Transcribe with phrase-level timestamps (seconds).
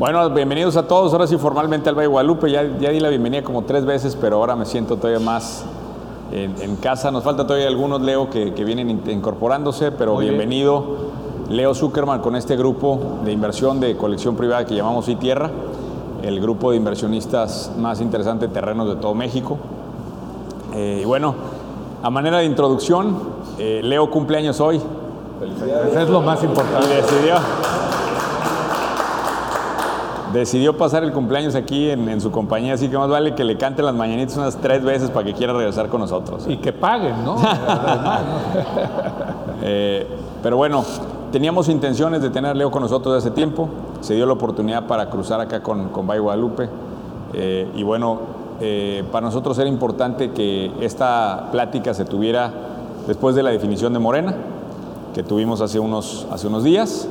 [0.00, 1.12] Bueno, bienvenidos a todos.
[1.12, 2.50] Ahora sí, formalmente al Valle Guadalupe.
[2.50, 5.62] Ya, ya di la bienvenida como tres veces, pero ahora me siento todavía más
[6.32, 7.10] en, en casa.
[7.10, 10.38] Nos falta todavía algunos, Leo, que, que vienen in- incorporándose, pero Muy bien.
[10.38, 10.84] bienvenido,
[11.50, 15.50] Leo Zuckerman, con este grupo de inversión de colección privada que llamamos iTierra,
[16.22, 19.58] el grupo de inversionistas más interesante de terrenos de todo México.
[20.72, 21.34] Eh, y bueno,
[22.02, 23.18] a manera de introducción,
[23.58, 24.80] eh, Leo cumpleaños hoy.
[25.90, 26.88] Eso es lo más Y importante.
[26.88, 27.34] decidió,
[30.32, 33.56] decidió pasar el cumpleaños aquí en, en su compañía, así que más vale que le
[33.56, 36.44] cante las mañanitas unas tres veces para que quiera regresar con nosotros.
[36.48, 37.36] Y que paguen, ¿no?
[37.38, 38.70] Además, ¿no?
[39.62, 40.06] Eh,
[40.42, 40.84] pero bueno,
[41.32, 43.68] teníamos intenciones de tener a Leo con nosotros hace tiempo,
[44.00, 46.68] se dio la oportunidad para cruzar acá con, con Valle Guadalupe,
[47.32, 48.20] eh, y bueno,
[48.60, 52.52] eh, para nosotros era importante que esta plática se tuviera
[53.06, 54.34] después de la definición de Morena,
[55.14, 57.08] que tuvimos hace unos, hace unos días,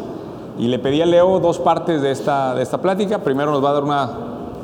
[0.59, 3.19] y le pedí a Leo dos partes de esta, de esta plática.
[3.19, 4.09] Primero nos va a dar una,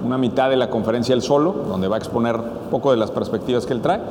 [0.05, 3.11] una mitad de la conferencia él solo, donde va a exponer un poco de las
[3.11, 4.01] perspectivas que él trae.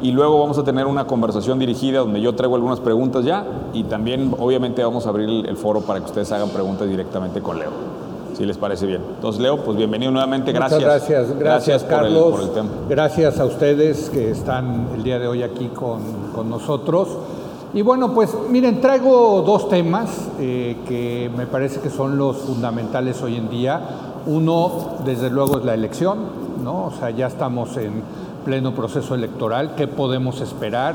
[0.00, 3.84] Y luego vamos a tener una conversación dirigida donde yo traigo algunas preguntas ya y
[3.84, 7.70] también obviamente vamos a abrir el, foro para que ustedes hagan preguntas directamente con Leo,
[8.36, 9.00] si les parece bien.
[9.16, 10.80] Entonces Leo, pues bienvenido nuevamente, gracias.
[10.80, 12.30] Muchas gracias, gracias, por el- Carlos.
[12.32, 12.68] por el tema.
[12.88, 16.00] Gracias a ustedes que están el día de hoy aquí con,
[16.34, 17.08] con nosotros.
[17.74, 23.20] Y bueno, pues miren, traigo dos temas eh, que me parece que son los fundamentales
[23.20, 23.80] hoy en día.
[24.26, 24.70] Uno,
[25.04, 26.20] desde luego, es la elección,
[26.62, 26.84] ¿no?
[26.84, 28.04] O sea, ya estamos en
[28.44, 29.74] pleno proceso electoral.
[29.74, 30.94] ¿Qué podemos esperar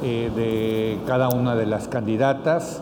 [0.00, 2.80] eh, de cada una de las candidatas?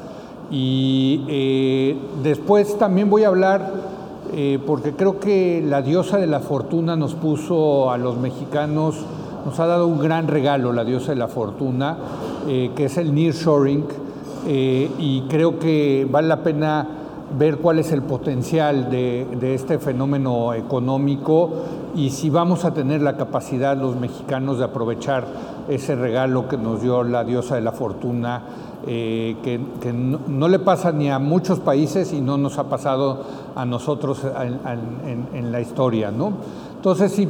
[0.50, 3.91] Y eh, después también voy a hablar
[4.64, 9.04] porque creo que la diosa de la fortuna nos puso a los mexicanos,
[9.44, 11.96] nos ha dado un gran regalo la diosa de la fortuna,
[12.48, 13.84] eh, que es el nearshoring,
[14.47, 16.86] eh, y creo que vale la pena
[17.38, 21.50] ver cuál es el potencial de, este fenómeno económico
[21.94, 25.27] y si vamos a tener la capacidad los mexicanos de aprovechar
[25.69, 28.43] ese regalo que nos dio la diosa de la fortuna
[28.87, 33.64] eh, que, no, le pasa ni a muchos países y no nos ha pasado a
[33.66, 36.10] nosotros en, la historia.
[36.10, 36.32] ¿no?
[36.76, 37.28] Entonces, si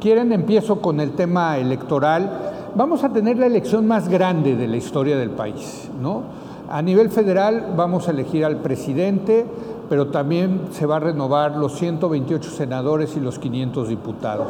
[0.00, 2.30] quieren, empiezo con el tema electoral.
[2.74, 5.88] Vamos a tener la elección más grande de la historia del país.
[6.00, 6.22] ¿no?
[6.68, 9.44] A nivel federal vamos a elegir al presidente,
[9.88, 14.48] pero también se va a renovar los 128 senadores y los 500 diputados.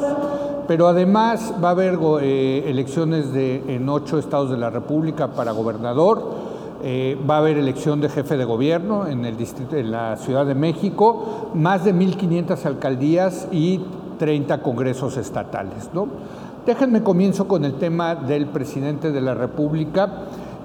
[0.68, 6.50] Pero además va a haber eh, elecciones en ocho estados de la República para gobernador,
[6.82, 10.46] eh, va a haber elección de jefe de gobierno en, el distrito, en la Ciudad
[10.46, 13.80] de México, más de 1.500 alcaldías y
[14.20, 15.88] 30 congresos estatales.
[15.94, 16.06] ¿no?
[16.66, 20.10] Déjenme comienzo con el tema del presidente de la República.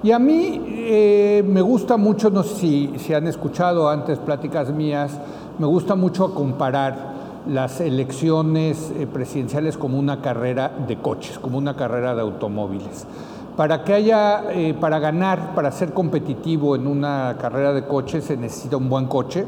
[0.02, 5.18] Y a mí eh, me gusta mucho, no sé si, han escuchado antes pláticas mías,
[5.58, 7.16] me gusta mucho comparar
[7.48, 13.06] las elecciones eh, presidenciales como una carrera de coches, como una carrera de automóviles.
[13.56, 18.36] Para que haya, eh, para ganar, para ser competitivo en una carrera de coches se
[18.36, 19.46] necesita un buen coche.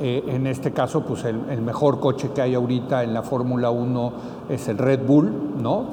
[0.00, 4.12] Eh, en este caso, pues el, mejor coche que hay ahorita en la Fórmula 1
[4.48, 5.86] es el Red Bull, ¿no?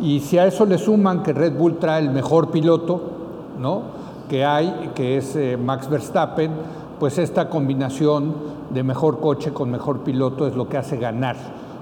[0.00, 3.00] Y si a eso le suman que Red Bull trae el mejor piloto,
[3.60, 4.00] ¿no?
[4.30, 6.52] que hay, que es eh, Max Verstappen,
[7.00, 8.32] pues esta combinación
[8.72, 11.34] de mejor coche con mejor piloto es lo que hace ganar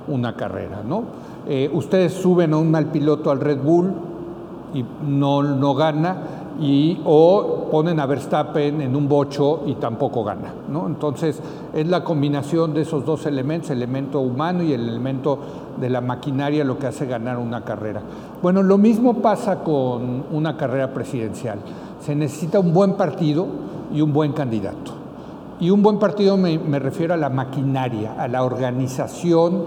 [0.09, 0.83] una carrera.
[0.83, 1.03] ¿no?
[1.47, 3.93] Eh, ustedes suben a un mal piloto al Red Bull
[4.72, 6.16] y no, no gana,
[6.61, 10.53] y, o ponen a Verstappen en un bocho y tampoco gana.
[10.69, 10.87] ¿no?
[10.87, 11.41] Entonces
[11.73, 15.39] es la combinación de esos dos elementos, el elemento humano y el elemento
[15.81, 18.03] de la maquinaria lo que hace ganar una carrera.
[18.43, 21.61] Bueno, lo mismo pasa con una carrera presidencial.
[22.01, 23.47] Se necesita un buen partido
[23.93, 24.93] y un buen candidato.
[25.61, 29.65] Y un buen partido me, me refiero a la maquinaria, a la organización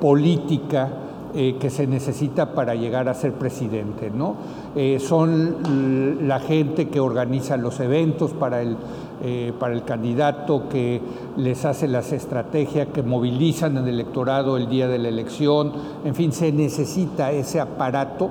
[0.00, 0.88] política
[1.32, 4.10] eh, que se necesita para llegar a ser presidente.
[4.10, 4.34] ¿no?
[4.74, 8.76] Eh, son la gente que organiza los eventos para el,
[9.22, 11.00] eh, para el candidato, que
[11.36, 15.72] les hace las estrategias, que movilizan al electorado el día de la elección.
[16.04, 18.30] En fin, se necesita ese aparato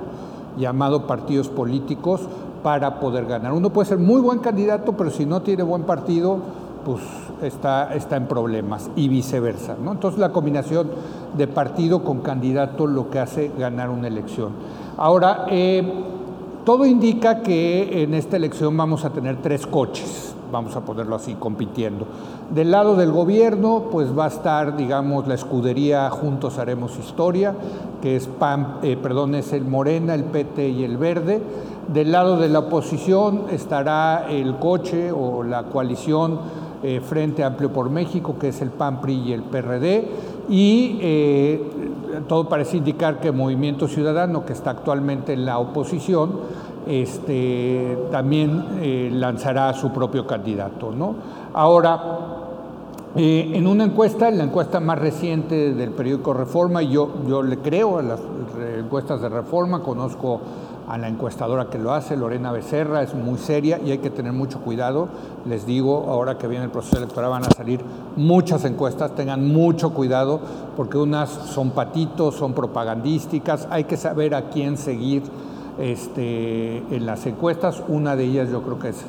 [0.58, 2.20] llamado partidos políticos
[2.62, 3.52] para poder ganar.
[3.52, 6.38] Uno puede ser muy buen candidato, pero si no tiene buen partido,
[6.84, 7.00] pues
[7.42, 9.76] está, está en problemas y viceversa.
[9.82, 9.92] ¿no?
[9.92, 10.90] Entonces la combinación
[11.36, 14.52] de partido con candidato lo que hace ganar una elección.
[14.96, 15.82] Ahora, eh,
[16.64, 21.34] todo indica que en esta elección vamos a tener tres coches, vamos a ponerlo así,
[21.34, 22.06] compitiendo.
[22.54, 27.54] Del lado del gobierno, pues va a estar, digamos, la escudería Juntos Haremos Historia,
[28.02, 31.40] que es PAN, eh, perdón, es el Morena, el PT y el Verde.
[31.88, 36.40] Del lado de la oposición estará el coche o la coalición
[36.82, 40.08] eh, Frente Amplio por México, que es el PAN, PRI y el PRD,
[40.48, 41.62] y eh,
[42.26, 46.32] todo parece indicar que Movimiento Ciudadano, que está actualmente en la oposición,
[46.86, 50.90] este, también eh, lanzará su propio candidato.
[50.90, 51.16] ¿no?
[51.52, 52.18] Ahora,
[53.14, 57.98] en una encuesta, en la encuesta más reciente del periódico Reforma, yo, yo le creo
[57.98, 58.20] a las
[58.78, 60.40] encuestas de Reforma, conozco
[60.90, 64.32] a la encuestadora que lo hace, Lorena Becerra, es muy seria y hay que tener
[64.32, 65.08] mucho cuidado.
[65.46, 67.80] Les digo, ahora que viene el proceso electoral van a salir
[68.16, 70.40] muchas encuestas, tengan mucho cuidado
[70.76, 75.22] porque unas son patitos, son propagandísticas, hay que saber a quién seguir
[75.78, 77.84] este, en las encuestas.
[77.86, 79.04] Una de ellas yo creo que es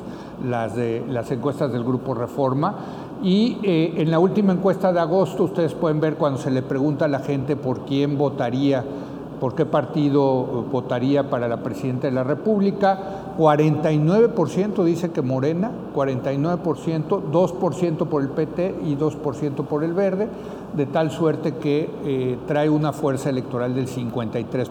[0.48, 2.76] las, de, las encuestas del Grupo Reforma.
[3.24, 7.06] Y eh, en la última encuesta de agosto ustedes pueden ver cuando se le pregunta
[7.06, 8.84] a la gente por quién votaría
[9.42, 13.34] por qué partido votaría para la presidenta de la República.
[13.36, 16.62] 49% dice que Morena, 49%,
[17.32, 20.28] 2% por el PT y 2% por el Verde,
[20.76, 24.68] de tal suerte que eh, trae una fuerza electoral del 53%.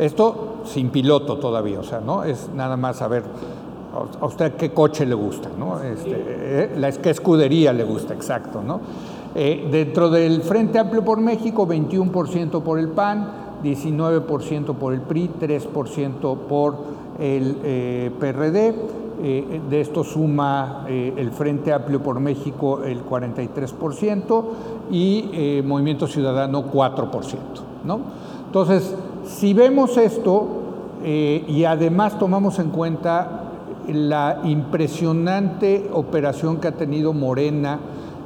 [0.00, 2.24] Esto sin piloto todavía, o sea, ¿no?
[2.24, 3.22] Es nada más saber
[4.20, 5.80] a usted qué coche le gusta, ¿no?
[5.80, 8.80] Este, eh, qué escudería le gusta, exacto, ¿no?
[9.32, 15.30] Eh, dentro del Frente Amplio por México, 21% por el PAN, 19% por el PRI,
[15.40, 16.76] 3% por
[17.18, 18.74] el eh, PRD.
[19.22, 24.44] Eh, de esto suma eh, el Frente Amplio por México el 43%
[24.90, 27.10] y Movimiento Ciudadano 4%.
[27.84, 28.00] ¿no?
[28.46, 28.94] Entonces,
[29.26, 30.56] si vemos esto
[31.02, 33.44] y además tomamos en cuenta
[33.88, 37.78] la impresionante operación que ha tenido Morena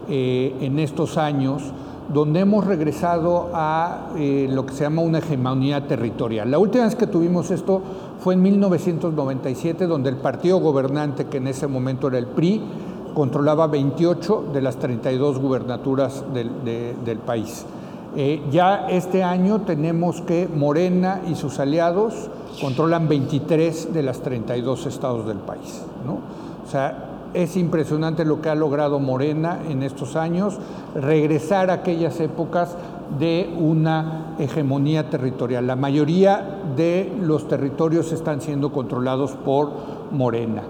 [0.09, 1.73] en estos años,
[2.13, 6.51] donde hemos regresado a eh, lo que se llama una hegemonía territorial.
[6.51, 7.83] La última vez que tuvimos esto
[8.21, 12.61] fue en 1997, donde el partido gobernante, que en ese momento era el PRI,
[13.15, 17.65] controlaba 28 de las 32 gubernaturas del, país.
[18.17, 22.29] Eh, ya este año tenemos que Morena y sus aliados
[22.61, 25.83] controlan 23 de las 32 estados del país.
[26.05, 26.19] ¿no?
[26.67, 30.59] O sea, es impresionante lo que ha logrado Morena en estos años,
[30.95, 32.77] regresar a aquellas épocas
[33.19, 35.67] de una hegemonía territorial.
[35.67, 39.71] La mayoría de los territorios están siendo controlados por
[40.13, 40.63] Morena.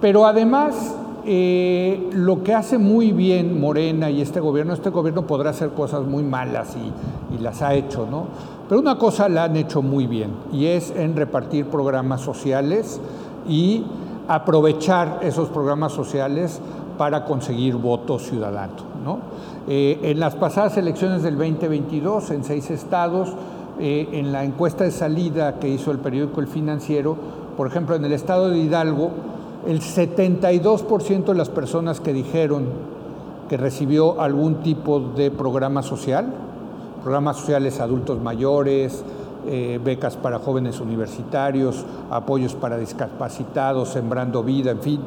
[0.00, 5.50] Pero además, eh, lo que hace muy bien Morena y este gobierno, este gobierno podrá
[5.50, 8.26] hacer cosas muy malas y, y las ha hecho, ¿no?
[8.68, 13.00] Pero una cosa la han hecho muy bien y es en repartir programas sociales
[13.48, 13.84] y
[14.28, 16.60] aprovechar esos programas sociales
[16.98, 18.82] para conseguir votos ciudadanos.
[19.68, 23.32] Eh, en las pasadas elecciones del 2022, en seis estados,
[23.80, 27.16] eh, en la encuesta de salida que hizo el periódico El Financiero,
[27.56, 29.10] por ejemplo, en el estado de Hidalgo,
[29.66, 32.66] el 72% de las personas que dijeron
[33.48, 36.32] que recibió algún tipo de programa social,
[37.02, 39.04] programas sociales adultos mayores,
[39.46, 45.00] eh, becas para jóvenes universitarios, apoyos para discapacitados, sembrando vida, en fin,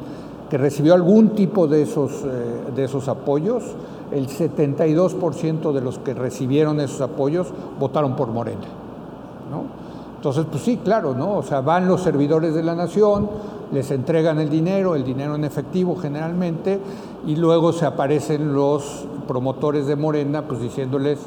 [0.50, 3.64] que recibió algún tipo de esos, eh, de esos apoyos,
[4.12, 7.48] el 72% de los que recibieron esos apoyos
[7.80, 8.66] votaron por Morena.
[10.26, 11.36] Entonces, pues sí, claro, ¿no?
[11.36, 13.30] O sea, van los servidores de la nación,
[13.72, 16.80] les entregan el dinero, el dinero en efectivo generalmente,
[17.28, 21.20] y luego se aparecen los promotores de Morena, pues diciéndoles,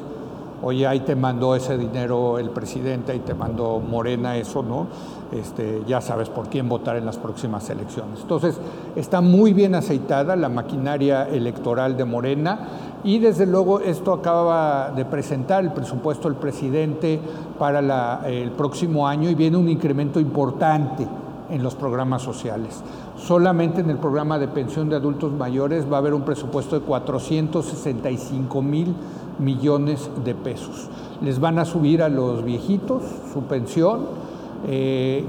[0.61, 4.87] oye, ahí te mandó ese dinero el presidente, ahí te mandó Morena eso, ¿no?
[5.31, 8.21] Este, ya sabes por quién votar en las próximas elecciones.
[8.21, 8.59] Entonces,
[8.95, 12.59] está muy bien aceitada la maquinaria electoral de Morena
[13.03, 17.19] y desde luego esto acaba de presentar el presupuesto del presidente
[17.57, 21.07] para el próximo año y viene un incremento importante
[21.49, 22.83] en los programas sociales.
[23.17, 26.85] Solamente en el programa de pensión de adultos mayores va a haber un presupuesto de
[26.85, 28.95] 465 mil
[29.39, 30.89] millones de pesos.
[31.21, 33.03] Les van a subir a los viejitos
[33.33, 34.29] su pensión.
[34.67, 35.25] Eh,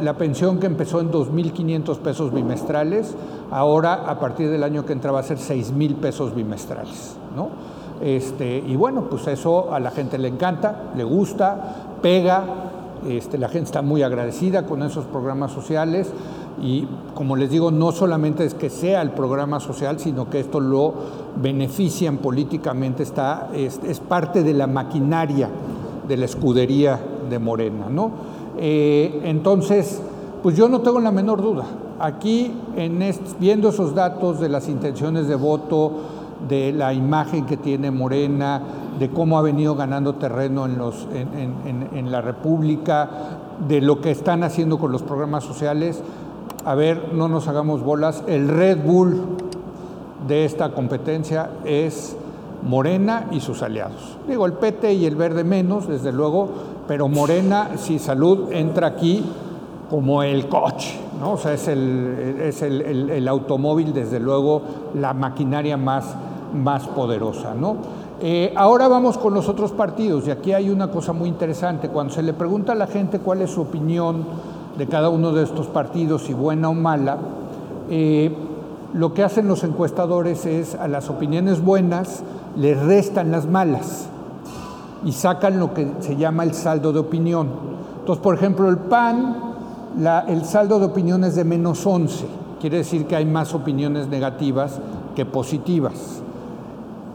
[0.00, 3.14] la pensión que empezó en 2.500 pesos bimestrales,
[3.50, 7.16] ahora a partir del año que entra va a ser 6.000 pesos bimestrales.
[7.36, 7.48] ¿no?
[8.00, 12.44] Este, y bueno, pues eso a la gente le encanta, le gusta, pega,
[13.08, 16.12] este, la gente está muy agradecida con esos programas sociales
[16.62, 20.60] y como les digo, no solamente es que sea el programa social, sino que esto
[20.60, 20.92] lo
[21.40, 25.48] benefician políticamente, está, es, parte de la maquinaria
[26.06, 27.86] de la escudería de Morena.
[27.88, 28.10] ¿no?
[28.58, 30.02] Eh, entonces,
[30.42, 31.64] pues yo no tengo la menor duda.
[31.98, 32.98] Aquí, en
[33.38, 35.92] viendo esos datos de las intenciones de voto,
[36.48, 38.62] de la imagen que tiene Morena,
[38.98, 43.10] de cómo ha venido ganando terreno en, los, en la República,
[43.68, 46.02] de lo que están haciendo con los programas sociales,
[46.64, 49.20] a ver, no nos hagamos bolas, el Red Bull
[50.26, 52.16] de esta competencia es
[52.62, 54.18] Morena y sus aliados.
[54.28, 56.48] Digo, el PT y el Verde menos, desde luego,
[56.86, 59.24] pero Morena, si salud entra aquí
[59.88, 61.32] como el coche, ¿no?
[61.32, 64.62] O sea, es el, es el, automóvil, desde luego,
[64.94, 66.14] la maquinaria más,
[66.54, 67.76] más poderosa, ¿no?
[68.22, 71.88] Eh, ahora vamos con los otros partidos, y aquí hay una cosa muy interesante.
[71.88, 74.24] Cuando se le pregunta a la gente cuál es su opinión
[74.76, 77.18] de cada uno de estos partidos, si buena o mala,
[77.90, 78.34] eh,
[78.92, 82.22] lo que hacen los encuestadores es a las opiniones buenas
[82.56, 84.06] le restan las malas
[85.04, 87.48] y sacan lo que se llama el saldo de opinión.
[88.00, 89.36] Entonces, por ejemplo, el PAN,
[90.28, 92.26] el saldo de opinión es de menos 11,
[92.60, 94.78] quiere decir que hay más opiniones negativas
[95.14, 96.20] que positivas.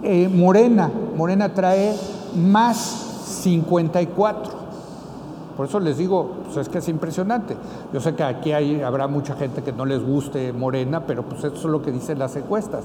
[0.04, 1.96] Eh, Morena, Morena trae
[2.36, 2.78] más
[3.42, 4.65] 54.
[5.56, 7.56] Por eso les digo, pues es que es impresionante.
[7.94, 11.44] Yo sé que aquí hay, habrá mucha gente que no les guste Morena, pero pues
[11.44, 12.84] eso es lo que dicen las encuestas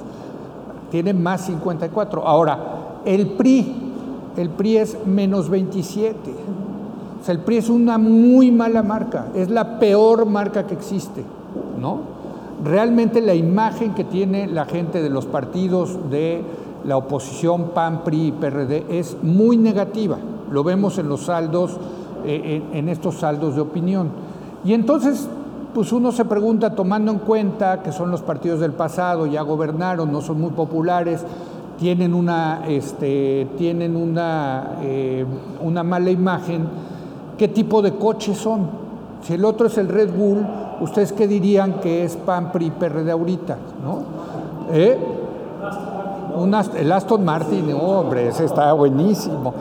[0.90, 2.26] tiene más 54.
[2.26, 2.58] Ahora,
[3.04, 3.74] el PRI,
[4.36, 6.14] el PRI es menos 27.
[7.20, 11.22] O sea, el PRI es una muy mala marca, es la peor marca que existe,
[11.80, 12.20] ¿no?
[12.64, 16.42] Realmente la imagen que tiene la gente de los partidos de
[16.84, 20.18] la oposición PAN, PRI y PRD es muy negativa.
[20.50, 21.78] Lo vemos en los saldos,
[22.24, 24.08] eh, en estos saldos de opinión.
[24.64, 25.28] Y entonces
[25.74, 30.10] pues uno se pregunta, tomando en cuenta que son los partidos del pasado, ya gobernaron,
[30.10, 31.24] no son muy populares,
[31.78, 35.24] tienen una, este, tienen una, eh,
[35.62, 36.66] una mala imagen,
[37.38, 38.68] ¿qué tipo de coches son?
[39.22, 40.46] Si el otro es el Red Bull,
[40.80, 43.56] ¿ustedes qué dirían que es PAN, PRI, PRD ahorita?
[43.84, 44.02] ¿no?
[44.72, 44.98] ¿Eh?
[46.76, 49.52] el Aston Martin, hombre, ese está buenísimo.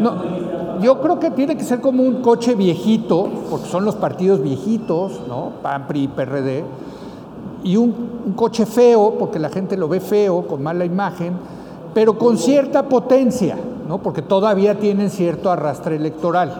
[0.00, 0.14] No,
[0.80, 5.20] yo creo que tiene que ser como un coche viejito, porque son los partidos viejitos,
[5.28, 5.52] ¿no?
[5.62, 6.64] PAN, PRI, PRD,
[7.64, 11.34] y un, coche feo, porque la gente lo ve feo, con mala imagen,
[11.94, 13.56] pero con cierta potencia,
[13.88, 13.98] ¿no?
[13.98, 16.52] Porque todavía tienen cierto arrastre electoral.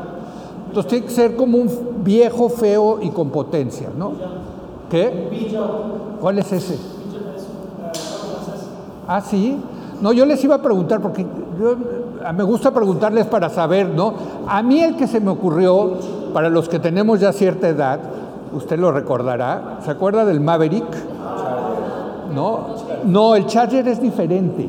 [0.68, 1.68] Entonces tiene que ser como un
[2.04, 4.12] viejo feo y con potencia, ¿no?
[4.90, 5.56] ¿Qué?
[6.20, 6.78] ¿Cuál es ese?
[9.08, 9.58] Ah, sí.
[10.00, 11.26] No, yo les iba a preguntar, porque
[11.59, 11.76] yo,
[12.33, 14.15] me gusta preguntarles para saber, ¿no?
[14.47, 15.95] A mí el que se me ocurrió,
[16.33, 18.00] para los que tenemos ya cierta edad,
[18.53, 20.85] usted lo recordará, ¿se acuerda del Maverick?
[22.35, 22.61] ¿No?
[23.05, 24.69] No, el Charger es diferente.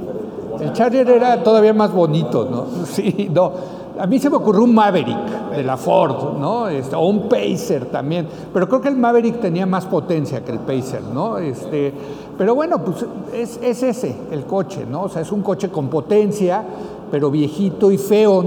[0.59, 2.65] El Charger era todavía más bonito, ¿no?
[2.85, 3.77] Sí, no.
[3.99, 6.67] A mí se me ocurrió un Maverick de la Ford, ¿no?
[6.67, 8.27] Este, o un Pacer también.
[8.53, 11.39] Pero creo que el Maverick tenía más potencia que el Pacer, ¿no?
[11.39, 11.93] Este,
[12.37, 15.03] pero bueno, pues es, es, ese el coche, ¿no?
[15.03, 16.63] O sea, es un coche con potencia,
[17.09, 18.43] pero viejito y feo,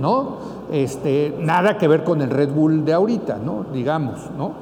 [0.00, 0.36] ¿no?
[0.70, 3.66] Este, nada que ver con el Red Bull de ahorita, ¿no?
[3.72, 4.52] Digamos, ¿no?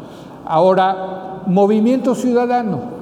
[0.46, 3.00] Ahora, movimiento ciudadano.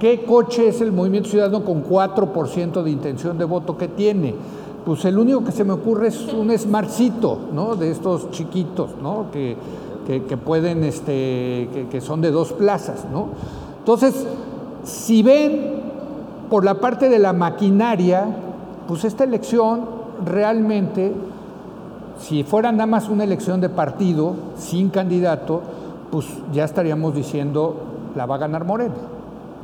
[0.00, 4.34] ¿Qué coche es el movimiento ciudadano con 4% de intención de voto que tiene?
[4.84, 7.76] Pues el único que se me ocurre es un smartcito, ¿no?
[7.76, 9.26] De estos chiquitos, ¿no?
[9.30, 9.56] Que,
[10.06, 13.28] que, pueden, este, que son de dos plazas, ¿no?
[13.78, 14.26] Entonces,
[14.84, 15.80] si ven
[16.48, 18.26] por la parte de la maquinaria,
[18.88, 19.82] pues esta elección
[20.24, 21.12] realmente,
[22.18, 25.62] si fuera nada más una elección de partido, sin candidato,
[26.10, 27.76] pues ya estaríamos diciendo
[28.16, 28.94] la va a ganar Morena,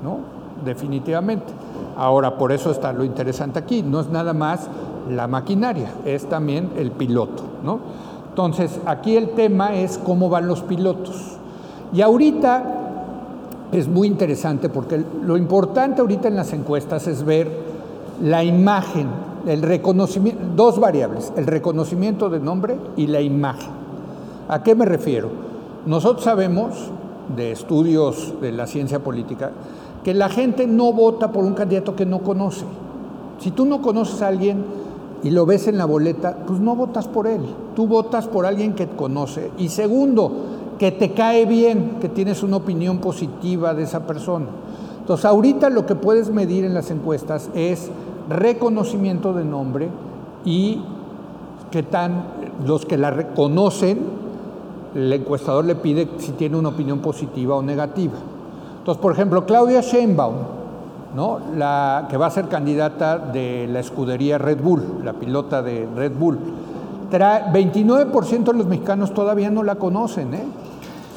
[0.04, 0.18] ¿no?
[0.64, 1.52] Definitivamente.
[1.96, 4.68] Ahora, por eso está lo interesante aquí, no es nada más
[5.10, 7.80] la maquinaria, es también el piloto, ¿no?
[8.28, 11.38] Entonces, aquí el tema es cómo van los pilotos.
[11.92, 12.85] Y ahorita
[13.80, 17.48] es muy interesante porque lo importante ahorita en las encuestas es ver
[18.22, 19.08] la imagen,
[19.46, 23.70] el reconocimiento, dos variables, el reconocimiento de nombre y la imagen.
[24.48, 25.30] ¿A qué me refiero?
[25.86, 26.90] Nosotros sabemos
[27.36, 29.50] de estudios de la ciencia política
[30.04, 32.64] que la gente no vota por un candidato que no conoce.
[33.40, 34.64] Si tú no conoces a alguien
[35.22, 37.40] y lo ves en la boleta, pues no votas por él,
[37.74, 39.50] tú votas por alguien que conoce.
[39.58, 40.32] Y segundo,
[40.78, 44.46] que te cae bien, que tienes una opinión positiva de esa persona.
[45.00, 47.90] Entonces, ahorita lo que puedes medir en las encuestas es
[48.28, 49.88] reconocimiento de nombre
[50.44, 50.82] y
[51.70, 52.24] que tan
[52.66, 53.98] los que la reconocen,
[54.94, 58.14] el encuestador le pide si tiene una opinión positiva o negativa.
[58.78, 60.34] Entonces, por ejemplo, Claudia Sheinbaum,
[61.14, 61.38] ¿no?
[61.56, 66.12] la, que va a ser candidata de la escudería Red Bull, la pilota de Red
[66.18, 66.38] Bull,
[67.10, 70.34] 29% de los mexicanos todavía no la conocen.
[70.34, 70.44] ¿eh?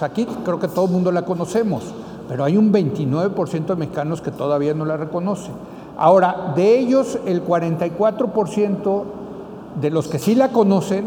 [0.03, 1.83] Aquí creo que todo el mundo la conocemos,
[2.27, 5.53] pero hay un 29% de mexicanos que todavía no la reconocen.
[5.97, 9.03] Ahora, de ellos, el 44%
[9.81, 11.05] de los que sí la conocen,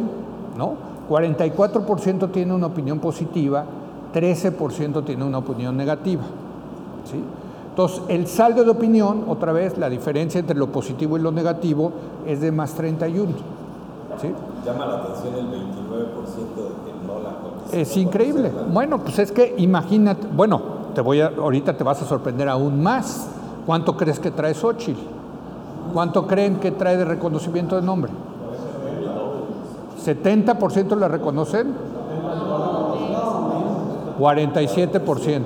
[0.56, 0.92] ¿no?
[1.08, 3.64] 44% tiene una opinión positiva,
[4.14, 6.22] 13% tiene una opinión negativa.
[7.10, 7.22] ¿sí?
[7.70, 11.92] Entonces, el saldo de opinión, otra vez, la diferencia entre lo positivo y lo negativo
[12.26, 13.32] es de más 31.
[14.20, 14.32] ¿sí?
[14.64, 17.51] Llama la atención el 29% de que no la conoce.
[17.72, 18.52] Es increíble.
[18.70, 20.60] Bueno, pues es que imagínate, bueno,
[20.94, 23.28] te voy a, ahorita te vas a sorprender aún más.
[23.66, 25.00] ¿Cuánto crees que trae Xochitl?
[25.92, 28.12] ¿Cuánto creen que trae de reconocimiento de nombre?
[30.04, 31.74] ¿70% la reconocen?
[34.18, 35.42] 47%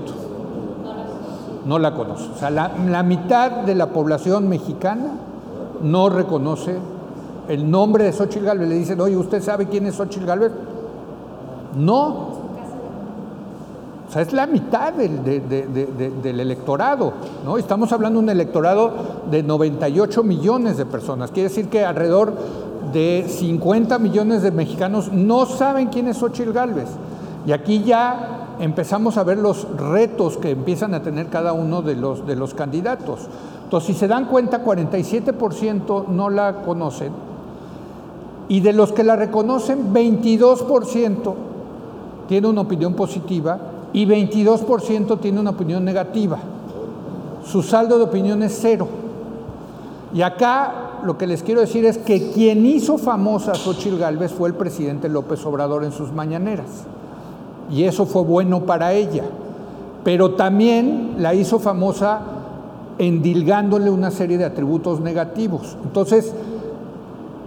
[1.67, 2.31] no la conoce.
[2.35, 5.13] O sea, la, la, mitad de la población mexicana
[5.83, 6.79] no reconoce
[7.49, 8.69] el nombre de Xochitl Galvez.
[8.69, 10.53] Le dicen, oye, ¿usted sabe quién es Xochitl Galvez?
[11.77, 12.37] No.
[14.09, 17.13] O sea, es la mitad del, de, de, del electorado.
[17.45, 17.59] ¿no?
[17.59, 18.93] Estamos hablando de un electorado
[19.31, 21.31] de 98 millones de personas.
[21.31, 22.35] Quiere decir que alrededor
[22.93, 26.89] de 50 millones de mexicanos no saben quién es Xochitl Galvez.
[27.47, 31.97] Y aquí ya empezamos a ver los retos que empiezan a tener cada uno de
[31.97, 33.29] los, de los candidatos.
[33.65, 37.13] Entonces, si se dan cuenta, 47% no la conocen
[38.49, 41.35] y de los que la reconocen, 22%
[42.29, 43.59] tiene una opinión positiva
[43.93, 46.39] y 22% tiene una opinión negativa.
[47.45, 48.89] Su saldo de opinión es cero.
[50.13, 54.33] Y acá lo que les quiero decir es que quien hizo famosa a Xochitl Gálvez
[54.33, 56.67] fue el presidente López Obrador en sus mañaneras
[57.71, 59.25] y eso fue bueno para ella.
[60.05, 62.21] Pero también la hizo famosa
[62.99, 65.77] endilgándole una serie de atributos negativos.
[65.85, 66.33] Entonces,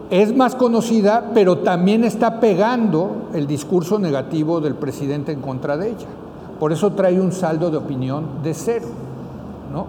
[0.10, 5.90] es más conocida, pero también está pegando el discurso negativo del presidente en contra de
[5.90, 6.08] ella.
[6.60, 8.88] Por eso trae un saldo de opinión de cero.
[9.72, 9.86] ¿no?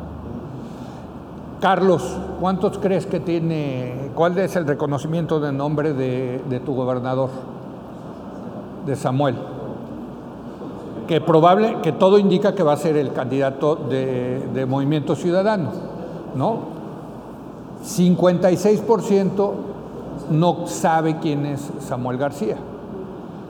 [1.60, 4.10] Carlos, ¿cuántos crees que tiene?
[4.14, 7.30] ¿Cuál es el reconocimiento de nombre de, tu gobernador?
[8.86, 9.36] De Samuel
[11.06, 15.70] que probable, que todo indica que va a ser el candidato de, de Movimiento Ciudadano,
[16.36, 16.58] ¿no?
[17.84, 19.69] 56%
[20.30, 22.56] no sabe quién es Samuel García.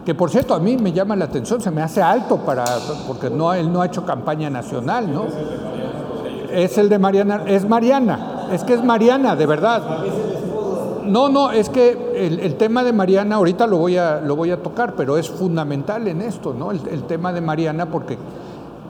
[0.04, 2.64] Que por cierto, a mí me llama la atención, se me hace alto para,
[3.06, 5.24] porque no, él no ha hecho campaña nacional, ¿no?
[6.50, 9.82] Es el de Mariana, es Mariana, es que es Mariana, de verdad.
[11.04, 14.62] No, no, es que el, tema de Mariana, ahorita lo voy, a, lo voy a
[14.62, 16.70] tocar, pero es fundamental en esto, ¿no?
[16.70, 18.16] El, el tema de Mariana, porque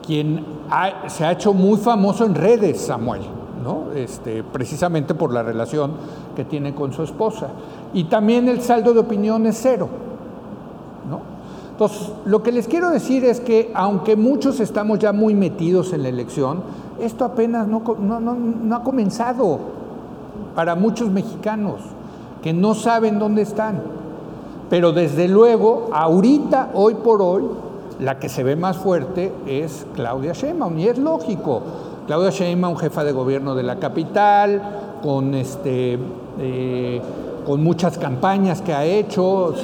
[0.05, 3.21] quien ha, se ha hecho muy famoso en redes, Samuel,
[3.63, 3.91] ¿no?
[3.95, 5.91] Este, precisamente por la relación
[6.35, 7.47] que tiene con su esposa.
[7.93, 9.87] Y también el saldo de opinión es cero,
[11.09, 11.31] ¿no?
[11.71, 16.03] Entonces, lo que les quiero decir es que, aunque muchos estamos ya muy metidos en
[16.03, 16.61] la elección,
[16.99, 19.57] esto apenas no, no, no, ha comenzado
[20.53, 21.79] para muchos mexicanos
[22.43, 23.81] que no saben dónde están.
[24.69, 27.45] Pero desde luego, ahorita, hoy por hoy,
[27.99, 31.61] la que se ve más fuerte es Claudia Sheinbaum, y es lógico.
[32.11, 34.61] Claudia Sheinbaum, jefa de gobierno de la capital,
[35.01, 35.97] con, este,
[36.41, 37.01] eh,
[37.45, 39.55] con muchas campañas que ha hecho,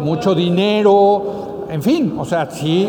[0.00, 2.88] mucho dinero, en fin, o sea, sí,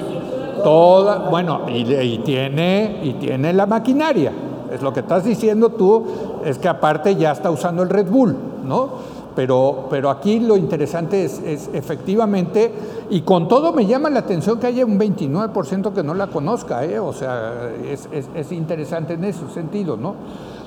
[0.64, 4.32] toda, bueno, y, tiene, y tiene la maquinaria.
[4.74, 6.06] Es lo que estás diciendo tú,
[6.46, 8.92] es que aparte ya está usando el Red Bull, ¿no?
[9.36, 12.72] Pero, pero aquí lo interesante es, efectivamente,
[13.10, 16.84] y con todo me llama la atención que haya un 29% que no la conozca,
[16.84, 17.00] ¿eh?
[17.00, 20.16] o sea, es, interesante en ese sentido, ¿no?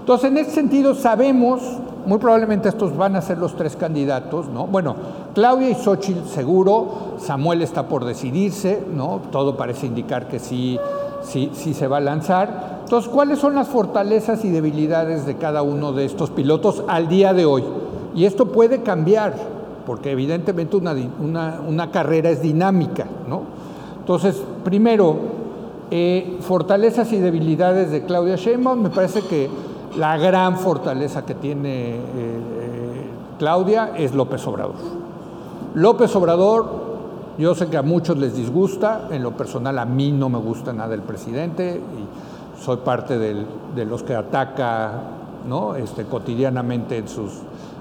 [0.01, 1.63] Entonces, en ese sentido sabemos,
[2.07, 4.67] muy probablemente estos van a ser los tres candidatos, ¿no?
[4.67, 4.97] Bueno,
[5.35, 9.21] Claudia y Xochitl seguro, Samuel está por decidirse, ¿no?
[9.31, 10.79] Todo parece indicar que sí,
[11.23, 12.81] sí, sí se va a lanzar.
[12.85, 17.33] Entonces, ¿cuáles son las fortalezas y debilidades de cada uno de estos pilotos al día
[17.33, 17.65] de hoy?
[18.15, 19.35] Y esto puede cambiar,
[19.87, 23.43] porque evidentemente una, una, una carrera es dinámica, ¿no?
[24.01, 25.17] Entonces, primero,
[25.91, 29.49] eh, fortalezas y debilidades de Claudia Sheinbaum, me parece que
[29.97, 33.07] la gran fortaleza que tiene eh, eh,
[33.39, 34.75] Claudia es López Obrador.
[35.75, 36.67] López Obrador,
[37.39, 40.73] yo sé que a muchos les disgusta, en lo personal a mí no me gusta
[40.73, 45.03] nada el presidente y soy parte del, de los que ataca
[45.49, 45.77] ¿no?
[45.77, 47.33] este, cotidianamente en sus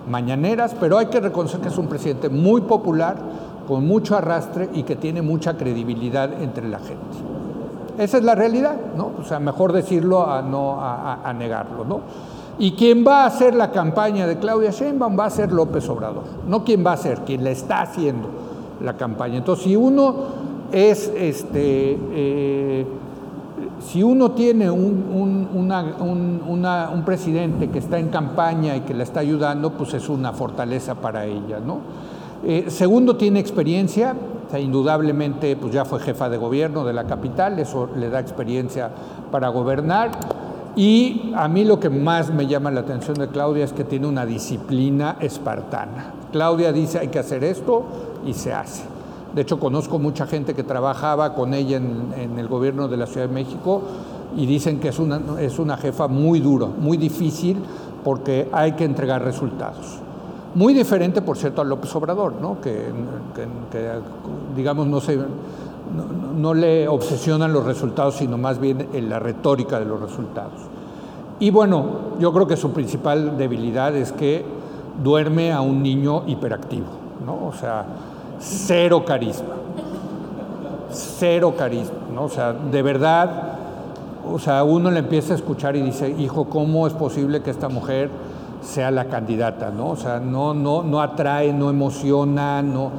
[0.08, 3.18] mañaneras, pero hay que reconocer que es un presidente muy popular,
[3.68, 7.18] con mucho arrastre y que tiene mucha credibilidad entre la gente.
[7.98, 9.12] Esa es la realidad, ¿no?
[9.20, 12.02] O sea, mejor decirlo a no a, negarlo, ¿no?
[12.60, 16.24] Y quien va a hacer la campaña de Claudia Sheinbaum va a ser López Obrador,
[16.48, 18.28] no quien va a ser, quien la está haciendo
[18.82, 19.38] la campaña.
[19.38, 20.16] Entonces, si uno
[20.72, 22.86] es este eh,
[23.86, 29.20] si uno tiene un, un, un, presidente que está en campaña y que la está
[29.20, 31.60] ayudando, pues es una fortaleza para ella.
[31.60, 31.80] ¿no?
[32.46, 34.16] Eh, segundo, tiene experiencia,
[34.48, 38.20] o sea, indudablemente pues ya fue jefa de gobierno de la capital, eso le da
[38.20, 38.90] experiencia
[39.32, 40.12] para gobernar.
[40.76, 44.08] Y a mí lo que más me llama la atención de Claudia es que tiene
[44.08, 46.14] una disciplina espartana.
[46.32, 47.84] Claudia dice hay que hacer esto
[48.26, 48.93] y se hace.
[49.34, 53.28] De hecho, conozco mucha gente que trabajaba con ella en, el gobierno de la Ciudad
[53.28, 53.82] de México
[54.38, 57.58] y dicen que es una, es una jefa muy dura, muy difícil,
[58.04, 60.00] porque hay que entregar resultados.
[60.56, 62.62] Muy diferente, por cierto, a López Obrador, ¿no?
[62.62, 62.86] que,
[64.56, 65.18] digamos, no, se,
[66.38, 70.62] no, le obsesionan los resultados, sino más bien en la retórica de los resultados.
[71.40, 71.86] Y bueno,
[72.20, 74.46] yo creo que su principal debilidad es que
[75.04, 76.86] duerme a un niño hiperactivo,
[77.26, 77.48] ¿no?
[77.48, 77.86] O sea,
[78.44, 79.56] cero carisma,
[80.92, 82.26] cero carisma, ¿no?
[82.26, 83.54] O sea, de verdad,
[84.30, 87.70] o sea, uno le empieza a escuchar y dice, hijo, ¿cómo es posible que esta
[87.70, 88.10] mujer
[88.62, 89.92] sea la candidata, ¿no?
[89.92, 92.92] O sea, no, no, no atrae, no emociona, no,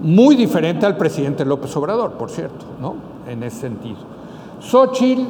[0.00, 2.94] muy diferente al presidente López Obrador, por cierto, ¿no?
[3.26, 3.98] En ese sentido.
[4.60, 5.22] Xochitl,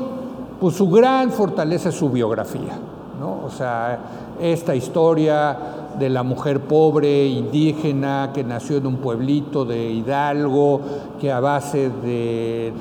[0.61, 2.76] pues su gran fortaleza es su biografía,
[3.20, 3.46] ¿no?
[3.46, 3.98] O sea,
[4.40, 5.56] esta historia
[6.00, 10.80] de la mujer pobre, indígena, que nació en un pueblito de Hidalgo,
[11.20, 12.72] que a base de,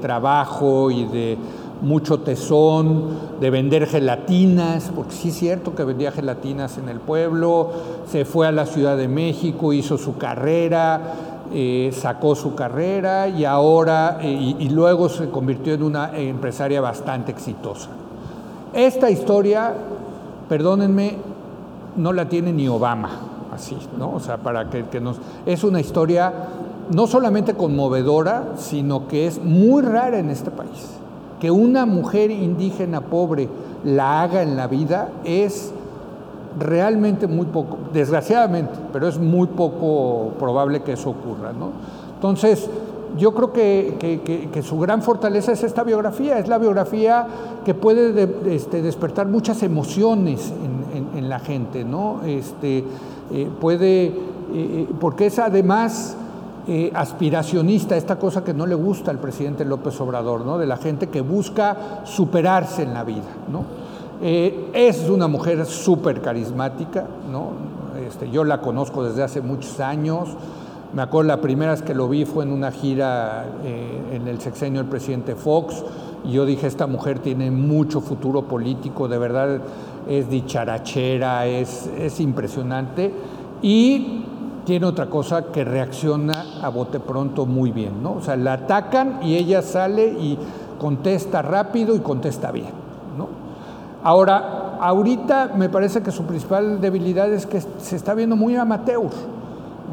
[0.00, 1.36] trabajo y de
[1.82, 7.70] mucho tesón de vender gelatinas, porque sí es cierto que vendía gelatinas en el pueblo,
[8.10, 11.14] se fue a la Ciudad de México, hizo su carrera,
[11.52, 17.32] eh, sacó su carrera y ahora, eh, y, luego se convirtió en una empresaria bastante
[17.32, 17.88] exitosa.
[18.72, 19.74] Esta historia,
[20.48, 21.16] perdónenme,
[21.98, 23.10] no la tiene ni Obama,
[23.52, 24.14] así, ¿no?
[24.14, 25.18] O sea, para que, que nos...
[25.44, 26.32] Es una historia
[26.90, 30.98] no solamente conmovedora, sino que es muy rara en este país
[31.40, 33.48] que una mujer indígena pobre
[33.84, 35.72] la haga en la vida es
[36.58, 41.52] realmente muy poco, desgraciadamente, pero es muy poco probable que eso ocurra.
[41.52, 41.70] ¿no?
[42.14, 42.68] Entonces,
[43.18, 47.26] yo creo que, su gran fortaleza es esta biografía, es la biografía
[47.64, 50.52] que puede este, despertar muchas emociones
[51.14, 52.22] en, la gente, ¿no?
[52.24, 52.84] Este,
[53.32, 54.12] eh, puede, eh,
[54.54, 56.16] eh, porque es además
[56.92, 60.58] aspiracionista, esta cosa que no le gusta al presidente López Obrador, ¿no?
[60.58, 63.24] de la gente que busca superarse en la vida.
[63.50, 63.64] ¿no?
[64.20, 67.52] Es una mujer súper carismática, ¿no?
[68.06, 70.28] Este, yo la conozco desde hace muchos años.
[70.92, 74.40] Me acuerdo la primera vez que lo vi fue en una gira eh, en el
[74.40, 75.84] sexenio del presidente Fox
[76.24, 79.60] y yo dije, esta mujer tiene mucho futuro político, de verdad
[80.08, 83.12] es dicharachera, es, es impresionante.
[83.60, 84.24] Y
[84.64, 88.14] tiene otra cosa que reacciona a bote pronto muy bien, ¿no?
[88.14, 90.38] O sea, la atacan y ella sale y
[90.78, 92.70] contesta rápido y contesta bien,
[93.16, 93.28] ¿no?
[94.02, 99.10] Ahora, ahorita me parece que su principal debilidad es que se está viendo muy amateur,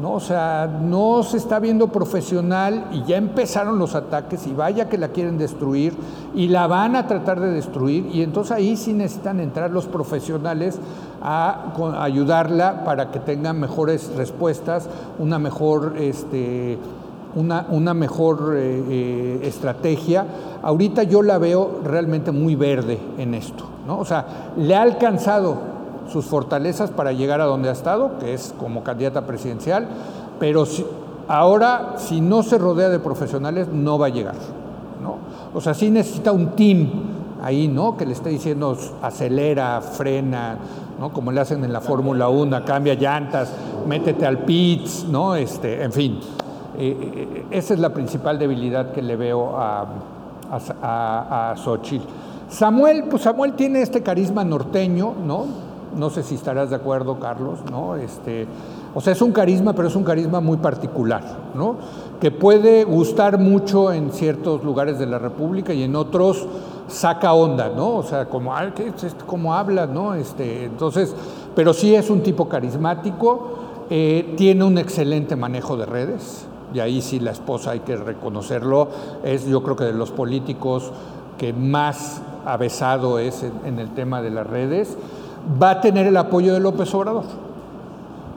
[0.00, 0.12] ¿no?
[0.12, 4.98] O sea, no se está viendo profesional y ya empezaron los ataques y vaya que
[4.98, 5.94] la quieren destruir
[6.34, 10.78] y la van a tratar de destruir y entonces ahí sí necesitan entrar los profesionales
[11.22, 16.78] a, ayudarla para que tenga mejores respuestas, una mejor, este,
[17.34, 20.26] una, una mejor eh, eh, estrategia.
[20.62, 23.98] Ahorita yo la veo realmente muy verde en esto, ¿no?
[23.98, 25.75] O sea, le ha alcanzado
[26.10, 29.88] sus fortalezas para llegar a donde ha estado, que es como candidata presidencial,
[30.38, 30.64] pero
[31.28, 34.34] ahora si no se rodea de profesionales no va a llegar.
[35.02, 35.16] ¿no?
[35.54, 36.88] O sea, sí necesita un team
[37.42, 37.96] ahí, ¿no?
[37.96, 40.58] Que le esté diciendo acelera, frena,
[40.98, 41.12] ¿no?
[41.12, 43.52] Como le hacen en la Fórmula 1, cambia llantas,
[43.86, 45.34] métete al pits, ¿no?
[45.34, 46.18] Este, en fin,
[46.78, 49.86] eh, eh, esa es la principal debilidad que le veo a,
[50.82, 52.06] a, a Xochitl.
[52.48, 55.65] Samuel, pues Samuel tiene este carisma norteño, ¿no?
[55.96, 57.96] No sé si estarás de acuerdo, Carlos, ¿no?
[57.96, 58.46] Este,
[58.94, 61.22] o sea, es un carisma, pero es un carisma muy particular,
[61.54, 61.76] ¿no?
[62.20, 66.46] Que puede gustar mucho en ciertos lugares de la República y en otros
[66.88, 67.96] saca onda, ¿no?
[67.96, 68.52] O sea, como,
[69.26, 70.14] como habla, ¿no?
[70.14, 71.14] Este, entonces,
[71.54, 73.48] pero sí es un tipo carismático,
[73.90, 78.88] eh, tiene un excelente manejo de redes, y ahí sí la esposa hay que reconocerlo,
[79.24, 80.92] es yo creo que de los políticos
[81.38, 84.96] que más avesado es en el tema de las redes
[85.60, 87.24] va a tener el apoyo de López Obrador.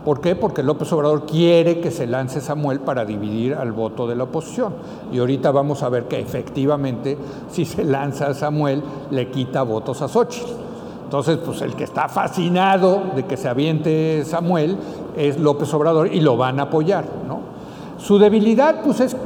[0.06, 0.36] ¿Por qué?
[0.36, 4.74] Porque López Obrador quiere que se lance Samuel para dividir al voto de la oposición.
[5.12, 7.18] Y ahorita vamos a ver que efectivamente,
[7.52, 10.52] si se lanza Samuel, le quita votos a Xochitl.
[11.04, 14.78] Entonces, pues el que está fascinado de que se aviente Samuel
[15.18, 17.40] es López Obrador y lo van a apoyar, ¿no?
[17.98, 19.18] Su debilidad, pues es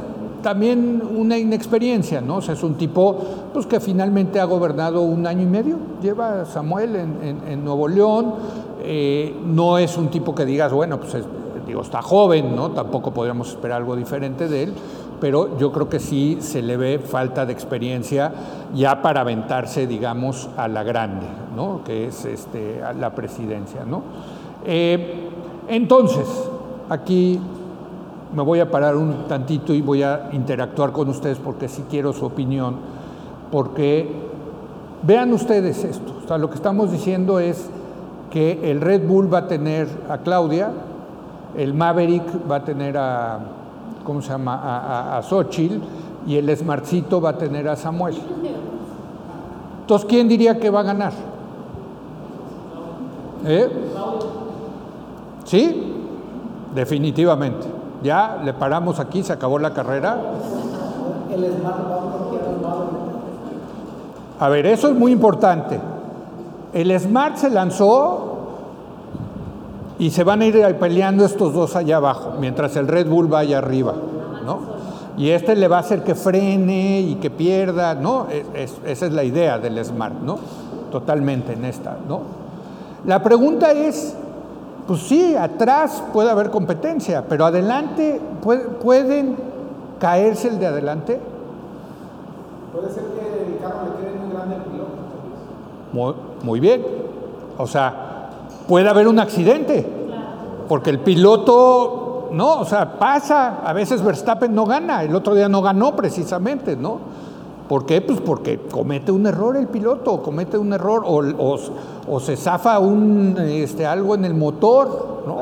[0.44, 2.36] también una inexperiencia, ¿no?
[2.36, 3.16] O sea, es un tipo
[3.54, 8.34] pues, que finalmente ha gobernado un año y medio, lleva Samuel en, Nuevo León,
[8.82, 11.16] eh, no es un tipo que digas, bueno, pues
[11.66, 12.72] digo, está joven, ¿no?
[12.72, 14.74] Tampoco podríamos esperar algo diferente de él,
[15.18, 18.30] pero yo creo que sí se le ve falta de experiencia
[18.74, 21.26] ya para aventarse, digamos, a la grande,
[21.56, 21.80] ¿no?
[21.84, 23.86] que es este, la presidencia.
[23.86, 24.02] ¿no?
[24.66, 25.30] Eh,
[25.68, 26.28] entonces,
[26.90, 27.40] aquí
[28.34, 32.12] me voy a parar un tantito y voy a interactuar con ustedes porque sí quiero
[32.12, 32.76] su opinión,
[33.52, 34.08] porque
[35.02, 37.70] vean ustedes esto, lo que estamos diciendo es
[38.30, 40.72] que el Red Bull va a tener a Claudia,
[41.56, 43.38] el Maverick va a tener a,
[44.02, 45.78] ¿cómo se llama?, a, Xochitl,
[46.26, 48.16] y el Smartcito va a tener a Samuel.
[49.82, 51.12] Entonces, ¿quién diría que va a ganar?
[53.44, 53.68] ¿Eh?
[55.44, 55.92] ¿Sí?
[56.74, 57.73] Definitivamente.
[58.04, 60.18] Ya le paramos aquí, se acabó la carrera.
[64.38, 65.80] A ver, eso es muy importante.
[66.74, 68.34] El Smart se lanzó
[69.98, 73.38] y se van a ir peleando estos dos allá abajo, mientras el Red Bull va
[73.38, 73.94] allá arriba,
[74.44, 74.74] ¿no?
[75.16, 78.26] Y este le va a hacer que frene y que pierda, ¿no?
[78.84, 80.38] esa es la idea del Smart, ¿no?
[80.90, 82.20] Totalmente en esta, ¿no?
[83.06, 84.14] La pregunta es,
[84.86, 88.20] pues sí, atrás puede haber competencia, pero adelante,
[88.82, 89.36] ¿pueden
[89.98, 91.20] caerse el de adelante?
[92.72, 94.90] Puede ser que el carro le quede muy grande al piloto.
[95.92, 96.84] Muy, muy bien.
[97.56, 98.28] O sea,
[98.68, 99.86] puede haber un accidente,
[100.68, 105.48] porque el piloto, no, o sea, pasa, a veces Verstappen no gana, el otro día
[105.48, 107.13] no ganó precisamente, ¿no?
[107.68, 108.02] ¿Por qué?
[108.02, 111.56] Pues porque comete un error el piloto, comete un error o,
[112.08, 115.38] o, se zafa un, este, algo en el motor, ¿no?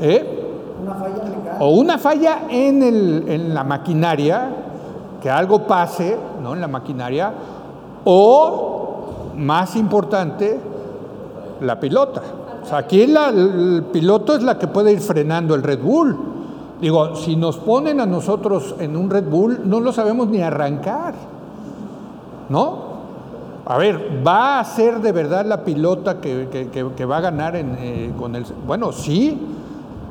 [0.00, 0.46] ¿Eh?
[0.82, 1.56] Una falla.
[1.60, 4.50] O una falla en, el, en la maquinaria,
[5.22, 6.54] que algo pase ¿no?
[6.54, 7.32] en la maquinaria,
[8.04, 10.60] o, más importante,
[11.62, 12.22] la pilota.
[12.62, 16.18] O sea, aquí la, el piloto es la que puede ir frenando el Red Bull.
[16.80, 21.14] Digo, si nos ponen a nosotros en un Red Bull, no lo sabemos ni arrancar.
[22.50, 22.90] ¿No?
[23.64, 27.76] A ver, ¿va a ser de verdad la pilota que, que, va a ganar en,
[27.78, 28.44] eh, con el...
[28.66, 29.38] Bueno, sí,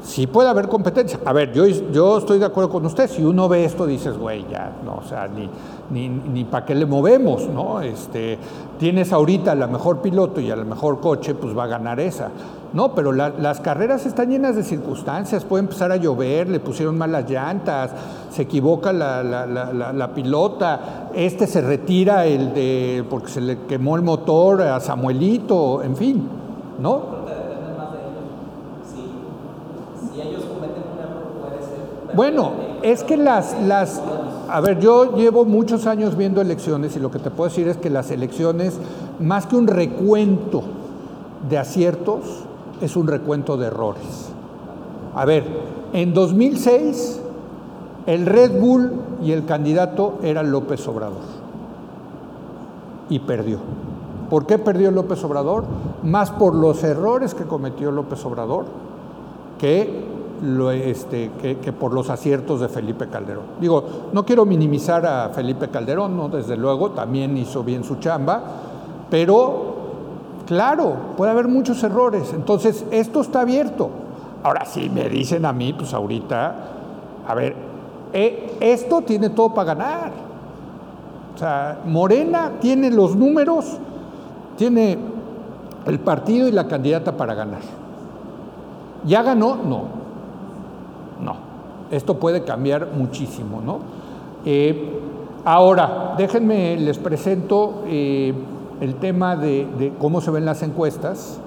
[0.04, 1.20] sí puede haber competencia.
[1.26, 3.10] A ver, yo, yo estoy de acuerdo con usted.
[3.10, 5.50] Si uno ve esto, dices, güey, ya, no, o sea, ni,
[5.90, 7.82] ni, ni para qué le movemos, ¿no?
[7.82, 8.38] Este,
[8.78, 12.30] tienes ahorita la mejor piloto y al mejor coche, pues va a ganar esa.
[12.72, 16.98] No, pero la, las carreras están llenas de circunstancias, puede empezar a llover, le pusieron
[16.98, 17.92] malas llantas,
[18.30, 23.96] se equivoca la, la, la, pilota, este se retira el de porque se le quemó
[23.96, 26.30] el motor a Samuelito, en fin,
[26.80, 27.19] ¿no?
[32.16, 34.02] Bueno, es que las, las,
[34.50, 37.78] a ver, yo llevo muchos años viendo elecciones y lo que te puedo decir es
[37.78, 38.78] que las elecciones,
[39.20, 40.64] más que un recuento
[41.50, 42.22] de aciertos,
[42.82, 44.30] es un recuento de errores.
[45.16, 45.44] A ver,
[45.94, 47.22] en 2006
[48.06, 48.92] el Red Bull
[49.22, 51.22] y el candidato era López Obrador
[53.10, 53.60] y perdió.
[54.30, 55.66] ¿Por qué perdió López Obrador?
[56.04, 58.66] Más por los errores que cometió López Obrador
[59.58, 60.06] que,
[60.42, 63.46] lo, este, que, por los aciertos de Felipe Calderón.
[63.60, 66.30] Digo, no quiero minimizar a Felipe Calderón, ¿no?
[66.30, 68.42] desde luego, también hizo bien su chamba,
[69.10, 69.80] pero
[70.50, 72.34] Claro, puede haber muchos errores.
[72.34, 73.92] Entonces, esto está abierto.
[74.42, 76.56] Ahora, si me dicen a mí, pues ahorita,
[77.28, 77.56] a ver,
[78.14, 80.12] eh, esto tiene todo para ganar.
[81.36, 83.78] O sea, Morena tiene los números,
[84.58, 84.98] tiene
[85.86, 87.62] el partido y la candidata para ganar.
[89.06, 89.56] ¿Ya ganó?
[89.56, 89.84] No.
[91.92, 93.80] Esto puede cambiar muchísimo, ¿no?
[94.46, 95.00] Eh,
[95.44, 97.84] ahora, déjenme, les presento.
[97.88, 98.34] Eh,
[98.82, 101.40] el tema de, cómo se ven las encuestas,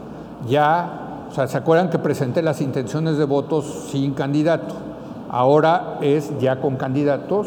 [0.46, 4.74] ya, o sea, ¿se acuerdan que presenté las intenciones de votos sin candidato?
[5.30, 7.46] Ahora es ya con candidatos.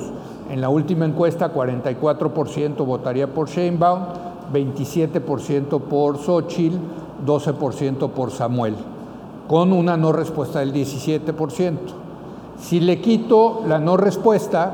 [0.49, 4.01] En la última encuesta, 44% votaría por Sheinbaum,
[4.53, 6.77] 27% por Xochitl,
[7.25, 8.75] 12% por Samuel,
[9.47, 11.77] con una no respuesta del 17%.
[12.59, 14.73] Si le quito la no respuesta,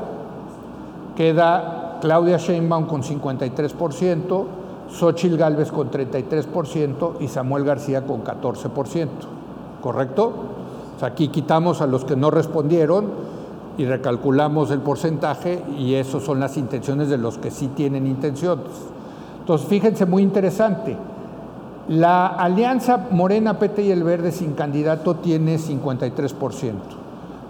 [1.16, 4.44] queda Claudia Sheinbaum con 53%,
[4.90, 9.08] Xochil Gálvez con 33% y Samuel García con 14%.
[9.80, 10.32] ¿Correcto?
[11.02, 13.06] aquí quitamos a los que no respondieron
[13.76, 18.66] y recalculamos el porcentaje y eso son las intenciones de los que sí tienen intenciones.
[19.40, 20.96] Entonces, fíjense, muy interesante.
[21.88, 27.01] La alianza Morena, PT y el Verde sin candidato tiene 53%.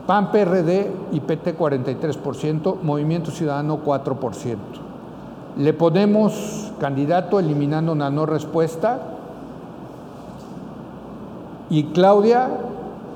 [0.06, 4.56] PAN, PRD y PT 43%, Movimiento Ciudadano 4%.
[5.58, 9.00] Le ponemos candidato eliminando una no respuesta
[11.70, 12.50] y Claudia,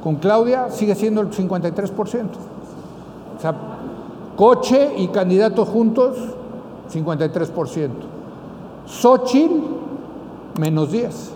[0.03, 2.25] con Claudia sigue siendo el 53%.
[3.37, 3.55] O sea,
[4.37, 6.16] Coche y candidatos juntos,
[6.92, 7.88] 53%.
[8.87, 9.62] Xochitl,
[10.61, 11.33] menos 10.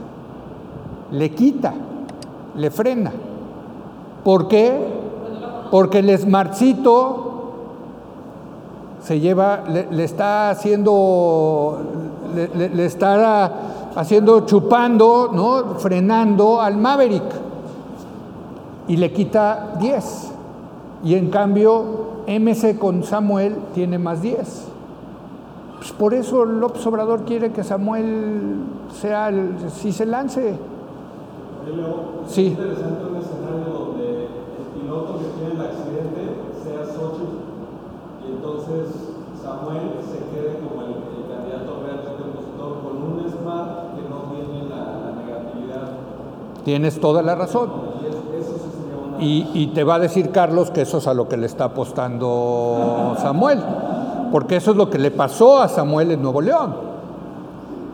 [1.13, 1.75] Le quita,
[2.57, 3.11] le frena.
[4.23, 4.90] ¿Por qué?
[5.71, 7.53] Porque el esmarcito
[9.03, 11.79] se lleva, le, está haciendo,
[12.35, 13.53] le, le, está
[13.95, 15.79] haciendo, chupando, ¿no?
[15.79, 17.25] frenando al Maverick
[18.89, 20.33] y le quita 10.
[21.05, 24.67] Y en cambio, MC con Samuel tiene más 10.
[25.81, 28.57] Pues por eso López Obrador quiere que Samuel
[29.01, 30.59] sea el, si se lance.
[32.27, 32.47] sí.
[32.47, 37.41] Es interesante un escenario donde el piloto que tiene el accidente sea Xochitl
[38.27, 38.93] y entonces
[39.41, 44.69] Samuel se quede como el, el candidato realmente opositor con un SMART que no tiene
[44.69, 45.97] la, la negatividad.
[46.65, 47.71] Tienes toda la razón.
[49.23, 53.15] Y te va a decir Carlos que eso es a lo que le está apostando
[53.21, 53.61] Samuel,
[54.33, 56.75] porque eso es lo que le pasó a Samuel en Nuevo León,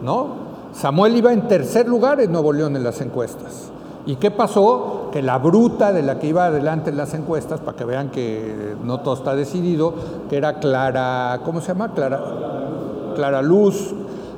[0.05, 0.47] ¿no?
[0.73, 3.71] Samuel iba en tercer lugar en Nuevo León en las encuestas.
[4.05, 5.09] ¿Y qué pasó?
[5.11, 8.77] Que la bruta de la que iba adelante en las encuestas, para que vean que
[8.85, 9.95] no todo está decidido,
[10.31, 11.93] que era Clara, ¿cómo se llama?
[11.93, 12.21] Clara,
[13.17, 13.96] Clara Luz,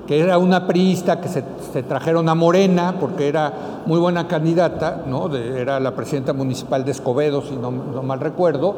[0.09, 3.53] que era una priista que se, se, trajeron a Morena porque era
[3.85, 5.37] muy buena candidata, ¿no?
[5.37, 8.75] Era la presidenta municipal de Escobedo, si no, no, mal recuerdo,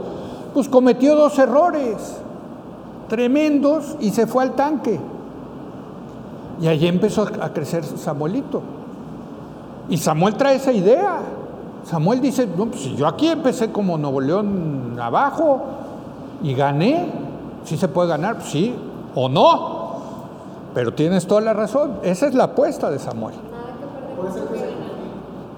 [0.53, 2.16] pues cometió dos errores
[3.09, 4.99] tremendos y se fue al tanque.
[6.61, 8.61] Y allí empezó a crecer Samuelito.
[9.88, 11.21] Y Samuel trae esa idea.
[11.85, 15.62] Samuel dice, no, pues yo aquí empecé como Nuevo León abajo
[16.43, 17.07] y gané.
[17.64, 18.75] Sí se puede ganar, pues sí
[19.14, 19.89] o no.
[20.75, 21.99] Pero tienes toda la razón.
[22.03, 23.35] Esa es la apuesta de Samuel.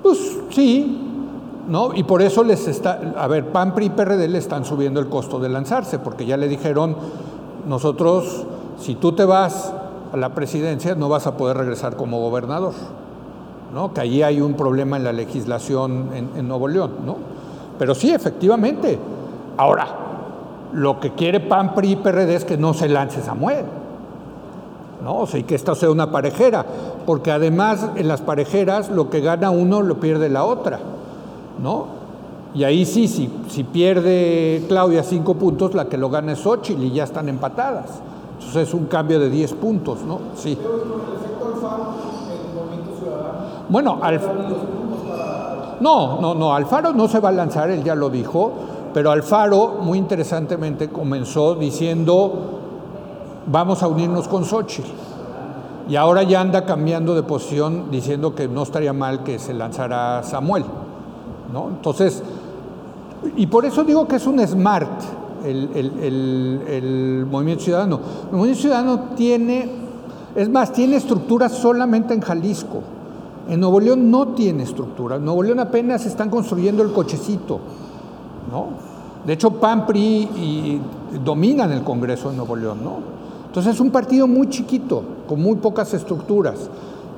[0.02, 0.18] Pues
[0.50, 1.00] sí,
[1.68, 1.94] ¿no?
[1.94, 5.08] Y por eso les está, a ver, PAN, PRI y PRD le están subiendo el
[5.08, 6.96] costo de lanzarse, porque ya le dijeron,
[7.66, 8.44] nosotros,
[8.78, 9.72] si tú te vas
[10.12, 12.72] a la presidencia, no vas a poder regresar como gobernador,
[13.72, 13.94] ¿no?
[13.94, 17.16] Que allí hay un problema en la legislación en, en Nuevo León, ¿no?
[17.78, 18.98] Pero sí, efectivamente.
[19.56, 19.86] Ahora,
[20.72, 23.64] lo que quiere PAN, PRI y PRD es que no se lance Samuel.
[25.02, 25.18] ¿No?
[25.18, 26.64] O sea, y que esta sea una parejera,
[27.06, 30.78] porque además en las parejeras lo que gana uno lo pierde la otra,
[31.62, 32.02] ¿no?
[32.54, 36.82] Y ahí sí, si, si pierde Claudia cinco puntos, la que lo gana es Xochitl
[36.82, 37.86] y ya están empatadas.
[38.34, 40.18] Entonces es un cambio de 10 puntos, ¿no?
[40.34, 40.58] Sí.
[43.68, 44.22] Bueno, Alf...
[45.80, 48.52] no, no, no, Alfaro no se va a lanzar, él ya lo dijo,
[48.92, 52.61] pero Alfaro, muy interesantemente, comenzó diciendo
[53.46, 54.88] vamos a unirnos con Xochitl.
[55.88, 60.22] Y ahora ya anda cambiando de posición diciendo que no estaría mal que se lanzara
[60.22, 60.64] Samuel.
[61.52, 61.68] ¿no?
[61.68, 62.22] Entonces,
[63.36, 64.90] y por eso digo que es un smart
[65.44, 68.00] el, Movimiento Ciudadano.
[68.30, 69.68] El Movimiento Ciudadano tiene,
[70.34, 72.82] es más, tiene estructura solamente en Jalisco.
[73.48, 75.16] En Nuevo León no tiene estructura.
[75.16, 77.58] En Nuevo León apenas están construyendo el cochecito.
[78.50, 78.66] ¿no?
[79.26, 80.80] De hecho, PAN, PRI y,
[81.24, 82.78] dominan el Congreso de Nuevo León.
[82.82, 83.11] ¿no?
[83.52, 86.70] Entonces es un partido muy chiquito, con muy pocas estructuras.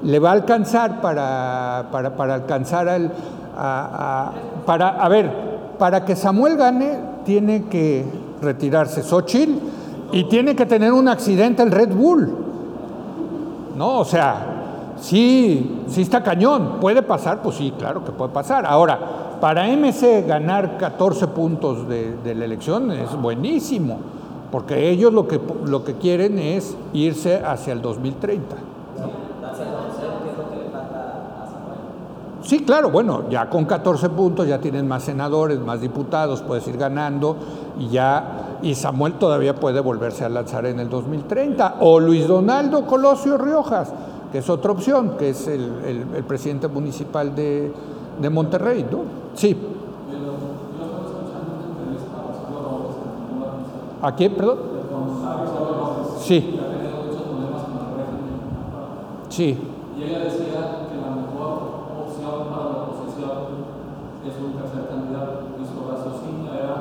[0.03, 3.12] Le va a alcanzar para, para, para alcanzar al...
[3.57, 4.33] A, a,
[4.66, 5.31] para, a ver,
[5.79, 8.05] para que Samuel gane, tiene que
[8.42, 9.53] retirarse Xochitl
[10.11, 12.35] y tiene que tener un accidente el Red Bull.
[13.77, 14.01] ¿No?
[14.01, 16.81] O sea, sí, sí está cañón.
[16.81, 17.42] ¿Puede pasar?
[17.42, 18.66] Pues sí, claro que puede pasar.
[18.66, 18.99] Ahora,
[19.40, 24.24] para MC ganar 14 puntos de, de la elección es buenísimo
[24.55, 28.55] porque ellos lo que, lo que quieren es irse hacia el 2030.
[32.40, 36.77] Sí, claro, bueno, ya con 14 puntos ya tienen más senadores, más diputados, puedes ir
[36.77, 37.37] ganando
[37.81, 41.79] y ya, y Samuel todavía puede volverse a lanzar en el 2030.
[41.81, 43.93] O Luis Donaldo Colosio Riojas,
[44.31, 47.73] que es otra opción, que es el, el, el presidente municipal de,
[48.23, 49.01] de Monterrey, ¿no?
[49.35, 49.74] Sí.
[54.05, 54.59] ¿A quién, perdón?
[56.19, 56.61] Sí.
[59.31, 59.59] Sí.
[59.96, 63.65] Y ella decía que la mejor opción para la oposición
[64.29, 65.57] es un tercer candidato.
[65.57, 66.77] Y su raciocinio era,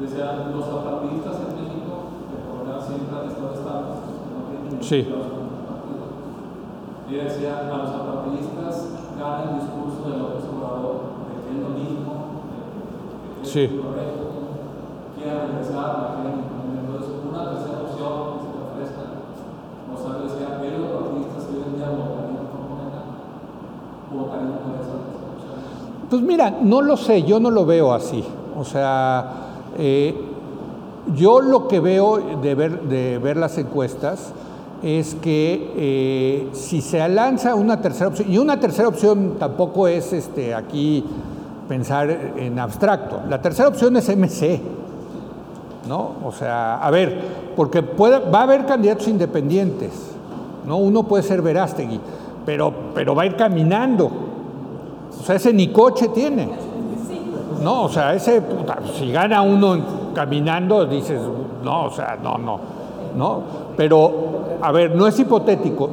[0.00, 1.92] decía, los apartidistas en México,
[2.32, 4.00] que por menos siempre han estado estables,
[4.32, 5.12] no tienen sí.
[7.10, 11.68] Y ella decía, a los apartidistas gana el discurso del Obrador de que es lo
[11.68, 12.12] mismo,
[12.48, 13.76] de que es sí.
[13.76, 14.27] correcto
[15.18, 16.48] quiera regresar la gente.
[16.80, 19.04] Entonces, una tercera opción que se te ofrezca,
[19.92, 22.48] o sea, decía, que los partidistas que hoy en día votarían
[24.62, 24.96] por esa.
[26.08, 28.24] Pues mira, no lo sé, yo no lo veo así.
[28.56, 29.32] O sea,
[29.76, 30.14] eh,
[31.16, 34.32] Yo lo que veo de ver, de ver las encuestas
[34.82, 40.12] es que eh, si se lanza una tercera opción, y una tercera opción tampoco es
[40.12, 41.02] este, aquí
[41.66, 44.60] pensar en abstracto, la tercera opción es MC,
[45.88, 46.12] ¿no?
[46.24, 47.18] O sea, a ver,
[47.56, 49.90] porque va a haber candidatos independientes,
[50.66, 50.76] ¿no?
[50.76, 51.98] Uno puede ser Verástegui,
[52.44, 54.10] pero, pero va a ir caminando,
[55.18, 56.48] o sea, ese ni coche tiene,
[57.62, 57.84] ¿no?
[57.84, 58.42] O sea, ese,
[58.98, 59.78] si gana uno
[60.14, 61.20] caminando, dices,
[61.64, 62.60] no, o sea, no, no,
[63.16, 63.42] ¿no?
[63.76, 65.88] Pero a ver, no es hipotético.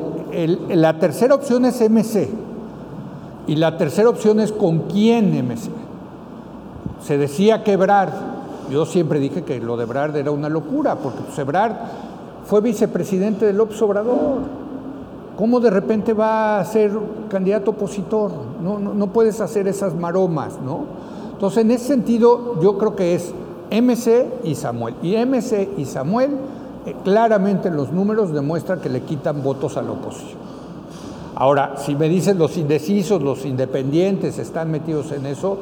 [0.70, 2.30] la tercera opción es MC
[3.48, 5.70] y la tercera opción es con quién MC.
[7.02, 7.78] Se decía que
[8.70, 11.74] yo siempre dije que lo de Ebrard era una locura, porque pues Ebrard
[12.46, 14.40] fue vicepresidente de López Obrador.
[15.38, 16.92] ¿Cómo de repente va a ser
[17.30, 18.32] candidato opositor?
[18.62, 20.86] No, no, no puedes hacer esas maromas, ¿no?
[21.34, 23.34] Entonces, en ese sentido, yo creo que es
[23.70, 24.96] MC y Samuel.
[25.02, 26.32] Y MC y Samuel
[26.86, 30.40] eh, claramente los números demuestran que le quitan votos a la oposición.
[31.36, 35.58] Ahora, si me dicen los indecisos, los independientes están metidos en eso,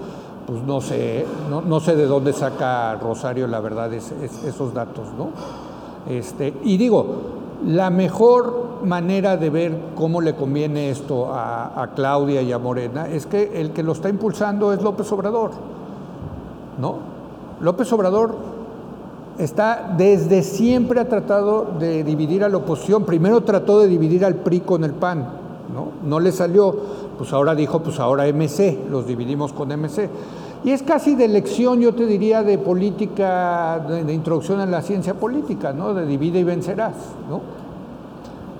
[0.45, 5.29] pues no sé, no, sé de dónde saca Rosario la verdad esos datos, ¿no?
[6.09, 7.05] Este, y digo,
[7.65, 13.07] la mejor manera de ver cómo le conviene esto a, a, Claudia y a Morena
[13.07, 15.51] es que el que lo está impulsando es López Obrador,
[16.79, 17.13] ¿no?
[17.61, 18.35] López Obrador
[19.37, 23.05] está desde siempre ha tratado de dividir a la oposición.
[23.05, 25.25] Primero trató de dividir al PRI con el PAN,
[25.73, 26.07] ¿no?
[26.07, 26.75] No le salió,
[27.17, 30.09] pues ahora dijo, pues ahora MC, los dividimos con MC.
[30.63, 35.13] Y es casi de elección, yo te diría, de política, de, introducción a la ciencia
[35.13, 35.93] política, ¿no?
[35.93, 36.95] De divide y vencerás,
[37.29, 37.41] ¿no?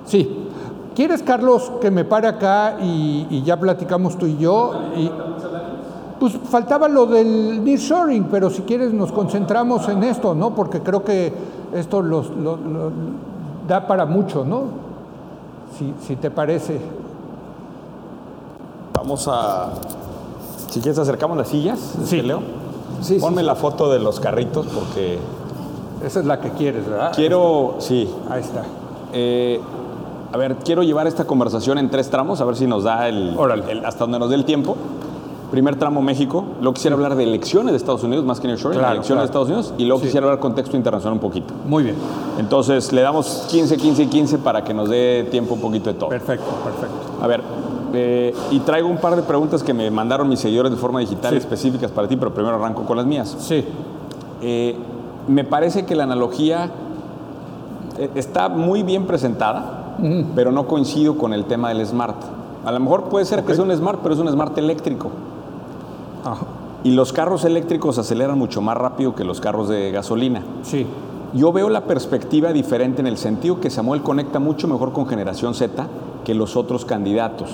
[0.04, 0.40] Sí.
[0.94, 4.72] ¿Quieres, Carlos, que me pare acá y, ya platicamos tú y yo?
[4.96, 5.10] Y,
[6.20, 10.54] pues faltaba lo del nearshoring, pero si quieres nos concentramos en esto, ¿no?
[10.54, 11.32] Porque creo que
[11.74, 12.30] esto los,
[13.66, 14.62] da para mucho, ¿no?
[16.06, 16.78] Si, te parece.
[19.04, 19.68] Vamos a.
[20.70, 22.22] Si quieres, acercamos las sillas, sí.
[22.22, 22.40] Leo.
[23.02, 25.18] Sí, Ponme la foto de los carritos porque.
[26.02, 27.12] Esa es la que quieres, ¿verdad?
[27.14, 28.08] Quiero, sí.
[28.30, 28.62] Ahí está.
[29.12, 29.60] Eh,
[30.32, 33.36] a ver, quiero llevar esta conversación en tres tramos, a ver si nos da el,
[33.68, 34.74] el hasta donde nos dé el tiempo
[35.54, 39.22] primer tramo México, luego quisiera hablar de elecciones de Estados Unidos, más que nearshoring, elecciones
[39.22, 41.54] de Estados Unidos, y luego quisiera hablar contexto internacional un poquito.
[41.64, 41.94] Muy bien.
[42.40, 45.98] Entonces, le damos 15, 15 y 15 para que nos dé tiempo un poquito de
[45.98, 46.08] todo.
[46.08, 46.96] Perfecto, perfecto.
[47.22, 47.40] A ver,
[47.96, 51.36] eh, y traigo un par de preguntas que me mandaron mis seguidores de forma digital
[51.36, 53.36] específicas para ti, pero primero arranco con las mías.
[53.38, 53.64] Sí.
[54.42, 54.76] Eh,
[55.28, 56.70] me parece que la analogía
[57.98, 59.96] eh, está muy bien presentada,
[60.34, 62.16] pero no coincido con el tema del smart.
[62.64, 65.10] A lo mejor puede ser que sea un smart, pero es un smart eléctrico.
[66.82, 70.42] Y los carros eléctricos aceleran mucho más rápido que los carros de gasolina.
[70.62, 70.86] Sí.
[71.32, 75.54] Yo veo la perspectiva diferente en el sentido que Samuel conecta mucho mejor con Generación
[75.54, 75.86] Z
[76.24, 77.50] que los otros candidatos.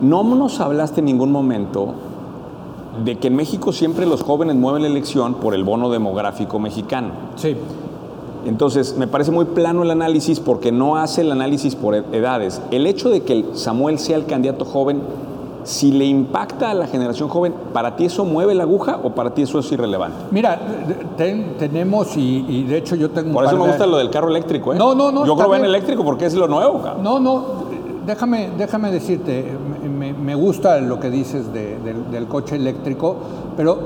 [0.00, 1.94] No nos hablaste en ningún momento
[3.04, 7.10] de que en México siempre los jóvenes mueven la elección por el bono demográfico mexicano.
[7.36, 7.56] Sí.
[8.46, 12.62] Entonces, me parece muy plano el análisis porque no hace el análisis por edades.
[12.70, 15.02] El hecho de que Samuel sea el candidato joven
[15.64, 19.34] si le impacta a la generación joven, ¿para ti eso mueve la aguja o para
[19.34, 20.16] ti eso es irrelevante?
[20.30, 20.60] Mira,
[21.16, 23.32] tenemos, y, de hecho yo tengo...
[23.32, 24.76] Por eso me gusta lo del carro eléctrico, ¿eh?
[24.76, 25.26] No, no, no.
[25.26, 27.02] Yo creo en eléctrico porque es lo nuevo, cabrón.
[27.02, 27.44] No, no,
[28.06, 29.44] déjame, déjame decirte,
[29.88, 33.16] me, gusta lo que dices del, coche eléctrico,
[33.56, 33.78] pero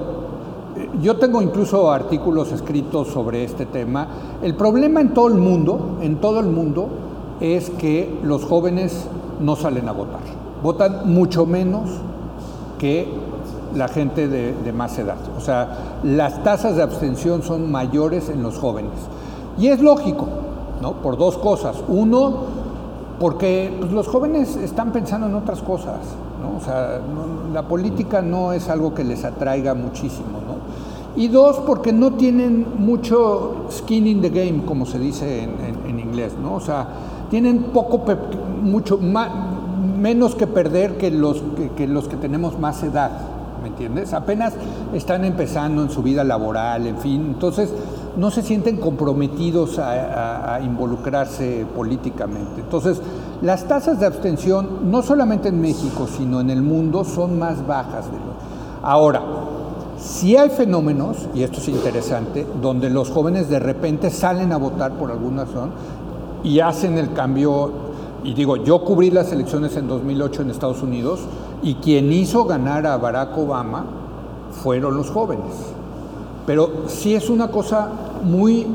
[0.76, 4.08] eh, yo tengo incluso artículos escritos sobre este tema.
[4.42, 6.88] El problema en todo el mundo, en todo el mundo,
[7.40, 9.06] es que los jóvenes
[9.40, 11.90] no salen a votar votan mucho menos
[12.78, 13.08] que
[13.74, 15.16] la gente de, más edad.
[15.36, 18.92] O sea, las tasas de abstención son mayores en los jóvenes.
[19.58, 20.26] Y es lógico,
[20.80, 20.94] ¿no?
[20.94, 21.76] Por dos cosas.
[21.88, 22.59] Uno,
[23.20, 25.98] porque pues, los jóvenes están pensando en otras cosas,
[26.42, 26.56] ¿no?
[26.56, 27.00] O sea,
[27.52, 31.20] la política no es algo que les atraiga muchísimo, ¿no?
[31.20, 35.50] Y dos, porque no tienen mucho skin in the game, como se dice en,
[35.86, 36.54] en inglés, ¿no?
[36.54, 36.88] O sea,
[37.30, 38.02] tienen poco,
[38.62, 39.30] mucho más,
[39.98, 41.42] menos que perder que los
[41.76, 43.10] que, los que tenemos más edad,
[43.62, 44.14] ¿me entiendes?
[44.14, 44.54] Apenas
[44.94, 47.70] están empezando en su vida laboral, en fin, entonces
[48.20, 52.60] no se sienten comprometidos a, involucrarse políticamente.
[52.60, 53.00] Entonces,
[53.40, 58.04] las tasas de abstención, no solamente en México, sino en el mundo, son más bajas.
[58.12, 58.34] De lo...
[58.82, 59.22] Ahora,
[59.98, 64.92] si hay fenómenos, y esto es interesante, donde los jóvenes de repente salen a votar
[64.92, 65.70] por alguna razón
[66.44, 67.72] y hacen el cambio
[68.22, 71.20] y digo, yo cubrí las elecciones en 2008 en Estados Unidos
[71.62, 73.86] y quien hizo ganar a Barack Obama
[74.62, 75.79] fueron los jóvenes.
[76.46, 77.88] Pero sí es una cosa
[78.24, 78.66] muy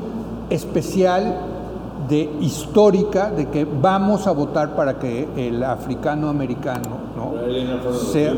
[0.50, 1.38] especial
[2.10, 7.34] de histórica de que vamos a votar para que el africano americano ¿no?
[8.12, 8.34] sea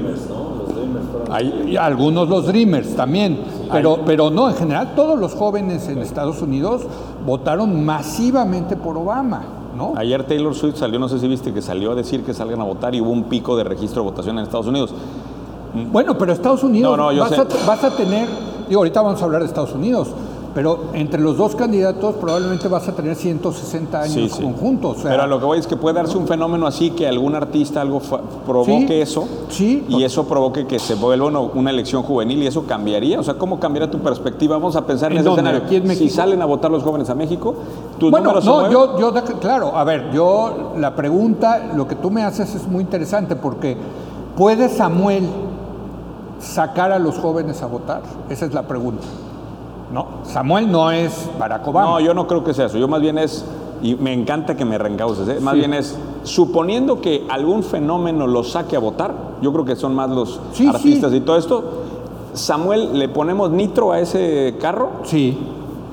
[1.30, 3.38] hay algunos los dreamers también
[3.72, 6.84] pero pero no en general todos los jóvenes en Estados Unidos
[7.26, 9.94] votaron masivamente por Obama ¿no?
[9.96, 12.64] Ayer Taylor Swift salió, no sé si viste, que salió a decir que salgan a
[12.64, 14.92] votar y hubo un pico de registro de votación en Estados Unidos.
[15.92, 17.42] Bueno, pero Estados Unidos No, no, yo vas, sé.
[17.42, 18.28] a, vas a tener,
[18.68, 20.10] digo, ahorita vamos a hablar de Estados Unidos,
[20.56, 24.42] pero entre los dos candidatos probablemente vas a tener 160 años Sí, sí.
[24.42, 24.98] conjuntos.
[24.98, 27.08] o sea, Pero a lo que voy es que puede darse un fenómeno así que
[27.08, 28.02] algún artista algo
[28.46, 29.86] provoque Sí, eso sí.
[29.88, 33.20] y eso provoque que se vuelva una, una elección juvenil y eso cambiaría.
[33.20, 34.56] O sea, ¿cómo cambiaría tu perspectiva?
[34.58, 35.42] Vamos a pensar en, ¿En ese dónde?
[35.44, 35.66] escenario.
[35.68, 37.54] ¿Aquí en si salen a votar los jóvenes a México,
[38.00, 42.10] tus Bueno, números no, yo, yo, claro, a ver, yo, la pregunta, lo que tú
[42.10, 43.78] me haces es muy interesante porque
[44.36, 45.28] ¿puede Samuel
[46.40, 48.02] sacar a los jóvenes a votar?
[48.30, 49.04] Esa es la pregunta.
[49.92, 51.92] No, Samuel no es Barack Obama.
[51.92, 52.78] No, yo no creo que sea eso.
[52.78, 53.46] Yo más bien es,
[53.82, 55.40] y me encanta que me reencauces, ¿eh?
[55.40, 55.60] más Sí.
[55.60, 60.10] bien es, suponiendo que algún fenómeno los saque a votar, yo creo que son más
[60.10, 61.18] los Sí, artistas sí.
[61.18, 61.64] y todo esto,
[62.34, 64.90] Samuel, ¿le ponemos nitro a ese carro?
[65.04, 65.38] Sí,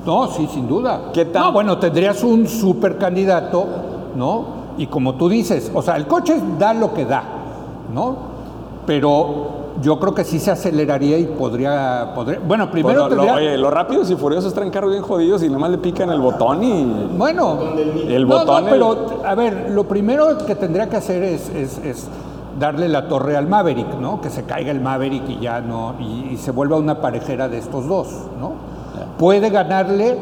[0.05, 1.11] no, sí, sin duda.
[1.13, 1.43] ¿Qué tal?
[1.45, 3.65] No, bueno, tendrías un super candidato,
[4.15, 4.45] ¿no?
[4.77, 7.23] Y como tú dices, o sea, el coche da lo que da,
[7.93, 8.34] ¿no?
[8.85, 13.23] Pero yo creo que sí se aceleraría y podría, podría bueno, primero Pues lo- lo-
[13.31, 16.21] tendría, oye, los rápidos y furiosos traen carros bien jodidos y nomás le pican el
[16.21, 17.09] botón y...
[17.17, 17.57] bueno,
[18.07, 22.07] El botón, no, pero a ver, lo primero que tendría que hacer es, es- es
[22.59, 24.21] darle la torre al Maverick, ¿no?
[24.21, 27.57] Que se caiga el Maverick y ya no, y, y se vuelva una parejera de
[27.57, 28.07] estos dos,
[28.39, 28.53] ¿no?
[29.19, 30.17] Puede ganarle,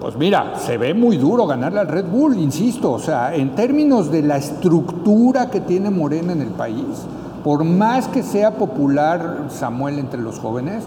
[0.00, 4.12] pues mira, se ve muy duro ganarle al Red Bull, insisto, o sea, en términos
[4.12, 6.84] de la estructura que tiene Morena en el país,
[7.44, 10.84] por más que sea popular Samuel entre los jóvenes,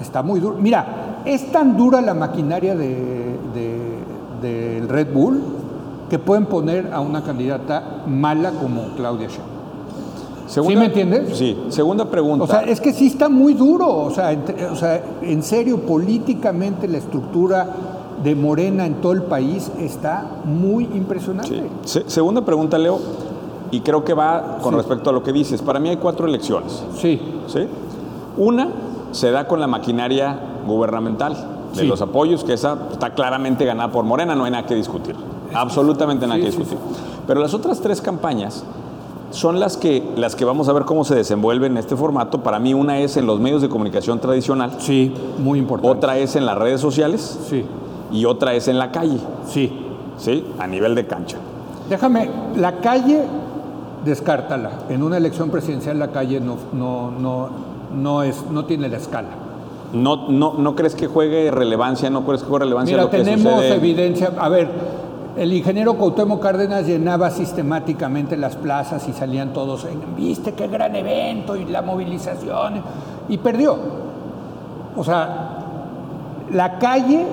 [0.00, 0.56] está muy duro.
[0.58, 3.98] Mira, es tan dura la maquinaria de, de-
[4.42, 5.40] del Red Bull
[6.08, 9.58] que pueden poner a una candidata mala como Claudia Sheinbaum.
[10.46, 11.36] Segunda- me entiendes?
[11.36, 11.58] Sí.
[11.68, 12.44] Segunda pregunta.
[12.44, 13.86] O sea, es que sí está muy duro.
[13.94, 17.66] O sea, entre- o sea, en serio, políticamente la estructura
[18.24, 21.48] de Morena en todo el país está muy impresionante.
[21.54, 21.62] Sí.
[21.84, 22.98] Se- segunda pregunta, Leo,
[23.70, 25.62] y creo que va con respecto a lo que dices.
[25.62, 26.82] Para mí hay cuatro elecciones.
[26.96, 27.66] Sí, ¿sí?
[28.36, 28.68] Una
[29.12, 31.34] se da con la maquinaria gubernamental
[31.74, 31.86] de Sí.
[31.86, 35.14] los apoyos, que esa está claramente ganada por Morena, no hay nada que discutir.
[35.54, 36.78] Absolutamente nada Sí, que sí, discutir.
[37.26, 38.64] Pero las otras tres campañas
[39.30, 42.42] son las que, las que vamos a ver cómo se desenvuelven en este formato.
[42.42, 45.96] Para mí una es en los medios de comunicación tradicional, sí, muy importante.
[45.98, 47.64] otra es en las redes sociales Sí,
[48.12, 49.70] y otra es en la calle, sí.
[50.16, 50.44] ¿sí?
[50.58, 51.36] A nivel de cancha.
[51.90, 53.22] Déjame, la calle,
[54.04, 54.70] descártala.
[54.88, 57.48] En una elección presidencial la calle no, no, no,
[57.94, 59.28] no, es, no tiene la escala.
[59.92, 62.10] ¿No, no, ¿No crees que juegue relevancia?
[62.10, 63.74] ¿No crees que juegue relevancia Mira, lo que tenemos sucede?
[63.76, 64.32] evidencia.
[64.38, 64.68] A ver,
[65.36, 70.94] el ingeniero Cuauhtémoc Cárdenas llenaba sistemáticamente las plazas y salían todos, en, viste qué gran
[70.96, 72.82] evento y la movilización,
[73.28, 73.76] y perdió.
[74.96, 75.58] O sea,
[76.52, 77.24] la calle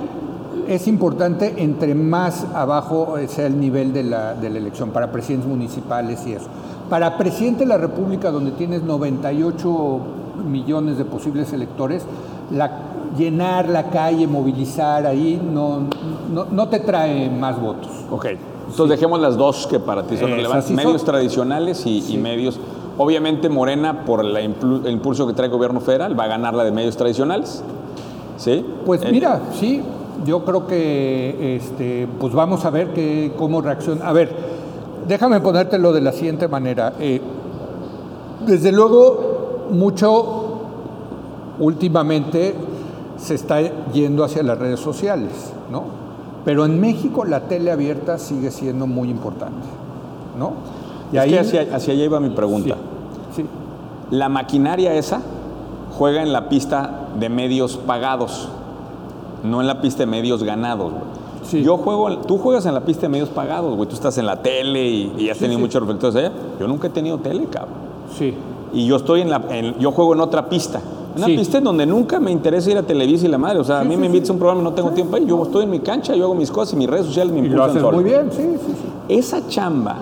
[0.68, 5.12] es importante entre más abajo eh, sea el nivel de la, de la elección, para
[5.12, 6.47] presidentes municipales y eso.
[6.89, 9.99] Para presidente de la República, donde tienes 98
[10.49, 12.03] millones de posibles electores,
[12.51, 12.80] la,
[13.18, 15.82] llenar la calle, movilizar ahí, no,
[16.32, 17.89] no, no te trae más votos.
[18.12, 18.28] Ok,
[18.70, 20.76] entonces dejemos las dos que para ti son relevantes, son.
[20.76, 22.60] medios tradicionales y, y medios.
[22.97, 26.64] Obviamente Morena, por la el impulso que trae el gobierno federal, va a ganar la
[26.64, 27.64] de medios tradicionales.
[28.38, 28.66] ¿Sí?
[28.86, 29.82] Pues Eh, mira, sí,
[30.26, 34.07] yo creo que este, pues vamos a ver que, cómo reacciona.
[34.07, 34.32] A ver,
[35.07, 36.93] déjame ponértelo de la siguiente manera.
[36.99, 37.22] Eh,
[38.45, 40.61] desde luego, mucho
[41.59, 42.53] últimamente
[43.18, 43.61] se está
[43.91, 45.32] yendo hacia las redes sociales,
[45.72, 45.84] ¿no?
[46.43, 49.66] Pero en México la tele abierta sigue siendo muy importante,
[50.38, 50.53] ¿no?
[51.11, 52.76] es que hacia, hacia allá iba mi pregunta.
[53.36, 53.47] sí, sí.
[54.11, 55.22] La maquinaria esa
[55.97, 58.49] juega en la pista de medios pagados,
[59.46, 61.04] no en la pista de medios ganados, güey.
[61.43, 61.62] Sí.
[61.64, 63.88] Yo juego, tú juegas en la pista de medios pagados, güey.
[63.88, 65.64] Tú estás en la tele y, y has Sí, tenido sí.
[65.66, 66.32] muchos reflectores allá.
[66.60, 67.74] Yo nunca he tenido tele, cabrón.
[68.18, 68.34] sí.
[68.74, 70.82] Y yo estoy en la, en- yo juego en otra pista.
[71.16, 73.60] Una pista en donde nunca me interesa ir a Televisa y la madre.
[73.60, 75.26] O sea, a mí me invitas a un programa y no tengo tiempo ahí.
[75.26, 77.43] Yo estoy en mi cancha, yo hago mis cosas y mis redes sociales me Y
[77.43, 77.96] lo impulsan haces solo.
[77.96, 78.88] muy bien, sí, sí, sí.
[79.18, 79.96] Esa chamba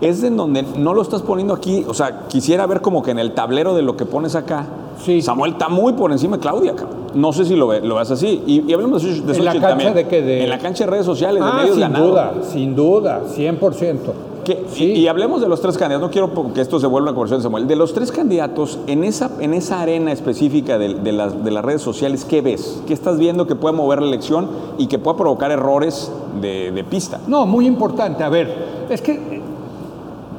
[0.00, 1.84] es en donde no lo estás poniendo aquí.
[1.88, 4.66] O sea, quisiera ver como que en el tablero de lo que pones acá.
[5.04, 5.22] Sí.
[5.22, 6.98] Samuel está muy por encima de Claudia, cabrón.
[7.14, 8.42] No sé si lo, ve- lo ves así.
[8.46, 9.94] Y, y hablemos de, de ¿En la cancha también.
[9.94, 10.22] de qué?
[10.22, 13.98] De- En la cancha de redes sociales, de Ah, medios sin duda, sin duda, 100%.
[14.44, 14.84] Que- Sí.
[14.84, 17.40] y, y hablemos de los tres candidatos, no quiero que esto se vuelva una conversación
[17.40, 17.66] de Samuel.
[17.68, 21.64] De los tres candidatos, en esa, en esa arena específica de, de las, de las
[21.64, 22.82] redes sociales, ¿qué ves?
[22.86, 26.84] ¿Qué estás viendo que pueda mover la elección y que pueda provocar errores de, de
[26.84, 27.20] pista?
[27.26, 28.24] No, muy importante.
[28.24, 29.37] A ver, es que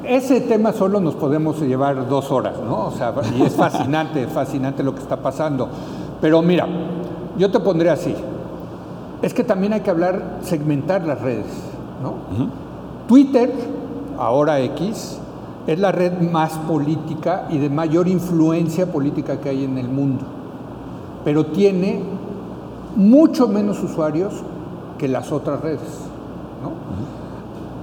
[0.10, 2.88] ese tema solo nos podemos llevar dos horas, ¿no?
[2.88, 5.70] O sea, y es fascinante, fascinante lo que está pasando.
[6.20, 6.68] Pero mira,
[7.38, 8.16] yo te pondré así.
[9.22, 11.46] Es que también hay que hablar, segmentar las redes,
[12.02, 12.16] ¿no?
[13.08, 13.54] Twitter,
[14.18, 15.20] ahora X,
[15.68, 20.24] es la red más política y de mayor influencia política que hay en el mundo.
[21.24, 22.02] Pero tiene
[22.96, 24.34] mucho menos usuarios
[24.98, 25.80] que las otras redes,
[26.64, 27.19] ¿no?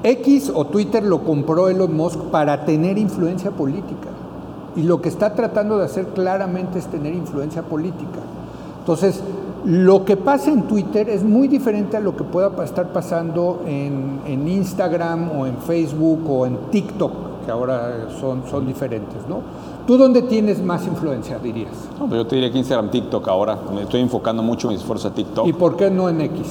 [0.06, 4.08] X o Twitter lo compró Elon Musk para tener influencia política.
[4.76, 8.20] Y lo que está tratando de hacer claramente es tener influencia política.
[8.78, 9.20] Entonces,
[9.64, 14.20] lo que pasa en Twitter es muy diferente a lo que pueda estar pasando en,
[14.26, 19.40] en Instagram o en Facebook o en TikTok, que ahora son, son diferentes, ¿no?
[19.88, 21.72] ¿Tú dónde tienes más influencia, dirías?
[21.98, 23.58] No, pero yo te diría que Instagram, TikTok ahora.
[23.74, 25.48] Me estoy enfocando mucho mi esfuerzo a TikTok.
[25.48, 26.46] ¿Y por qué no en X?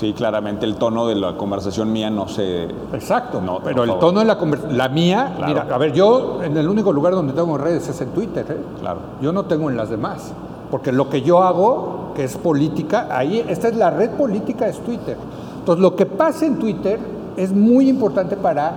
[0.00, 2.64] Sí, claramente el tono de la conversación mía no se...
[2.94, 5.52] Exacto, No, pero el tono de la conversación, la mía, Claro.
[5.62, 8.56] mira, a ver, yo en el único lugar donde tengo redes es en Twitter, ¿eh?
[8.80, 9.00] Claro.
[9.20, 10.32] Yo no tengo en las demás,
[10.70, 14.78] porque lo que yo hago, que es política, ahí, esta es la red política, es
[14.80, 15.18] Twitter.
[15.58, 16.98] Entonces, lo que pasa en Twitter
[17.36, 18.72] es muy importante para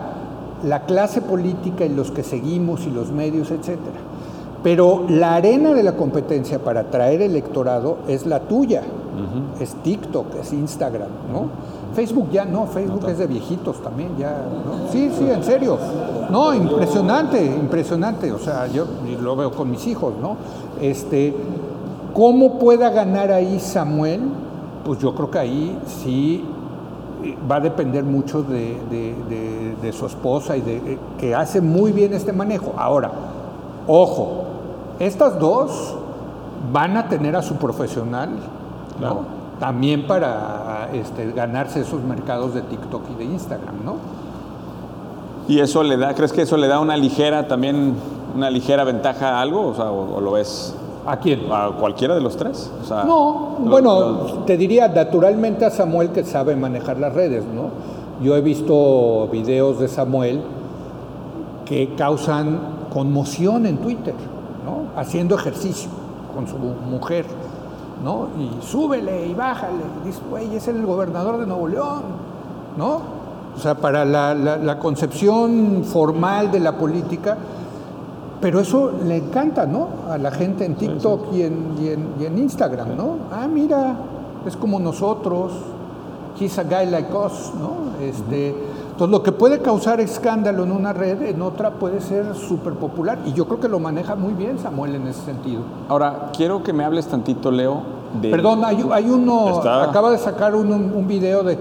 [0.66, 3.96] la clase política y los que seguimos y los medios, etcétera.
[4.64, 8.82] Pero la arena de la competencia para atraer electorado es la tuya,
[9.60, 11.48] es TikTok, es Instagram, ¿no?
[11.94, 14.90] Facebook ya no, Facebook es de viejitos también, ya, ¿no?
[14.92, 15.78] Sí, sí, en serio.
[16.32, 18.32] No, impresionante, impresionante.
[18.32, 18.86] O sea, yo
[19.22, 20.38] lo veo con mis hijos, ¿no?
[20.82, 21.36] Este,
[22.14, 24.22] ¿cómo pueda ganar ahí Samuel?
[24.86, 26.44] Pues yo creo que ahí sí
[27.24, 31.36] eh, va a depender mucho de, de- de- de su esposa y de eh, que
[31.36, 32.74] hace muy bien este manejo.
[32.78, 33.12] Ahora,
[33.88, 34.43] ojo,
[35.08, 35.96] estas dos
[36.72, 38.30] van a tener a su profesional,
[39.02, 39.22] ¿no?
[39.60, 43.96] También para este, ganarse esos mercados de TikTok y de Instagram, ¿no?
[45.48, 47.96] ¿Y eso le da, crees que eso le da una ligera, también,
[48.36, 49.68] una ligera ventaja a algo?
[49.68, 50.76] O sea, o, o lo ves
[51.06, 51.42] ¿A quién?
[51.52, 52.72] a cualquiera de los tres?
[52.82, 57.72] O sea, No, bueno, te diría naturalmente a Samuel que sabe manejar las redes, ¿no?
[58.24, 60.42] Yo he visto videos de Samuel
[61.66, 62.60] que causan
[62.94, 64.14] conmoción en Twitter.
[64.96, 65.90] Haciendo ejercicio
[66.36, 67.26] con su mujer,
[68.04, 68.28] ¿no?
[68.40, 69.74] Y súbele y bájale.
[70.04, 72.02] Y dice, güey, es el gobernador de Nuevo León,
[72.78, 73.02] ¿no?
[73.56, 77.38] O sea, para la, la- la concepción formal de la política,
[78.42, 79.88] pero eso le encanta, ¿no?
[80.10, 83.18] A la gente en TikTok Y, en, y, en, y en Instagram, ¿no?
[83.32, 83.96] Ah, mira,
[84.46, 85.54] es como nosotros,
[86.40, 88.04] he's a guy like us, ¿no?
[88.04, 88.56] Este,
[88.94, 93.20] entonces, lo que puede causar escándalo en una red, en otra puede ser súper popular.
[93.26, 95.62] Y yo creo que lo maneja muy bien Samuel en ese sentido.
[95.90, 97.82] Ahora, quiero que me hables tantito, Leo,
[98.22, 98.30] de...
[98.30, 101.58] Perdón, hay, hay uno, Está- acaba de sacar un, un video de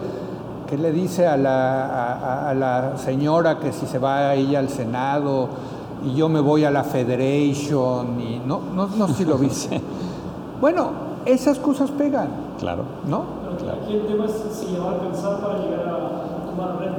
[0.68, 4.59] que le dice a la, a- a- a la señora que si se va ella
[4.59, 5.49] al Senado
[6.05, 9.80] y yo me voy a la Federation y no, no, no sé si lo viste.
[10.61, 10.91] Bueno,
[11.24, 12.28] esas cosas pegan,
[12.59, 12.83] Claro.
[13.09, 13.24] ¿no?
[13.83, 16.22] Aquí el tema es si le va a alcanzar para llegar a.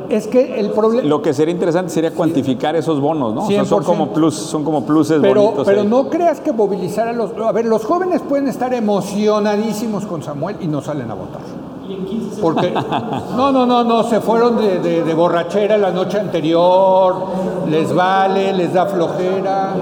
[0.10, 1.08] Es que el problema...
[1.08, 3.44] Lo que sería interesante sería cuantificar esos bonos, ¿no?
[3.46, 3.86] O sea, son 100%.
[3.86, 5.66] como plus, son como pluses Pero, bonitos.
[5.66, 5.88] pero ahí.
[5.88, 7.32] no creas que movilizar a los...
[7.44, 11.42] A ver, los jóvenes pueden estar emocionadísimos con Samuel y no salen a votar.
[11.88, 12.72] Y en 15 Porque,
[13.36, 17.16] no, no, no, no, se fueron de, de- de borrachera la noche anterior,
[17.70, 19.74] les vale, les da flojera.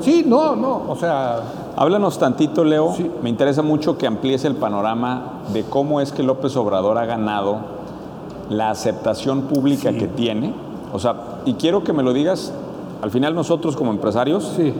[0.00, 1.40] Sí, no, no, o sea,
[1.76, 2.92] Háblanos tantito, Leo.
[2.96, 3.10] Sí.
[3.20, 7.56] Me interesa mucho que amplíes el panorama de cómo es que López Obrador ha ganado
[8.50, 10.52] la aceptación pública que tiene.
[10.92, 12.52] O sea, y quiero que me lo digas,
[13.02, 14.72] al final nosotros como empresarios sí,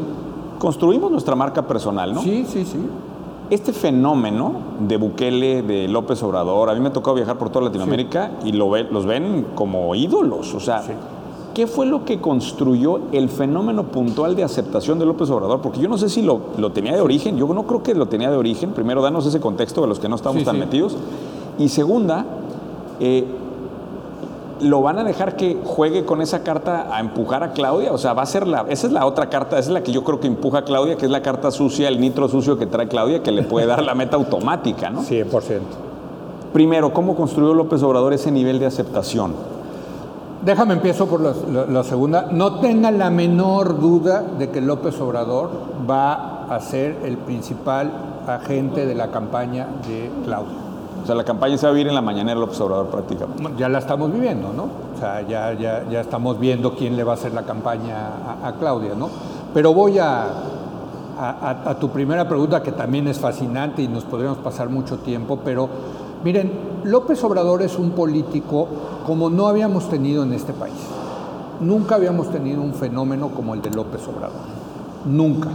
[0.58, 2.22] construimos nuestra marca personal, ¿no?
[2.22, 2.78] sí, sí, sí.
[3.50, 4.52] Este fenómeno
[4.88, 8.52] de Bukele, de López Obrador, a mí me ha tocado viajar por toda Latinoamérica y
[8.52, 10.54] lo ve- los ven como ídolos.
[10.54, 10.82] O sea,
[11.52, 15.60] ¿qué fue lo que construyó el fenómeno puntual de aceptación de López Obrador?
[15.60, 18.06] Porque yo no sé si lo, lo tenía de origen, yo no creo que lo
[18.06, 18.70] tenía de origen.
[18.70, 20.96] Primero, danos ese contexto de los que no estamos tan metidos.
[21.58, 22.24] Y segunda,
[22.98, 23.26] eh,
[24.60, 27.92] ¿lo van a dejar que juegue con esa carta a empujar a Claudia?
[27.92, 28.64] O sea, va a ser la.
[28.68, 30.96] Esa es la otra carta, esa es la que yo creo que empuja a Claudia,
[30.96, 33.82] que es la carta sucia, el nitro sucio que trae Claudia, que le puede dar
[33.82, 35.02] la meta automática, ¿no?
[35.02, 35.60] 100%.
[36.52, 39.32] Primero, ¿cómo construyó López Obrador ese nivel de aceptación?
[40.44, 42.28] Déjame empiezo por la, la- la segunda.
[42.30, 45.50] No tenga la menor duda de que López Obrador
[45.88, 47.90] va a ser el principal
[48.26, 50.58] agente de la campaña de Claudia.
[51.04, 53.52] O sea, la campaña se va a vivir en la mañanera López Obrador prácticamente.
[53.58, 54.62] Ya la estamos viviendo, ¿no?
[54.96, 58.54] O sea, ya, ya, ya estamos viendo quién le va a hacer la campaña a,
[58.54, 59.10] Claudia, ¿no?
[59.52, 60.24] Pero voy a,
[61.18, 65.40] a, a, tu primera pregunta, que también es fascinante y nos podríamos pasar mucho tiempo,
[65.44, 65.68] pero
[66.24, 66.50] miren,
[66.84, 68.66] López Obrador es un político
[69.06, 70.80] como no habíamos tenido en este país.
[71.60, 74.40] Nunca habíamos tenido un fenómeno como el de López Obrador.
[75.04, 75.50] Nunca.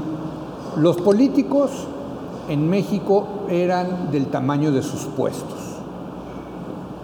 [0.77, 1.71] Los políticos
[2.49, 5.57] en México eran del tamaño de sus puestos.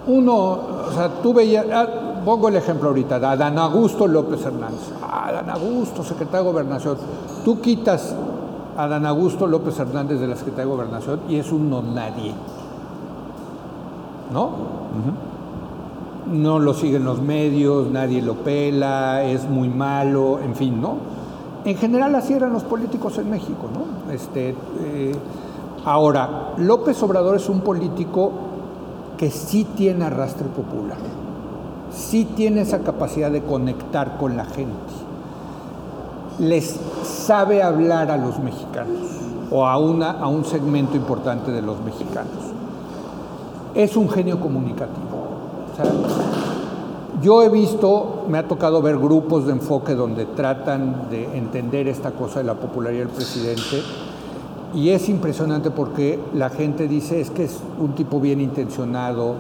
[0.08, 0.36] Uno,
[0.90, 1.88] o sea, tú veías, ah,
[2.24, 4.92] pongo el ejemplo ahorita, de Adán Augusto López Hernández.
[5.02, 6.98] Ah, Adán Augusto, secretario de Gobernación.
[7.44, 8.16] Tú quitas
[8.78, 12.34] a Adán Augusto López Hernández de la Secretaría de Gobernación y es un no nadie.
[14.34, 14.46] ¿No?
[14.46, 16.36] Uh -huh.
[16.36, 21.15] No lo siguen los medios, nadie lo pela, es muy malo, en fin, ¿no?
[21.66, 24.14] En general así eran los políticos en México, ¿no?
[24.14, 25.16] Este, eh,
[25.84, 28.32] ahora, López Obrador es un político
[29.18, 30.98] que sí tiene arrastre popular,
[31.92, 34.76] sí tiene esa capacidad de conectar con la gente,
[36.38, 39.08] les sabe hablar a los mexicanos
[39.50, 42.54] o a, una, a un segmento importante de los mexicanos.
[43.74, 45.26] Es un genio comunicativo.
[47.22, 52.12] Yo he visto, me ha tocado ver grupos de enfoque donde tratan de entender esta
[52.12, 53.82] cosa de la popularidad del presidente
[54.76, 59.36] y es impresionante porque la gente dice es que es un tipo bien intencionado,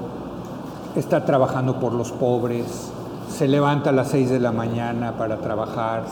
[0.95, 2.89] está trabajando por los pobres,
[3.29, 6.05] se levanta a las 6 de la mañana para trabajar.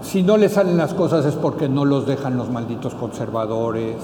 [0.00, 3.96] Si no le salen las cosas es porque no los dejan los malditos conservadores.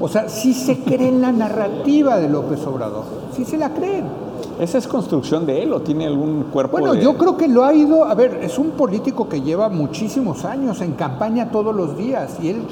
[0.00, 3.04] O sea, sí se creen la narrativa de López Obrador,
[3.34, 4.27] sí se la creen.
[4.60, 6.78] ¿Esa es construcción de él o tiene algún cuerpo?
[6.78, 7.02] Bueno, de...
[7.02, 10.80] yo creo que lo ha ido, a ver, es un político que lleva muchísimos años
[10.80, 12.62] en campaña todos los días y él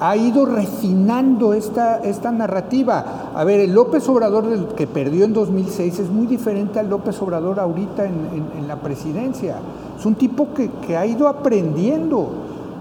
[0.00, 3.30] ha ido refinando esta, esta narrativa.
[3.34, 7.20] A ver, el López Obrador del que perdió en 2006 es muy diferente al López
[7.22, 9.56] Obrador ahorita en, en, en la presidencia.
[9.98, 12.28] Es un tipo que, que ha ido aprendiendo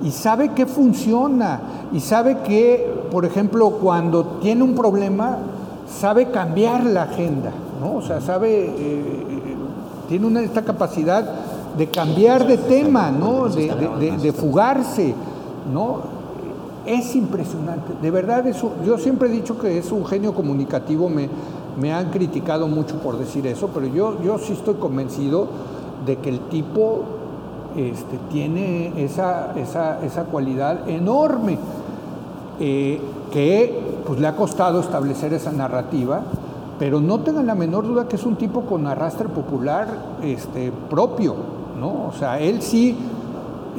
[0.03, 1.61] y sabe qué funciona
[1.93, 5.37] y sabe que, por ejemplo, cuando tiene un problema,
[5.87, 7.51] sabe cambiar la agenda,
[7.83, 7.97] ¿no?
[7.97, 9.55] O sea, sabe, eh,
[10.07, 11.29] tiene una, esta capacidad
[11.77, 13.49] de cambiar de tema, ¿no?
[13.49, 15.13] De, fugarse,
[15.71, 16.13] ¿no?
[16.85, 21.09] Es impresionante, de verdad, es un, yo siempre he dicho que es un genio comunicativo,
[21.09, 21.29] me,
[21.79, 25.47] me han criticado mucho por decir eso, pero yo, yo sí estoy convencido
[26.05, 27.03] de que el tipo
[27.77, 31.57] este, tiene esa, esa, esa, cualidad enorme
[32.59, 32.99] eh,
[33.31, 36.21] que pues, le ha costado establecer esa narrativa,
[36.79, 39.87] pero no tengan la menor duda que es un tipo con arrastre popular
[40.23, 41.35] este, propio,
[41.79, 42.07] ¿no?
[42.07, 42.97] O sea, él sí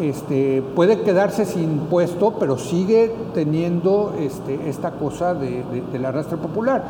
[0.01, 6.37] este, puede quedarse sin puesto, pero sigue teniendo este, esta cosa de, de, del arrastre
[6.37, 6.85] popular.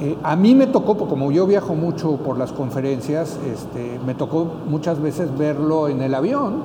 [0.00, 4.46] Eh, a mí me tocó, como yo viajo mucho por las conferencias, este, me tocó
[4.68, 6.62] muchas veces verlo en el avión,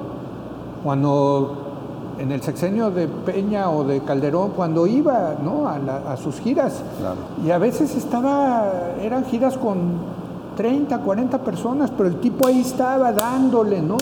[0.84, 1.73] cuando
[2.20, 5.68] en el sexenio de Peña o de Calderón, cuando iba ¿no?
[5.68, 6.82] a, la, a, sus giras.
[7.00, 7.18] Claro.
[7.46, 10.14] Y a veces estaba, eran giras con
[10.56, 13.98] 30, 40 personas, pero el tipo ahí estaba dándole, ¿no?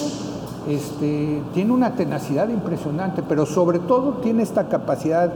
[0.67, 5.31] Este, tiene una tenacidad impresionante, pero sobre todo tiene esta capacidad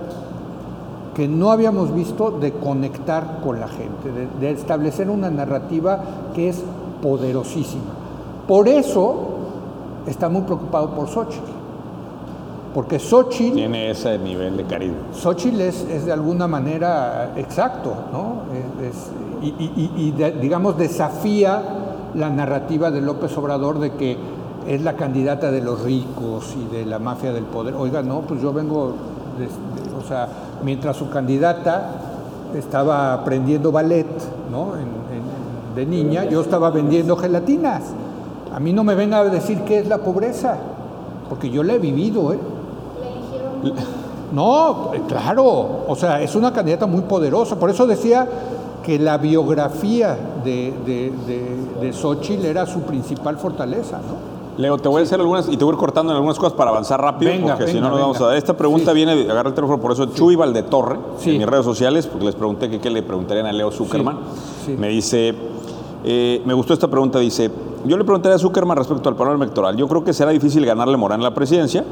[1.15, 5.99] que no habíamos visto de conectar con la gente, de, de, establecer una narrativa
[6.35, 6.61] que es
[7.01, 7.83] poderosísima.
[8.47, 9.15] Por eso
[10.05, 11.54] está muy preocupado por Xochitl.
[12.75, 13.55] Porque Xochitl...
[13.55, 14.97] Tiene ese nivel de carisma.
[15.13, 18.41] Xochitl es, es de alguna manera exacto, ¿no?
[18.85, 19.11] Es,
[19.41, 21.63] y, y, y de, digamos desafía
[22.15, 24.17] la narrativa de López Obrador de que
[24.67, 27.75] es la candidata de los ricos y de la mafia del poder.
[27.75, 28.93] Oiga, no, pues yo vengo,
[29.39, 30.27] de, de, o sea,
[30.61, 31.91] mientras su candidata
[32.53, 34.05] estaba aprendiendo ballet,
[34.51, 34.75] ¿no?
[34.75, 37.83] En, en, de niña, yo estaba vendiendo gelatinas.
[38.53, 40.57] A mí no me venga a decir qué es la pobreza,
[41.29, 42.39] porque yo la he vivido, ¿eh?
[44.33, 48.27] No, claro, o sea, es una candidata muy poderosa, por eso decía
[48.83, 54.35] que la biografía de, de, de, de Xochitl era su principal fortaleza, ¿no?
[54.57, 56.53] Leo, te voy a hacer algunas y te voy a ir cortando en algunas cosas
[56.53, 58.37] para avanzar rápido, venga, porque venga, si no nos vamos a dar.
[58.37, 58.95] Esta pregunta Sí.
[58.95, 61.31] viene, agarra el teléfono, por eso Chuy Valdetorre, Sí.
[61.31, 64.17] en mis redes sociales, porque les pregunté que qué le preguntarían a Leo Zuckerman.
[64.65, 64.75] Sí.
[64.79, 65.35] Me dice,
[66.05, 67.51] eh, me gustó esta pregunta, dice,
[67.85, 69.75] yo le preguntaría a Zuckerman respecto al panorama electoral.
[69.75, 71.83] Yo creo que será difícil ganarle Morán en la presidencia,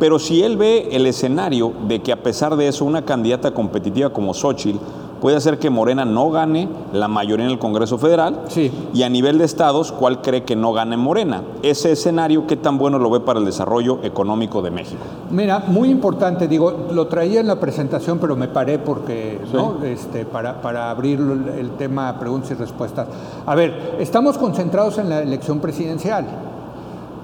[0.00, 4.10] pero si él ve el escenario de que a pesar de eso una candidata competitiva
[4.10, 4.78] como Xochitl
[5.20, 8.44] puede hacer que Morena no gane la mayoría en el Congreso Federal.
[8.48, 8.72] Sí.
[8.94, 11.42] Y a nivel de estados, ¿cuál cree que no gane Morena?
[11.62, 15.02] Ese escenario, ¿qué tan bueno lo ve para el desarrollo económico de México?
[15.30, 19.84] Mira, muy importante, digo, lo traía en la presentación, pero me paré porque, ¿no?
[19.84, 23.06] Este, para, para abrir el tema preguntas y respuestas.
[23.44, 26.26] A ver, estamos concentrados en la elección presidencial,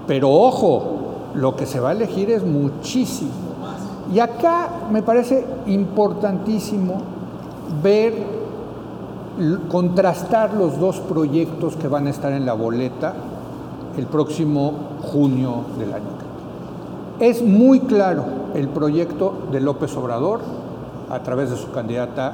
[0.05, 1.06] pero ojo,
[1.37, 3.31] lo que se va a elegir es muchísimo.
[4.13, 7.01] Y acá me parece importantísimo
[7.83, 8.13] ver,
[9.69, 13.13] contrastar los dos proyectos que van a estar en la boleta
[13.97, 14.73] el próximo
[15.11, 16.05] junio del año.
[17.19, 20.39] Es muy claro el proyecto de López Obrador
[21.09, 22.33] a través de su candidata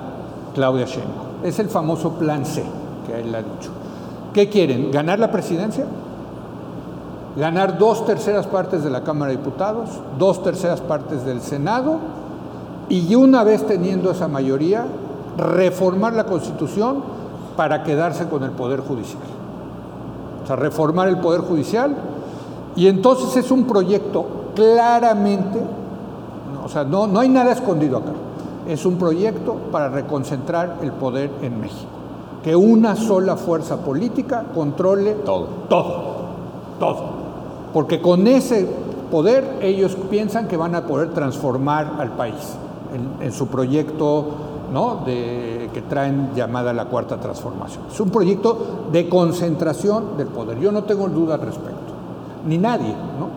[0.54, 1.44] Claudia Sheinbaum.
[1.44, 2.64] Es el famoso plan C
[3.08, 3.72] que él ha dicho.
[4.34, 4.92] ¿Qué quieren?
[4.92, 5.86] ¿Ganar la presidencia?
[7.36, 11.98] Ganar dos terceras partes de la Cámara de Diputados, dos terceras partes del Senado
[12.90, 14.86] y una vez teniendo esa mayoría,
[15.38, 17.04] reformar la Constitución
[17.58, 19.24] para quedarse con el Poder Judicial.
[20.44, 21.96] O sea, reformar el Poder Judicial
[22.76, 24.26] y entonces es un proyecto
[24.56, 25.60] claramente,
[26.64, 28.12] o sea, no, no hay nada escondido acá,
[28.68, 31.90] es un proyecto para reconcentrar el poder en México.
[32.44, 35.48] Que una sola fuerza política controle Todo.
[35.70, 36.04] todo,
[36.80, 37.23] todo.
[37.74, 38.68] Porque con ese
[39.10, 42.56] poder ellos piensan que van a poder transformar al país
[43.22, 44.26] en, su proyecto
[44.72, 45.02] ¿no?
[45.06, 47.86] de, que traen llamada la cuarta transformación.
[47.92, 50.60] Es un proyecto de concentración del poder.
[50.60, 51.94] Yo no tengo duda al respecto,
[52.48, 52.94] ni nadie.
[53.20, 53.30] ¿no?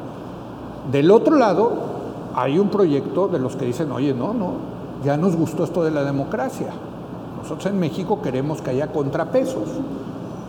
[0.91, 1.73] Del otro lado,
[2.35, 4.53] hay un proyecto de los que dicen, oye, no, no,
[5.05, 6.69] ya nos gustó esto de la democracia.
[7.43, 9.69] Nosotros en México queremos que haya contrapesos,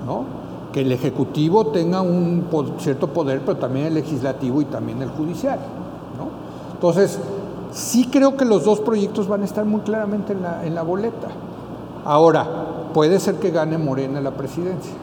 [0.06, 0.47] ¿no?
[0.72, 2.46] Que el Ejecutivo tenga un
[2.80, 5.60] cierto poder, pero también el legislativo y también el judicial.
[6.18, 6.30] ¿no?
[6.74, 7.20] Entonces,
[7.72, 10.84] sí creo que los dos proyectos van a estar muy claramente en la, en la
[10.84, 11.28] boleta.
[12.06, 12.46] Ahora,
[12.94, 14.94] puede ser que gane Morena la presidencia,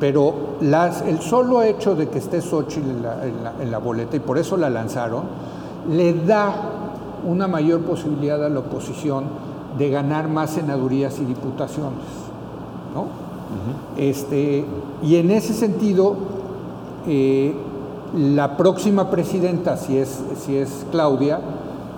[0.00, 4.16] pero el solo hecho de que esté Xochitl en la, en la- en la boleta,
[4.16, 5.22] y por eso la lanzaron,
[5.90, 6.54] le da
[7.26, 9.24] una mayor posibilidad a la oposición
[9.78, 12.00] de ganar más senadurías y diputaciones.
[12.94, 13.21] ¿no?
[13.96, 14.64] Este,
[15.02, 16.16] y en ese sentido,
[17.06, 17.54] eh,
[18.16, 21.40] la próxima presidenta, si es, si es Claudia,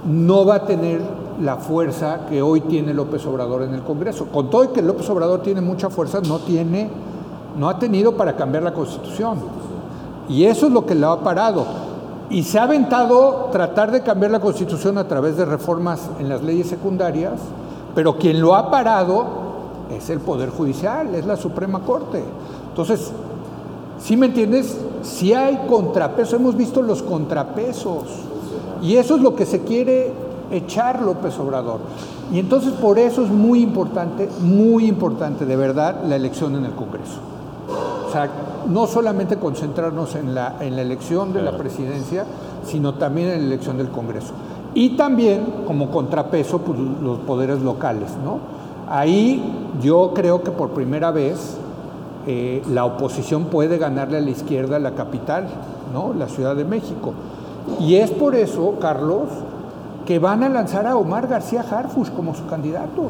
[0.07, 1.01] no va a tener
[1.41, 4.27] la fuerza que hoy tiene López Obrador en el Congreso.
[4.27, 6.89] Con todo y que López Obrador tiene mucha fuerza, no tiene,
[7.59, 9.39] no ha tenido para cambiar la Constitución.
[10.29, 11.65] Y eso es lo que lo ha parado.
[12.31, 16.43] Y se ha aventado tratar de cambiar la Constitución a través de reformas en las
[16.43, 17.35] leyes secundarias,
[17.95, 19.44] pero quien lo ha parado
[19.91, 22.23] es el Poder Judicial, es la Suprema Corte.
[22.69, 23.13] Entonces,
[23.99, 24.79] ¿sí me entiendes?
[25.03, 28.05] Si hay contrapesos, hemos visto los contrapesos.
[28.83, 30.13] Y eso es lo que se quiere
[30.51, 31.81] echar López Obrador.
[32.33, 36.73] Y entonces por eso es muy importante, muy importante de verdad la elección en el
[36.73, 37.19] Congreso.
[38.09, 38.29] O sea,
[38.69, 42.25] no solamente concentrarnos en la, en la elección de la presidencia,
[42.65, 44.33] sino también en la elección del Congreso.
[44.75, 48.64] Y también, como contrapeso, pues, los poderes locales, ¿no?
[48.89, 49.43] Ahí
[49.83, 51.57] yo creo que por primera vez
[52.27, 55.47] eh, la oposición puede ganarle a la izquierda la capital,
[55.93, 56.15] ¿no?
[56.15, 57.13] La Ciudad de México.
[57.81, 59.29] Y es por eso, Carlos,
[60.07, 63.09] que van a lanzar a Omar García Harfush como su candidato.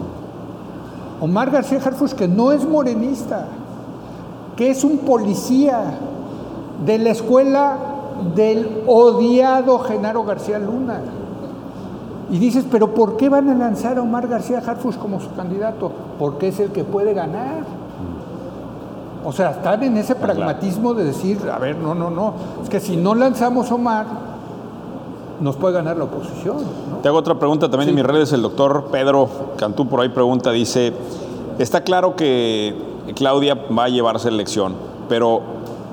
[1.20, 3.46] Omar García Harfush, que no es morenista,
[4.56, 5.98] que es un policía
[6.84, 7.78] de la escuela
[8.34, 11.00] del odiado Genaro García Luna.
[12.30, 15.92] Y dices, pero ¿por qué van a lanzar a Omar García Harfush como su candidato?
[16.18, 17.64] Porque es el que puede ganar.
[19.24, 22.78] O sea, están en ese pragmatismo de decir, a ver, no, no, no, es que
[22.80, 24.06] si no lanzamos a Omar,
[25.40, 26.56] nos puede ganar la oposición.
[26.90, 26.98] ¿no?
[27.02, 28.32] Te hago otra pregunta también en mis redes.
[28.32, 30.92] El doctor Pedro Cantú por ahí pregunta, dice,
[31.58, 32.74] está claro que
[33.14, 34.74] Claudia va a llevarse la elección,
[35.08, 35.40] pero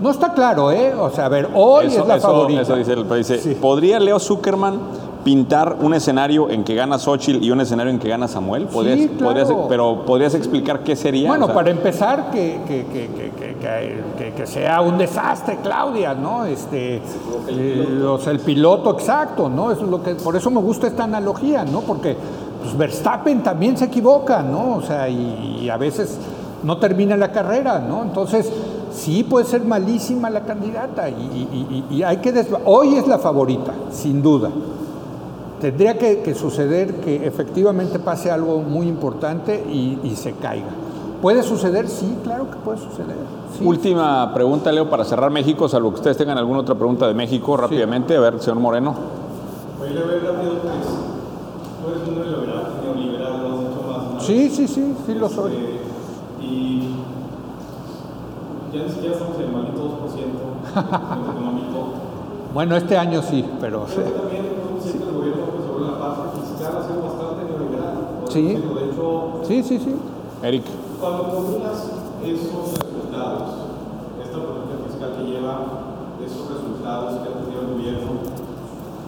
[0.01, 0.93] No está claro, ¿eh?
[0.99, 2.61] O sea, a ver, hoy eso, es la eso- favorita.
[2.61, 3.53] eso dice, el- dice, Sí.
[3.61, 4.79] ¿podría Leo Zuckerman
[5.23, 8.65] pintar un escenario en que gana Xochitl y un escenario en que gana Samuel?
[8.65, 9.65] ¿Podrías, Sí, podrías- claro.
[9.69, 11.27] pero ¿podrías explicar qué sería?
[11.29, 14.97] Bueno, O sea, para empezar, que, que- que- que- que- que- que- que sea un
[14.97, 16.45] desastre, Claudia, ¿no?
[16.45, 17.01] Este,
[17.49, 19.71] eh, o sea, el piloto exacto, ¿no?
[19.71, 21.81] Eso es lo que, por eso me gusta esta analogía, ¿no?
[21.81, 22.15] Porque
[22.61, 24.75] pues, Verstappen también se equivoca, ¿no?
[24.77, 26.17] O sea, y, y a veces
[26.63, 28.03] no termina la carrera, ¿no?
[28.03, 28.51] Entonces,
[28.91, 32.45] sí puede ser malísima la candidata y, y- hay que...
[32.65, 34.49] Hoy es la favorita, sin duda.
[35.61, 40.69] Tendría que, que suceder que efectivamente pase algo muy importante y, y se caiga.
[41.21, 41.87] ¿Puede suceder?
[41.87, 43.15] Sí, claro que puede suceder.
[43.57, 43.63] sí.
[43.63, 47.55] Última pregunta, Leo, para cerrar México, salvo que ustedes tengan alguna otra pregunta de México
[47.55, 48.15] rápidamente.
[48.17, 48.95] A ver, señor Moreno.
[49.79, 50.73] Oye, le veo rápido, pues,
[51.83, 55.51] tú eres un neoliberal, neoliberal, no mucho más, Sí, sí, sí, sí lo soy.
[55.53, 56.95] Este, y
[58.73, 61.93] ya ni siquiera estamos en el maldito 2% de crecimiento económico.
[62.53, 64.45] Bueno, este año sí, pero que también
[64.75, 65.97] un siente el gobierno pues, sobre la
[66.79, 67.95] sido bastante neoliberal.
[68.29, 68.43] Sí.
[68.47, 69.95] De hecho, Sí, sí, sí.
[70.43, 70.63] Eric,
[70.99, 71.91] cuando combinas
[72.23, 73.43] esos resultados,
[74.23, 75.53] esta política fiscal que lleva
[76.23, 78.11] esos resultados que ha tenido el gobierno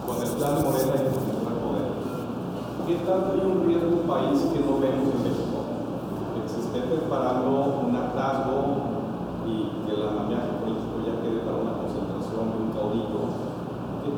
[0.06, 1.88] con el plan de Morena y con el plan poder,
[2.86, 5.58] ¿qué tanto hay un riesgo en un país que no vemos en México?
[6.34, 8.58] Que se esté preparando un hartazgo
[9.48, 13.22] y que el andamiaje político ya quede para una concentración de un caudillo.
[14.04, 14.10] ¿Qué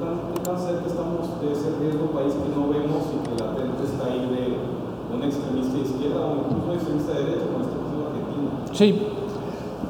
[0.46, 4.30] tan cerca estamos de ese riesgo país que no vemos y que latente está ahí
[4.30, 8.06] de un extremista de izquierda o incluso un extremista de derecha, como está pasando en
[8.06, 8.50] Argentina?
[8.72, 9.02] Sí.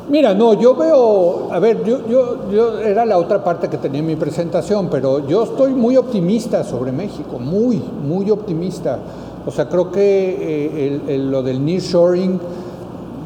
[0.08, 4.06] Mira, no, yo veo, a ver, yo, yo, era la otra parte que tenía en
[4.06, 9.00] mi presentación, pero yo estoy muy optimista sobre México, muy, muy optimista.
[9.44, 12.40] O sea, creo que eh, lo del nearshoring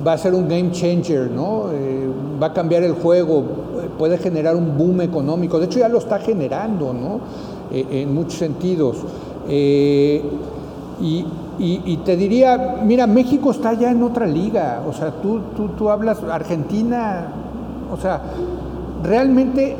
[0.07, 1.67] va a ser un game changer, ¿no?
[1.71, 2.09] Eh,
[2.43, 3.45] va a cambiar el juego,
[4.01, 5.59] puede generar un boom económico.
[5.59, 7.21] De hecho, ya lo está generando, ¿no?
[7.71, 8.97] Eh, en muchos sentidos.
[9.47, 10.23] Eh,
[11.03, 14.83] y, te diría, mira, México está ya en otra liga.
[14.89, 17.29] O sea, tú, tú, tú hablas Argentina,
[17.93, 18.23] o sea,
[19.05, 19.77] realmente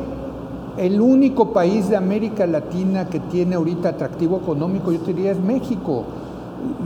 [0.77, 5.39] el único país de América Latina que tiene ahorita atractivo económico, yo te diría, es
[5.39, 6.03] México.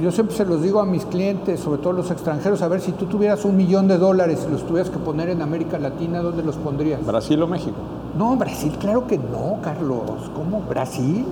[0.02, 2.92] Yo siempre se los digo a mis clientes, sobre todo los extranjeros, a ver, si
[2.92, 6.44] tú tuvieras un millón de dólares y los tuvieras que poner en América Latina, ¿dónde
[6.44, 7.06] los pondrías?
[7.06, 7.78] Brasil o México.
[8.18, 10.32] No, Brasil, claro que no, Carlos.
[10.36, 10.62] ¿Cómo?
[10.62, 11.26] ¿Brasil?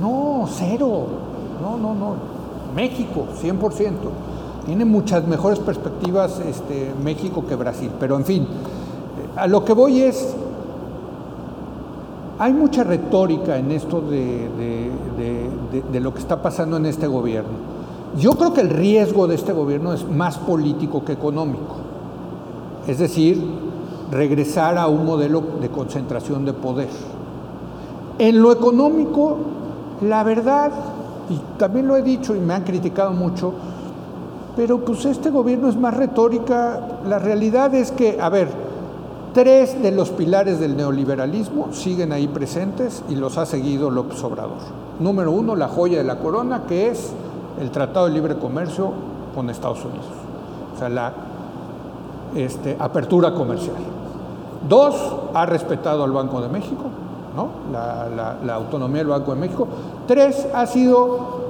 [0.00, 1.06] No, cero.
[1.60, 2.14] No, no, no.
[2.74, 3.92] México, 100%.
[4.66, 7.90] Tiene muchas mejores perspectivas este, México que Brasil.
[7.98, 8.46] Pero en fin, eh,
[9.36, 10.34] a lo que voy es,
[12.42, 14.90] hay mucha retórica en esto de,
[16.00, 17.52] lo que está pasando en este gobierno.
[18.18, 21.76] Yo creo que el riesgo de este gobierno es más político que económico.
[22.88, 23.40] Es decir,
[24.10, 26.88] regresar a un modelo de concentración de poder.
[28.18, 29.36] En lo económico,
[30.00, 30.72] la verdad,
[31.30, 33.52] y también lo he dicho y me han criticado mucho,
[34.56, 36.98] pero pues este gobierno es más retórica.
[37.08, 38.48] La realidad es que, a ver,
[39.32, 44.58] tres de los pilares del neoliberalismo siguen ahí presentes y los ha seguido López Obrador.
[45.00, 47.12] Número uno, la joya de la corona, que es
[47.60, 48.92] el Tratado de Libre Comercio
[49.34, 50.04] con Estados Unidos.
[50.74, 51.12] O sea, la
[52.34, 53.76] este, apertura comercial.
[54.68, 54.94] Dos,
[55.34, 56.84] ha respetado al Banco de México,
[57.34, 57.48] ¿no?
[57.72, 59.66] la, la- autonomía del Banco de México.
[60.06, 61.40] Tres, ha sido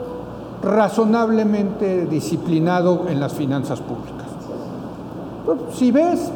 [0.63, 4.27] razonablemente disciplinado en las finanzas públicas.
[5.75, 6.31] Si ves,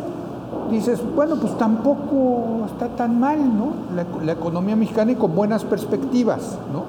[0.71, 3.69] dices, bueno, pues tampoco está tan mal, ¿no?
[3.95, 6.85] La, la economía mexicana y con buenas perspectivas, ¿no?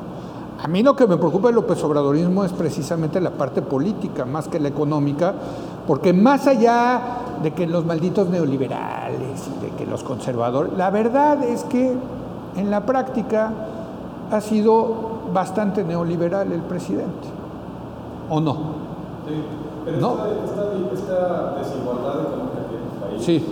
[0.63, 4.47] A mí lo que me preocupa del López Obradorismo es precisamente la parte política, más
[4.47, 5.33] que la económica,
[5.85, 6.99] porque más allá
[7.43, 11.93] de que los malditos neoliberales y de que los conservadores, la verdad es que
[12.55, 13.51] en la práctica
[14.31, 17.27] ha sido bastante neoliberal el presidente,
[18.29, 18.53] ¿o no?
[19.27, 19.33] Sí,
[19.85, 20.13] pero No.
[20.13, 23.45] esta, esta- esta desigualdad económica que país, Sí.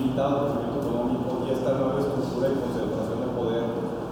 [0.00, 3.62] Limitado crecimiento económico y esta nueva estructura de concentración de poder,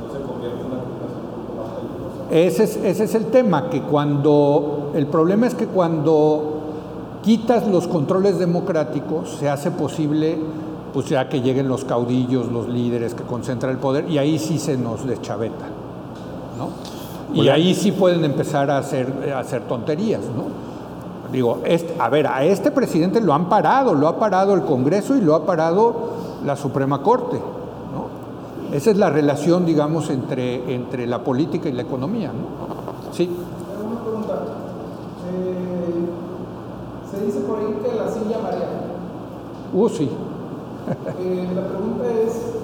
[0.01, 2.19] no se convierte en una combinación un poco más peligrosa.
[2.31, 6.59] Ese es, ese es el tema, que cuando, el problema es que cuando
[7.23, 10.39] quitas los controles democráticos, se hace posible,
[10.93, 14.59] pues ya que lleguen los caudillos, los líderes que concentran el poder, y ahí sí
[14.59, 15.67] se nos deschaveta,
[16.57, 16.71] ¿no?
[17.35, 20.69] Y ahí sí pueden empezar a hacer, a hacer tonterías, ¿no?
[21.33, 25.17] Digo, este- a ver, a este presidente lo han parado, lo ha parado el Congreso
[25.17, 25.95] y lo ha parado
[26.45, 28.75] la Suprema Corte, ¿no?
[28.75, 33.13] Esa es la relación, digamos, entre, entre la política y la economía, ¿no?
[33.13, 33.29] Sí.
[33.29, 34.35] Una pregunta.
[35.29, 36.09] Eh,
[37.11, 38.69] se dice por ahí que la silla marea.
[39.75, 40.09] Uh, sí.
[41.21, 42.55] Eh, la pregunta es,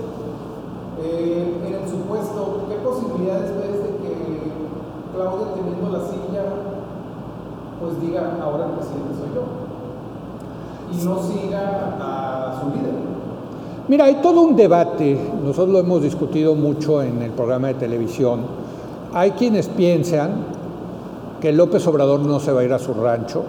[1.02, 4.14] eh, en el supuesto, ¿qué posibilidades ves de que
[5.14, 6.44] Claudia teniendo la silla,
[7.80, 9.44] pues diga, ahora el presidente soy yo?
[10.92, 12.94] Y no siga a su líder.
[13.86, 18.40] Mira, hay todo un debate, nosotros lo hemos discutido mucho en el programa de televisión.
[19.12, 20.30] Hay quienes piensan
[21.40, 23.44] que López Obrador no se va a ir a su rancho,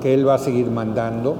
[0.00, 1.34] que él va a seguir mandando,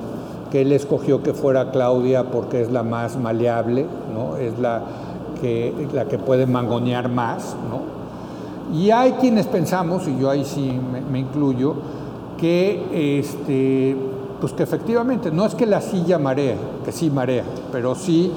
[0.51, 4.37] que él escogió que fuera Claudia porque es la más maleable, ¿no?
[4.37, 4.83] es la
[5.41, 7.57] que, la que puede mangonear más.
[7.71, 8.79] ¿no?
[8.79, 11.75] Y hay quienes pensamos, y yo ahí sí me, me incluyo,
[12.39, 13.97] que, este,
[14.41, 18.33] pues que efectivamente no es que la silla marea, que sí marea, pero sí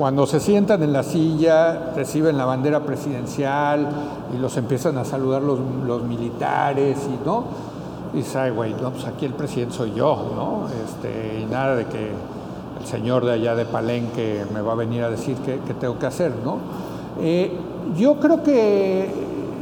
[0.00, 3.86] cuando se sientan en la silla, reciben la bandera presidencial
[4.34, 7.44] y los empiezan a saludar los, los militares y no,
[8.14, 10.68] Y dices, ay, güey, no, pues aquí el presidente soy yo, ¿no?
[10.84, 12.12] Este, y nada de que
[12.80, 16.06] el señor de allá de Palenque me va a venir a decir qué tengo que
[16.06, 16.56] hacer, ¿no?
[17.20, 17.52] Eh,
[17.98, 19.10] yo creo que,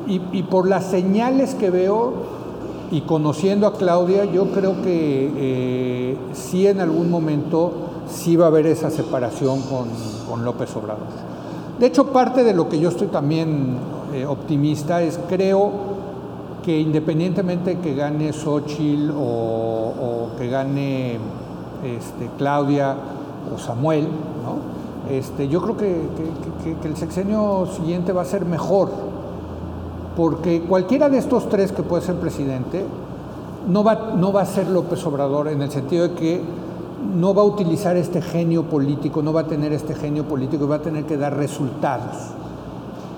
[0.06, 2.37] y, y, por las señales que veo
[2.90, 7.72] y conociendo a Claudia, yo creo que eh, sí en algún momento
[8.08, 9.88] sí va a haber esa separación con,
[10.28, 11.06] con López Obrador.
[11.78, 13.76] De hecho, parte de lo que yo estoy también
[14.12, 15.70] eh, optimista es creo
[16.64, 21.18] que independientemente que gane Xochitl o, que gane
[21.84, 22.96] este, Claudia
[23.54, 24.08] o Samuel.
[25.10, 26.02] Este, yo creo que,
[26.84, 28.90] el sexenio siguiente va a ser mejor,
[30.18, 32.84] porque cualquiera de estos tres que puede ser presidente
[33.68, 36.42] no va, no va a ser López Obrador en el sentido de que
[37.14, 40.66] no va a utilizar este genio político, no va a tener este genio político y
[40.66, 42.16] va a tener que dar resultados.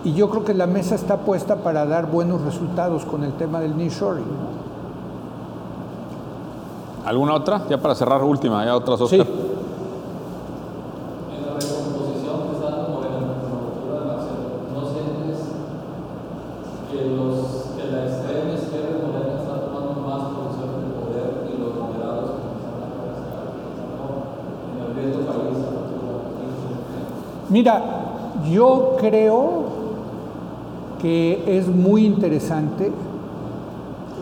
[0.04, 3.60] Y yo creo que la mesa está puesta para dar buenos resultados con el tema
[3.60, 4.24] del nearshoring.
[7.06, 7.62] ¿Alguna otra?
[7.70, 9.24] Ya para cerrar, última, ya otras, Oscar.
[9.24, 9.39] Sí.
[27.60, 27.82] Mira,
[28.50, 29.64] yo creo
[30.98, 32.90] que es muy interesante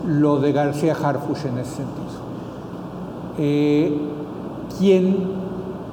[0.05, 2.19] lo de García Harfush en ese sentido.
[3.37, 3.97] Eh,
[4.77, 5.31] quien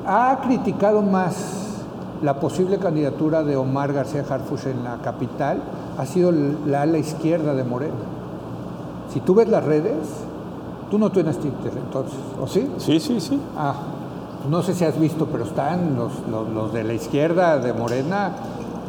[0.05, 1.85] ha criticado más
[2.21, 5.63] la posible candidatura de Omar García Harfush en la capital
[5.99, 6.33] ha sido
[6.67, 7.95] la ala izquierda de Morena.
[9.15, 9.95] Si tú ves las redes,
[10.91, 12.69] tú no tienes Twitter entonces, ¿o sí?
[12.79, 13.39] Sí, sí, sí.
[13.57, 13.75] Ah,
[14.49, 18.33] no sé si has visto, pero están los, los, los, de la izquierda de Morena,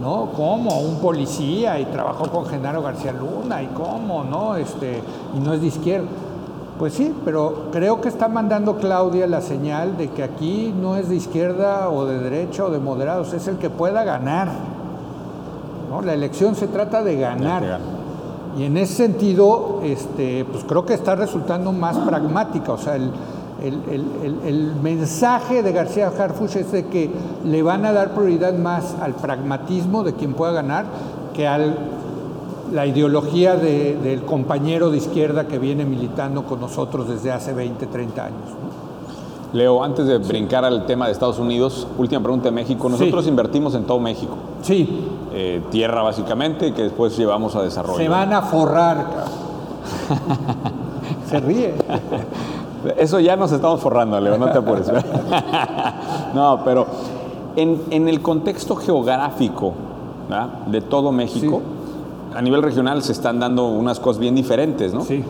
[0.02, 0.30] ¿no?
[0.36, 0.80] ¿Cómo?
[0.82, 4.56] Un policía y trabajó con Genaro García Luna y cómo, ¿no?
[4.56, 5.02] Este,
[5.36, 6.08] y no es de izquierda.
[6.78, 11.10] Pues sí, pero creo que está mandando Claudia la señal de que aquí no es
[11.10, 14.50] de izquierda o de derecha o de moderados, es el que pueda ganar.
[15.90, 16.02] ¿no?
[16.04, 17.80] La elección se trata de ganar.
[18.60, 23.12] Y en ese sentido, este, pues creo que está resultando más pragmática, o sea, el,
[23.64, 27.10] el, el, el, mensaje de García Harfuch es de que
[27.46, 30.86] le van a dar prioridad más al pragmatismo de quien pueda ganar
[31.34, 31.60] que a
[32.72, 37.88] la ideología de, del compañero de izquierda que viene militando con nosotros desde hace 20,
[37.88, 38.42] 30 años.
[38.50, 38.68] ¿no?
[39.54, 40.28] Leo, antes de sí.
[40.28, 42.90] brincar al tema de Estados Unidos, última pregunta de México.
[42.90, 43.30] Nosotros sí.
[43.30, 44.36] invertimos en todo México.
[44.62, 45.08] Sí.
[45.34, 47.98] Eh, tierra básicamente, que después llevamos a desarrollo.
[47.98, 49.06] Se van a forrar.
[51.30, 51.76] Se ríe.
[52.98, 54.92] Eso ya nos estamos forrando, Leo, no te apures.
[56.34, 56.86] no, pero
[57.56, 59.74] en, en, el contexto geográfico
[60.30, 60.50] ¿verdad?
[60.68, 61.62] de todo México,
[62.32, 62.38] sí.
[62.38, 65.02] a nivel regional se están dando unas cosas bien diferentes, ¿no?
[65.02, 65.24] Sí.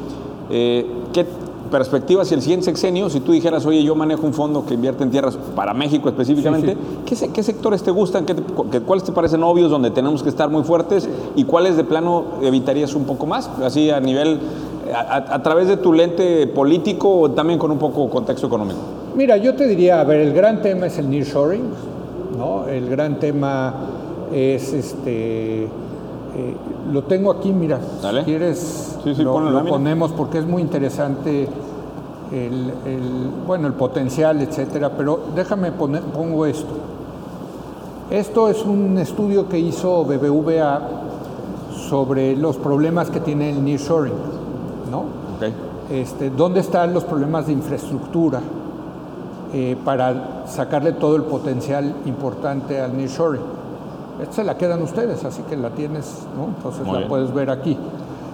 [0.50, 1.26] Eh, ¿Qué
[1.72, 3.10] perspectiva hacia el siguiente sexenio?
[3.10, 6.74] Si tú dijeras, oye, yo manejo un fondo que invierte en tierras para México específicamente,
[6.74, 7.26] sí, sí.
[7.26, 8.26] ¿qué, ¿qué, sectores te gustan?
[8.26, 11.10] ¿Qué te, ¿Cuáles te parecen obvios donde tenemos que estar muy fuertes?
[11.36, 13.50] ¿Y cuáles de plano evitarías un poco más?
[13.64, 14.40] Así a nivel
[14.94, 18.80] a, a, través de tu lente político o también con un poco contexto económico?
[19.16, 21.64] Mira, yo te diría, a ver, el gran tema es el nearshoring,
[22.38, 22.68] ¿no?
[22.68, 23.74] El gran tema
[24.32, 25.64] es este.
[25.64, 25.70] Eh,
[26.92, 28.20] lo tengo aquí, mira, Dale.
[28.20, 31.48] si quieres sí, sí, lo, lo ponemos porque es muy interesante
[32.32, 36.74] el, el, bueno, el potencial, etcétera, pero déjame poner, pongo esto.
[38.10, 40.82] Esto es un estudio que hizo BBVA
[41.90, 44.37] sobre los problemas que tiene el nearshoring.
[44.90, 45.06] ¿No?
[45.38, 45.54] Okay.
[45.92, 48.42] Este, ¿Dónde están los problemas de infraestructura
[49.54, 53.42] eh, para sacarle todo el potencial importante al nearshoring?
[54.22, 56.46] Esta se la quedan ustedes, así que la tienes, ¿no?
[56.56, 57.10] Entonces Muy la bien.
[57.10, 57.78] puedes ver aquí.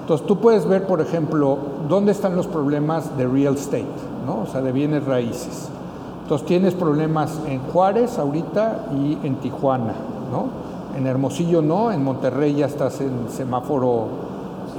[0.02, 1.58] Entonces tú puedes ver, por ejemplo,
[1.88, 3.86] dónde están los problemas de real estate,
[4.26, 4.42] ¿no?
[4.42, 5.70] O sea, de bienes raíces.
[6.24, 9.94] Entonces tienes problemas en Juárez ahorita y en Tijuana,
[10.32, 10.48] ¿no?
[10.98, 14.08] En Hermosillo no, en Monterrey ya estás en semáforo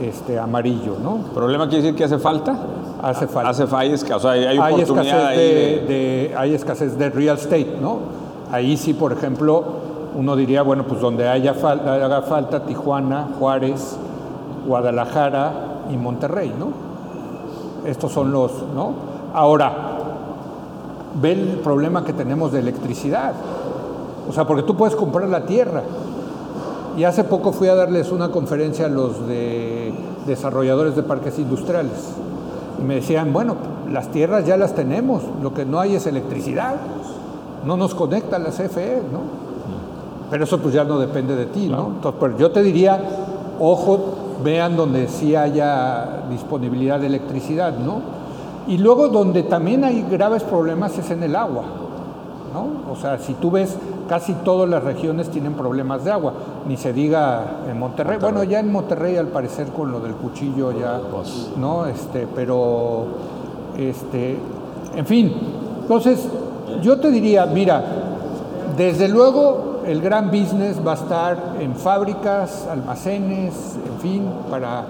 [0.03, 1.19] este, amarillo, ¿no?
[1.35, 2.57] ¿Problema quiere decir que hace falta?
[3.03, 3.51] Hace falta.
[3.51, 6.29] Hace falta, o sea, hay, hay oportunidad escasez de, de...
[6.29, 7.99] de, hay escasez de real estate, ¿no?
[8.51, 9.65] Ahí sí, por ejemplo,
[10.15, 13.97] uno diría, bueno, pues donde haya falta, haga falta Tijuana, Juárez,
[14.67, 15.53] Guadalajara
[15.93, 16.69] y Monterrey, ¿no?
[17.89, 18.93] Estos son los, ¿no?
[19.35, 19.73] Ahora,
[21.21, 23.33] ve el problema que tenemos de electricidad.
[24.29, 25.83] O sea, porque tú puedes comprar la tierra,
[26.97, 29.93] y hace poco fui a darles una conferencia a los de
[30.27, 32.15] desarrolladores de parques industriales.
[32.81, 33.57] Y me decían, bueno,
[33.91, 36.77] las tierras ya las tenemos, lo que no hay es electricidad.
[37.65, 39.45] No nos conecta la CFE, ¿no?
[40.31, 41.93] Pero eso pues ya no depende de ti, ¿no?
[41.97, 43.01] Entonces, pero yo te diría,
[43.59, 48.01] ojo, vean donde sí haya disponibilidad de electricidad, ¿no?
[48.67, 51.65] Y luego donde también hay graves problemas es en el agua,
[52.53, 52.93] ¿no?
[52.93, 53.77] O sea, si tú ves,
[54.09, 56.35] casi todas las regiones tienen problemas de agua,
[56.67, 58.19] ni se diga en Monterrey.
[58.21, 61.01] Bueno, ya en Monterrey al parecer con lo del cuchillo ya,
[61.57, 61.87] ¿no?
[61.87, 63.07] Este, pero,
[63.79, 64.39] este,
[64.95, 65.33] en fin,
[65.83, 66.29] entonces
[66.83, 67.85] yo te diría, mira,
[68.77, 74.87] desde luego el gran business va a estar en fábricas, almacenes, en fin, para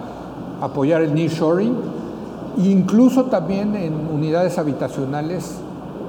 [0.60, 1.76] apoyar el nearshoring,
[2.58, 5.56] incluso también en unidades habitacionales,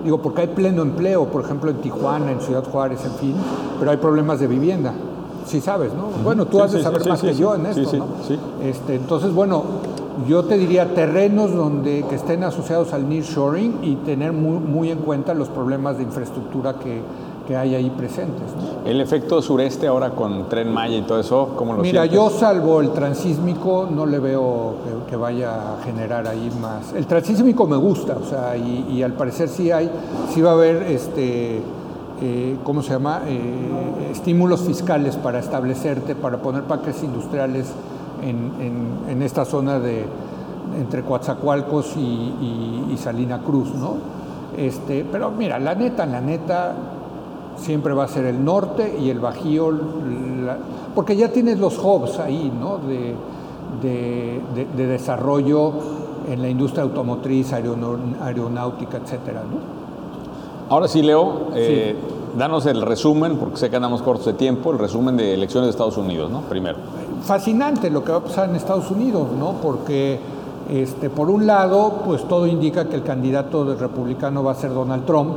[0.06, 3.36] digo, porque hay pleno empleo, por ejemplo, en Tijuana, en Ciudad Juárez, en fin,
[3.80, 4.94] pero hay problemas de vivienda.
[5.46, 6.08] Sí sabes, ¿no?
[6.24, 8.06] Bueno, tú Sí, has de saber sí, más sí, que yo en esto, ¿no?
[8.28, 8.40] sí.
[8.64, 9.64] Este, entonces, bueno,
[10.28, 15.00] yo te diría terrenos donde que estén asociados al nearshoring y tener muy, muy en
[15.00, 17.02] cuenta los problemas de infraestructura que,
[17.48, 18.44] que hay ahí presentes.
[18.56, 18.90] ¿no?
[18.90, 22.16] El efecto sureste ahora con Tren Maya y todo eso, ¿cómo lo Mira, sientes?
[22.16, 26.94] yo salvo el transísmico no le veo que, que vaya a generar ahí más.
[26.94, 29.90] El transísmico me gusta, o sea, y, y al parecer sí hay,
[30.34, 31.62] sí va a haber este,
[32.22, 33.22] eh, ¿cómo se llama?
[33.28, 37.68] Eh, estímulos fiscales para establecerte, para poner parques industriales
[38.24, 40.06] en, en- en esta zona de
[40.80, 43.94] entre Coatzacoalcos y, y- y Salina Cruz, ¿no?
[44.58, 46.74] Este, pero mira, la neta, la neta,
[47.58, 50.58] siempre va a ser el norte y el Bajío, la-
[50.94, 52.78] porque ya tienes los hubs ahí, ¿no?
[52.78, 53.16] De,
[53.82, 55.72] de- de- de desarrollo
[56.30, 59.76] en la industria automotriz, aeronáutica, etcétera, ¿no?
[60.74, 61.96] Ahora sí, Leo, eh,
[62.38, 65.72] danos el resumen, porque sé que andamos cortos de tiempo, el resumen de elecciones de
[65.72, 66.42] Estados Unidos, ¿no?
[66.42, 66.78] Primero.
[67.22, 69.54] fascinante lo que va a pasar en Estados Unidos, ¿no?
[69.62, 70.20] Porque
[70.70, 75.06] este, por un lado, pues todo indica que el candidato republicano va a ser Donald
[75.06, 75.34] Trump,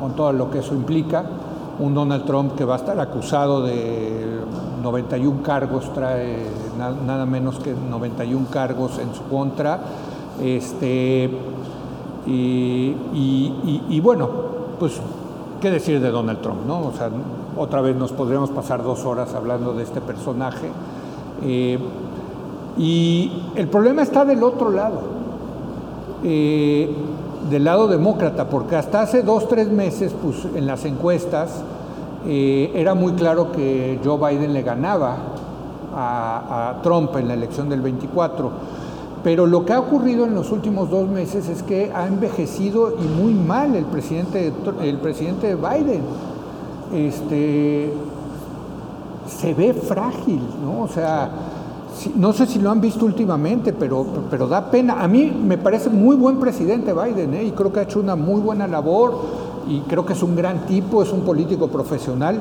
[0.00, 1.24] con todo lo que eso implica.
[1.80, 4.40] Un Donald Trump que va a estar acusado de
[4.82, 6.38] 91 cargos, trae
[6.78, 9.80] na- nada menos que 91 cargos en su contra.
[10.42, 11.30] Este,
[12.26, 14.28] y bueno,
[14.78, 15.00] pues,
[15.60, 16.58] ¿qué decir de Donald Trump?
[16.66, 16.80] ¿no?
[16.88, 17.10] O sea,
[17.56, 20.70] otra vez nos podríamos pasar dos horas hablando de este personaje.
[21.44, 21.78] Eh,
[22.76, 25.00] y el problema está del otro lado,
[26.24, 26.94] eh,
[27.50, 31.62] del lado demócrata, porque hasta hace dos, tres meses, pues en las encuestas,
[32.26, 35.16] eh, era muy claro que Joe Biden le ganaba
[35.94, 38.50] a, a Trump en la elección del 24.
[39.24, 43.20] Pero lo que ha ocurrido en los últimos dos meses es que ha envejecido y
[43.20, 44.52] muy mal el presidente,
[44.82, 46.02] el presidente Biden.
[46.94, 47.92] Este,
[49.26, 50.82] se ve frágil, ¿no?
[50.82, 51.30] O sea,
[52.16, 55.02] no sé si lo han visto últimamente, pero, pero da pena.
[55.02, 57.44] A mí me parece muy buen presidente Biden, ¿eh?
[57.44, 59.14] Y creo que ha hecho una muy buena labor
[59.68, 62.40] y creo que es un gran tipo, es un político profesional,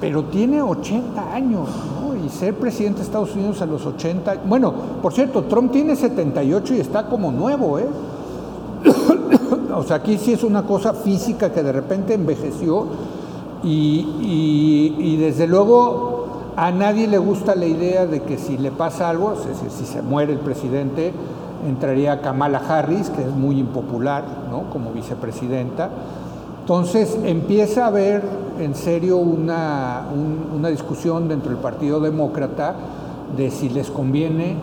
[0.00, 1.68] pero tiene 80 años,
[2.00, 2.14] ¿no?
[2.24, 4.42] Y ser presidente de Estados Unidos a los 80...
[4.46, 4.72] Bueno,
[5.02, 7.86] por cierto, Trump tiene 78 y está como nuevo, ¿eh?
[9.76, 12.86] o sea, aquí sí es una cosa física que de repente envejeció
[13.62, 16.13] y, y- y desde luego
[16.56, 19.84] a nadie le gusta la idea de que si le pasa algo, es decir, si
[19.86, 21.12] se muere el presidente,
[21.68, 24.70] entraría Kamala Harris, que es muy impopular, ¿no?
[24.70, 25.90] Como vicepresidenta.
[26.60, 28.22] Entonces empieza a haber
[28.60, 32.74] en serio una, un- una discusión dentro del Partido Demócrata
[33.36, 34.56] de si les conviene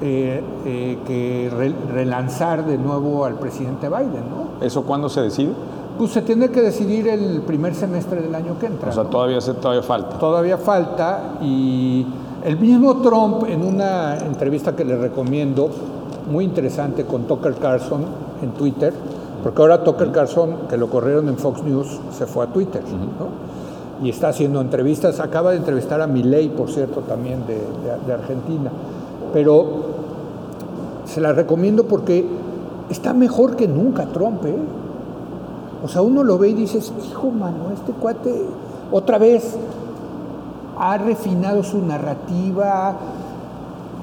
[0.00, 4.64] eh, eh, que re- relanzar de nuevo al presidente Biden, ¿no?
[4.64, 5.52] ¿Eso cuándo se decide?
[5.98, 8.90] Pues se tiene que decidir el primer semestre del año que entra.
[8.90, 9.08] O sea, ¿no?
[9.10, 10.18] todavía, se- todavía falta.
[10.18, 12.06] Todavía falta y
[12.44, 15.70] el mismo Trump en una entrevista que le recomiendo,
[16.30, 18.04] muy interesante con Tucker Carlson
[18.42, 18.92] en Twitter,
[19.42, 24.04] porque ahora Tucker Carlson, que lo corrieron en Fox News, se fue a Twitter, ¿no?
[24.04, 28.12] Y está haciendo entrevistas, acaba de entrevistar a Milei, por cierto, también de, de- de
[28.12, 28.70] Argentina,
[29.32, 29.64] pero
[31.06, 32.26] se la recomiendo porque
[32.90, 34.56] está mejor que nunca Trump, ¿eh?
[35.86, 38.44] O sea, uno lo ve y dices, hijo, mano, este cuate
[38.90, 39.54] otra vez
[40.76, 42.96] ha refinado su narrativa.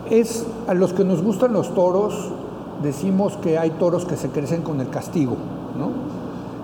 [0.09, 2.29] Es a los que nos gustan los toros,
[2.81, 5.35] decimos que hay toros que se crecen con el castigo,
[5.77, 5.89] ¿no?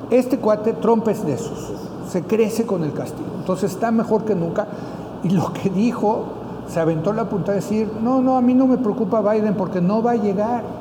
[0.10, 1.74] Este cuate, Trump es de esos,
[2.10, 3.28] se crece con el castigo.
[3.40, 4.68] Entonces está mejor que nunca.
[5.24, 6.24] Y lo que dijo,
[6.70, 9.82] se aventó la punta de decir, no, no, a mí no me preocupa Biden porque
[9.82, 10.79] no va a llegar.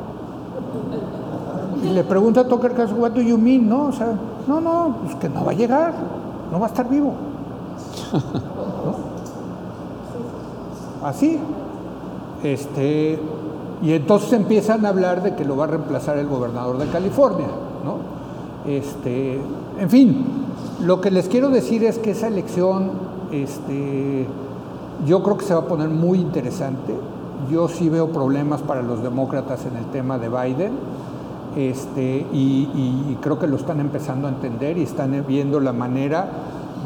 [1.82, 3.68] Y le pregunta a Tucker Carlson, what do you mean?
[3.68, 4.14] No, o sea,
[4.46, 5.94] no, no, pues que no va a llegar,
[6.50, 7.14] no va a estar vivo.
[11.04, 11.38] Así.
[12.42, 13.18] Este,
[13.82, 17.46] y entonces empiezan a hablar de que lo va a reemplazar el gobernador de California,
[17.84, 17.98] ¿no?
[18.70, 19.40] Este,
[19.78, 20.24] en fin,
[20.80, 22.90] lo que les quiero decir es que esa elección,
[23.32, 24.26] este,
[25.06, 26.94] yo creo que se va a poner muy interesante.
[27.50, 30.72] yo sí veo problemas para los demócratas en el tema de Biden.
[31.56, 32.68] Este, y,
[33.12, 36.26] y creo que lo están empezando a entender y están viendo la manera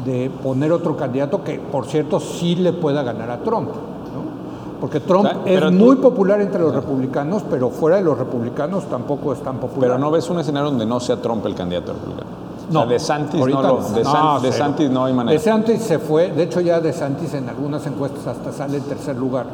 [0.05, 3.69] de poner otro candidato que, por cierto, sí le pueda ganar a Trump.
[3.69, 4.79] ¿no?
[4.81, 8.03] Porque Trump O sea, pero es tú- muy popular entre los republicanos, pero fuera de
[8.03, 9.89] los republicanos tampoco es tan popular.
[9.91, 12.29] Pero no ves un escenario donde no sea Trump el candidato republicano.
[12.71, 14.51] No, O sea, de Santis no, lo, de, No, San- de.
[14.51, 15.37] Santis no hay manera.
[15.37, 18.83] De Santis se fue, de hecho ya De Santis en algunas encuestas hasta sale en
[18.83, 19.45] tercer lugar,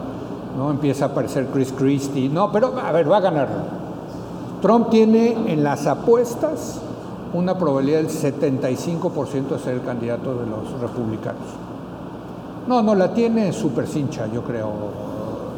[0.58, 0.70] ¿no?
[0.72, 3.79] Empieza a aparecer Chris Christie, no, pero a ver, va a ganar.
[4.62, 6.82] Trump tiene en las apuestas
[7.34, 11.44] una probabilidad del 75% de ser el candidato de los republicanos.
[12.68, 14.70] No, no, la tiene súper cincha, yo creo.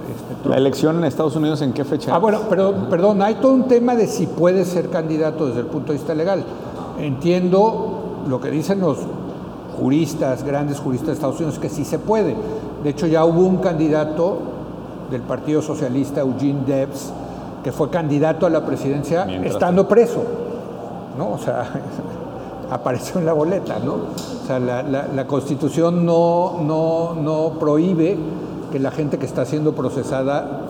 [0.09, 0.45] este, Trump.
[0.47, 2.13] La elección en Estados Unidos, ¿en qué fecha?
[2.13, 5.67] Ah, bueno, pero perdón, hay todo un tema de si puede ser candidato desde el
[5.67, 6.43] punto de vista legal.
[6.99, 8.99] Entiendo lo que dicen los
[9.79, 12.35] juristas, grandes juristas de Estados Unidos, que sí se puede.
[12.83, 14.37] De hecho, ya hubo un candidato
[15.09, 17.11] del Partido Socialista, Eugene Debs,
[17.63, 20.23] que fue candidato a la presidencia Mientras estando preso,
[21.17, 21.31] ¿no?
[21.33, 21.65] O sea,
[22.71, 23.93] apareció en la boleta, ¿no?
[23.93, 28.17] O sea, la, la- la Constitución no, no, no prohíbe
[28.71, 30.61] que la gente que está siendo procesada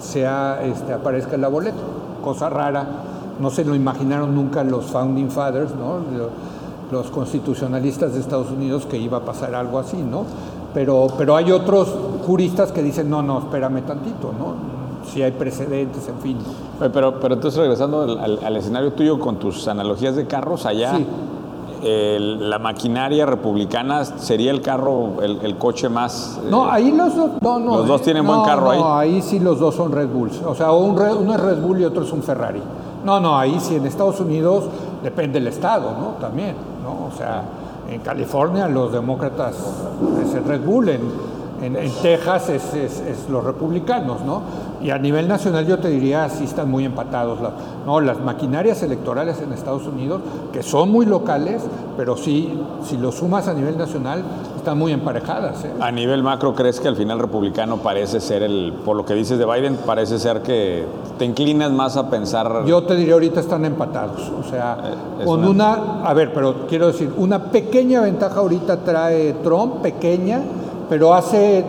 [0.00, 1.76] sea, este, aparezca en la boleta.
[2.24, 2.86] Cosa rara,
[3.40, 5.98] no se lo imaginaron nunca los Founding Fathers, ¿no?
[6.16, 6.52] Lo-
[6.90, 10.24] Los constitucionalistas de Estados Unidos que iba a pasar algo así, ¿no?
[10.74, 11.88] Pero, pero hay otros
[12.26, 14.81] juristas que dicen, no, no, espérame tantito, ¿no?
[15.06, 16.38] Si hay precedentes, en fin.
[16.92, 20.96] Pero, pero entonces regresando al, al- al escenario tuyo con tus analogías de carros, allá
[20.96, 21.06] Sí.
[21.82, 26.38] el- la maquinaria republicana sería el carro, el, el coche más...
[26.42, 27.76] eh, No, ahí los dos, no, no.
[27.78, 30.40] Los dos eh, tienen no, buen carro No, ahí sí los dos son Red Bulls.
[30.46, 32.62] O sea, un uno es Red Bull y otro es un Ferrari.
[33.04, 34.64] No, no, ahí sí en Estados Unidos
[35.02, 36.06] depende del estado, ¿no?
[36.20, 36.54] También,
[36.84, 37.08] ¿no?
[37.12, 37.42] O sea,
[37.90, 39.56] en California los demócratas
[40.24, 41.00] es el Red Bull, en,
[41.62, 44.42] en- en Texas es, es- es los republicanos, ¿no?
[44.82, 47.40] Y a nivel nacional yo te diría, sí están muy empatados.
[47.40, 47.52] la-
[47.86, 50.20] no, las maquinarias electorales en Estados Unidos,
[50.52, 51.62] que son muy locales,
[51.96, 52.52] pero sí,
[52.84, 54.22] si lo sumas a nivel nacional,
[54.56, 55.64] están muy emparejadas.
[55.64, 55.72] ¿eh?
[55.80, 59.38] A nivel macro, ¿crees que al final republicano parece ser el, por lo que dices
[59.38, 60.84] de Biden, parece ser que
[61.18, 62.64] te inclinas más a pensar...
[62.66, 64.30] Yo te diría ahorita están empatados.
[64.38, 66.08] O sea, Eh, es con una- una...
[66.08, 70.40] a ver, pero quiero decir, una pequeña ventaja ahorita trae Trump, pequeña,
[70.92, 71.64] pero hace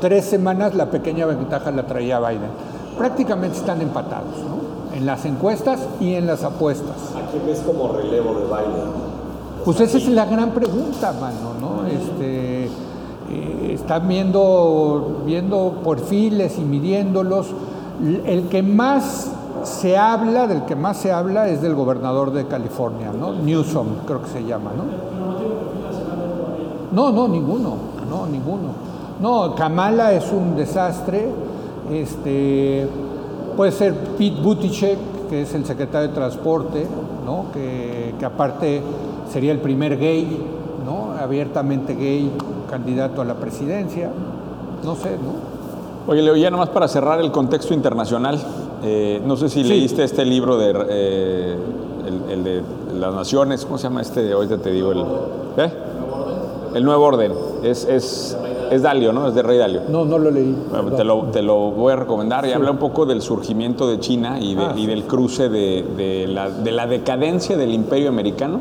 [0.00, 2.50] tres semanas la pequeña ventaja la traía Biden.
[2.98, 4.96] Prácticamente están empatados, ¿no?
[4.96, 6.96] En las encuestas y en las apuestas.
[7.14, 8.90] ¿A quién ves como relevo de Biden?
[9.64, 11.86] Pues esa es la gran pregunta, mano, ¿no?
[11.86, 17.52] Este, eh, están viendo, viendo perfiles y midiéndolos.
[18.26, 19.30] El que más
[19.62, 23.32] se habla, del que más se habla, es del gobernador de California, ¿no?
[23.32, 25.22] Newsom, creo que se llama, ¿no?
[26.92, 28.68] No, no, ninguno, no, ninguno.
[29.20, 31.28] No, Kamala es un desastre.
[31.90, 32.86] Este,
[33.56, 34.98] puede ser Pete Buttigieg,
[35.28, 36.86] que es el secretario de Transporte,
[37.24, 37.46] ¿no?
[37.52, 38.82] que, que aparte
[39.30, 40.38] sería el primer gay,
[40.84, 41.12] ¿no?
[41.20, 42.30] abiertamente gay,
[42.70, 44.10] candidato a la presidencia.
[44.84, 45.52] No sé, ¿no?
[46.10, 48.38] Oye, Leo, ya nomás para cerrar el contexto internacional,
[48.82, 49.68] eh, no sé si Sí.
[49.68, 51.56] leíste este libro de eh,
[52.06, 52.62] el, el de
[52.98, 54.32] las naciones, ¿cómo se llama este?
[54.32, 55.00] Ahorita te digo el...
[55.58, 55.72] ¿eh?
[56.74, 57.32] El Nuevo Orden.
[57.62, 58.36] Es, es,
[58.70, 59.28] es Dalio, ¿no?
[59.28, 59.82] Es de Rey Dalio.
[59.88, 60.56] No, no lo leí.
[60.70, 64.00] Bueno, te, lo, te lo voy a recomendar y habla un poco del surgimiento de
[64.00, 64.86] China y, de- Ah, y sí.
[64.86, 68.60] del cruce de, de la, de la decadencia del imperio americano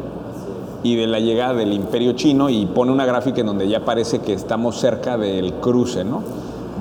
[0.83, 4.19] y de la llegada del imperio chino y pone una gráfica en donde ya parece
[4.19, 6.21] que estamos cerca del cruce, ¿no?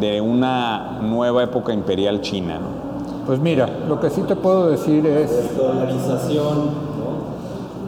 [0.01, 2.81] De una nueva época imperial china, ¿no?
[3.27, 5.55] Pues mira, lo que sí te puedo decir es...
[5.57, 6.90] Dolarización, ¿no?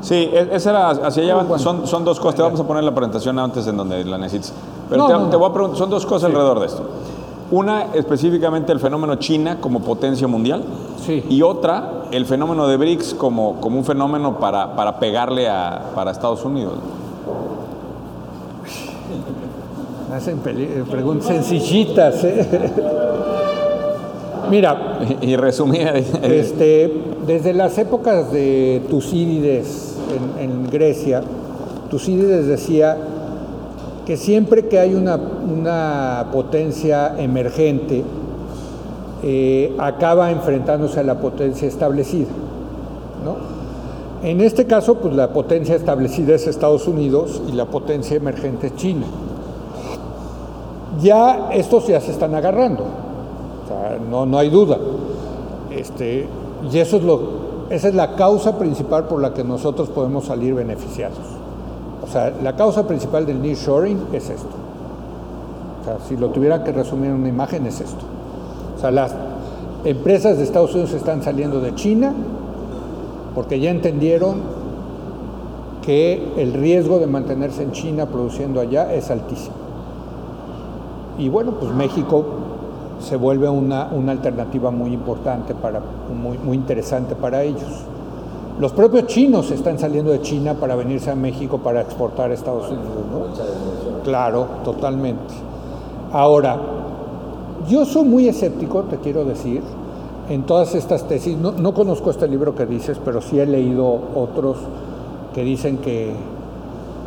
[0.02, 1.34] Sí, e- esa era hacia allá.
[1.36, 1.58] Bueno.
[1.58, 2.34] Son, son dos cosas.
[2.36, 4.52] Te vamos a poner la presentación antes en donde la necesites.
[4.90, 5.38] Pero No, te, no, te no.
[5.38, 6.82] voy a preguntar, son dos cosas alrededor de esto.
[7.52, 10.64] Una, específicamente el fenómeno China como potencia mundial.
[11.06, 11.24] Sí.
[11.28, 16.10] Y otra, el fenómeno de BRICS como, como un fenómeno para, para pegarle a, para
[16.10, 16.74] Estados Unidos.
[20.14, 22.22] Hacen eh, preguntas sencillitas.
[22.24, 22.70] ¿eh?
[24.50, 25.92] Mira, Y, y resumida,
[26.22, 26.92] Este,
[27.26, 29.91] desde las épocas de Tucídides
[30.40, 31.22] en, Grecia,
[31.90, 32.96] Tucídides decía
[34.06, 38.02] que siempre que hay una, potencia emergente,
[39.22, 42.28] eh, acaba enfrentándose a la potencia establecida.
[44.22, 48.76] En este caso, pues la potencia establecida es Estados Unidos y la potencia emergente es
[48.76, 49.06] China.
[51.00, 52.84] Ya estos ya se están agarrando,
[54.10, 54.78] no, no hay duda.
[55.70, 56.28] Este,
[56.70, 57.41] y eso es lo,
[57.72, 61.16] esa es la causa principal por la que nosotros podemos salir beneficiados.
[62.02, 64.50] O sea, la causa principal del nearshoring es esto.
[65.80, 68.04] O sea, si lo tuviera que resumir en una imagen es esto.
[68.76, 69.14] O sea, las
[69.86, 72.12] empresas de Estados Unidos están saliendo de China
[73.34, 74.42] porque ya entendieron
[75.80, 79.56] que el riesgo de mantenerse en China produciendo allá es altísimo.
[81.16, 82.22] Y bueno, pues México
[83.02, 87.84] se vuelve una, una alternativa muy importante, para, muy, muy interesante para ellos.
[88.60, 92.70] Los propios chinos están saliendo de China para venirse a México para exportar a Estados
[92.70, 92.86] Unidos.
[93.10, 94.02] ¿no?
[94.04, 95.34] Claro, totalmente.
[96.12, 96.58] Ahora,
[97.68, 99.62] yo soy muy escéptico, te quiero decir,
[100.28, 101.36] en todas estas tesis.
[101.36, 104.58] No, no, conozco este libro que dices, pero sí he leído otros
[105.34, 106.12] que dicen que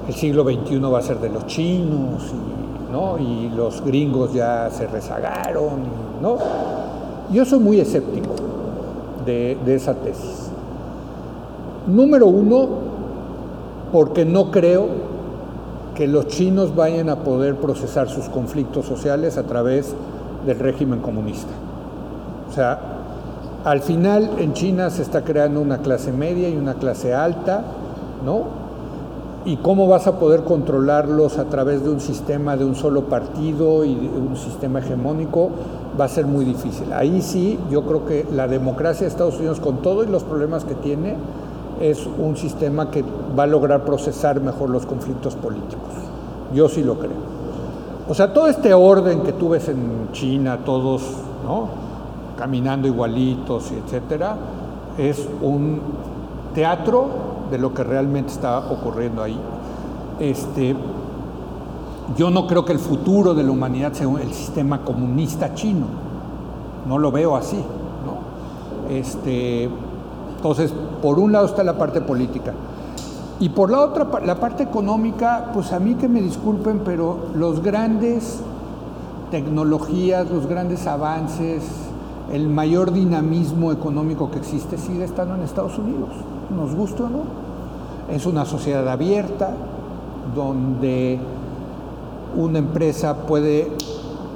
[0.08, 2.65] el siglo XXI va a ser de los chinos y,
[3.20, 5.80] y los gringos ya se rezagaron.
[6.22, 6.38] ¿no?
[7.32, 8.36] Yo soy muy escéptico
[9.26, 10.50] de, de esa tesis.
[11.88, 12.68] Número uno,
[13.92, 14.88] porque no creo
[15.96, 19.94] que los chinos vayan a poder procesar sus conflictos sociales a través
[20.46, 21.52] del régimen comunista.
[22.50, 22.80] O sea,
[23.64, 27.64] al final en China se está creando una clase media y una clase alta,
[28.24, 28.65] ¿no?
[29.46, 33.86] ¿Y cómo vas a poder controlarlos a través de un sistema de un solo partido
[33.86, 35.52] y de un sistema hegemónico?
[36.00, 36.92] Va a ser muy difícil.
[36.92, 40.74] Ahí sí, yo creo que la democracia de Estados Unidos, con todos los problemas que
[40.74, 41.16] tiene,
[41.80, 43.04] es un sistema que
[43.38, 45.94] va a lograr procesar mejor los conflictos políticos.
[46.56, 47.36] Yo sí lo creo.
[48.10, 51.04] O sea, todo este orden que tú ves en China, todos
[51.44, 51.68] ¿no?
[52.36, 54.38] caminando igualitos, etcétera,
[54.98, 55.80] es un
[56.56, 59.40] teatro de lo que realmente está ocurriendo ahí.
[60.20, 60.76] Este,
[62.18, 65.88] yo no creo que el futuro de la humanidad sea el sistema comunista chino.
[66.88, 67.58] No lo veo así.
[67.58, 68.94] ¿no?
[68.94, 69.70] Este,
[70.38, 72.54] entonces, por un lado está la parte política.
[73.40, 77.62] Y por la otra, la parte económica, pues a mí que me disculpen, pero los
[77.62, 78.40] grandes
[79.30, 81.64] tecnologías, los grandes avances,
[82.32, 86.10] el mayor dinamismo económico que existe sigue estando en Estados Unidos,
[86.50, 87.24] nos gusta o no.
[88.14, 89.52] Es una sociedad abierta
[90.36, 91.20] donde
[92.38, 93.72] una empresa puede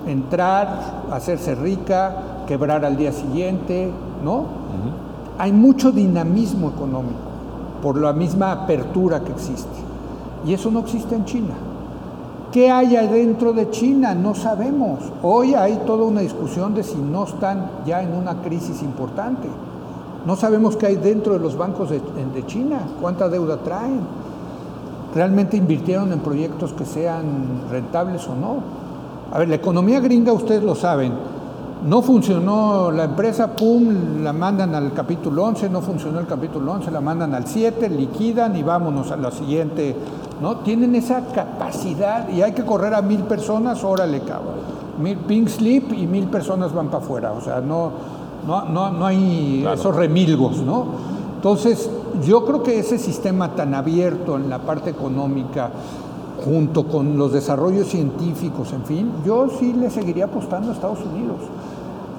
[0.08, 3.92] entrar, hacerse rica, quebrar al día siguiente,
[4.24, 4.38] ¿no?
[4.38, 5.38] Uh -huh.
[5.38, 7.30] Hay mucho dinamismo económico
[7.82, 9.70] por la misma apertura que existe.
[10.46, 11.54] Y eso no existe en China.
[12.52, 14.16] ¿Qué hay adentro de China?
[14.16, 15.00] No sabemos.
[15.22, 19.48] Hoy hay toda una discusión de si no están ya en una crisis importante.
[20.26, 22.02] No sabemos qué hay dentro de los bancos de,
[22.46, 24.02] China, cuánta deuda traen.
[25.16, 28.58] ¿Realmente invirtieron en proyectos que sean rentables o no?
[29.32, 31.14] A ver, la economía gringa, ustedes lo saben,
[31.86, 36.92] no funcionó la empresa, pum, la mandan al capítulo 11, no funcionó el capítulo 11,
[36.92, 39.96] la mandan al 7, liquidan y vámonos a la siguiente.
[40.42, 40.58] ¿no?
[40.58, 44.80] Tienen esa capacidad y hay que correr a mil personas, órale, cabrón.
[45.00, 47.32] Mil pink slip y mil personas van para afuera.
[47.32, 47.92] O sea, no,
[48.48, 49.80] no, no, no hay claro.
[49.80, 50.86] esos remilgos, ¿no?
[51.36, 51.90] Entonces,
[52.26, 55.70] yo creo que ese sistema tan abierto en la parte económica,
[56.44, 61.38] junto con los desarrollos científicos, en fin, yo sí le seguiría apostando a Estados Unidos.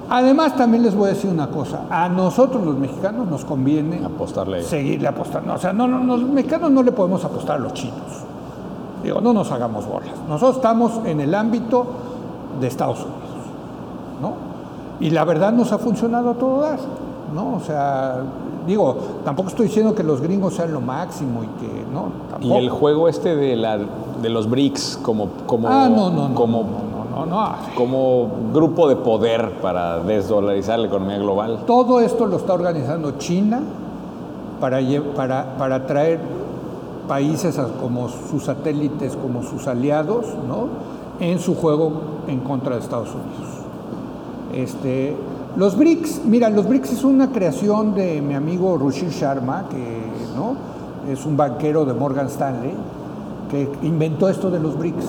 [0.09, 4.61] Además, también les voy a decir una cosa, a nosotros los mexicanos nos conviene apostarle.
[4.63, 5.53] seguirle apostando.
[5.53, 7.95] O sea, no, no, los mexicanos no le podemos apostar a los chinos.
[9.03, 10.11] Digo, no nos hagamos bolas.
[10.27, 11.85] Nosotros estamos en el ámbito
[12.59, 13.21] de Estados Unidos,
[14.21, 14.50] ¿no?
[15.01, 16.79] Y la verdad nos ha funcionado a todo dar,
[17.33, 17.55] ¿no?
[17.55, 18.21] O sea,
[18.67, 18.95] digo,
[19.25, 22.11] tampoco estoy diciendo que los gringos sean lo máximo y que, ¿no?
[22.29, 22.55] Tampoco.
[22.55, 26.35] Y el juego este de, la, de los BRICS como, como, ah, no, no, no,
[26.35, 31.63] como, no, no, no, como grupo de poder para desdolarizar la economía global.
[31.65, 33.61] Todo esto lo está organizando China
[34.59, 34.79] para,
[35.15, 36.19] para, para traer
[37.07, 40.91] países como sus satélites, como sus aliados, ¿no?
[41.21, 41.91] en su juego
[42.27, 43.60] en contra de Estados Unidos.
[44.53, 45.15] Este,
[45.55, 50.01] los BRICS, mira, los BRICS es una creación de mi amigo Rushir Sharma, que
[50.35, 50.55] ¿no?
[51.11, 52.73] es un banquero de Morgan Stanley,
[53.49, 55.05] que inventó esto de los BRICS,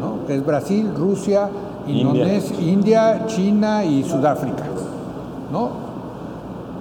[0.00, 0.26] ¿no?
[0.26, 1.48] que es Brasil, Rusia,
[1.86, 2.72] Indonesia, India.
[2.72, 4.64] India, China y Sudáfrica.
[5.52, 5.70] ¿no?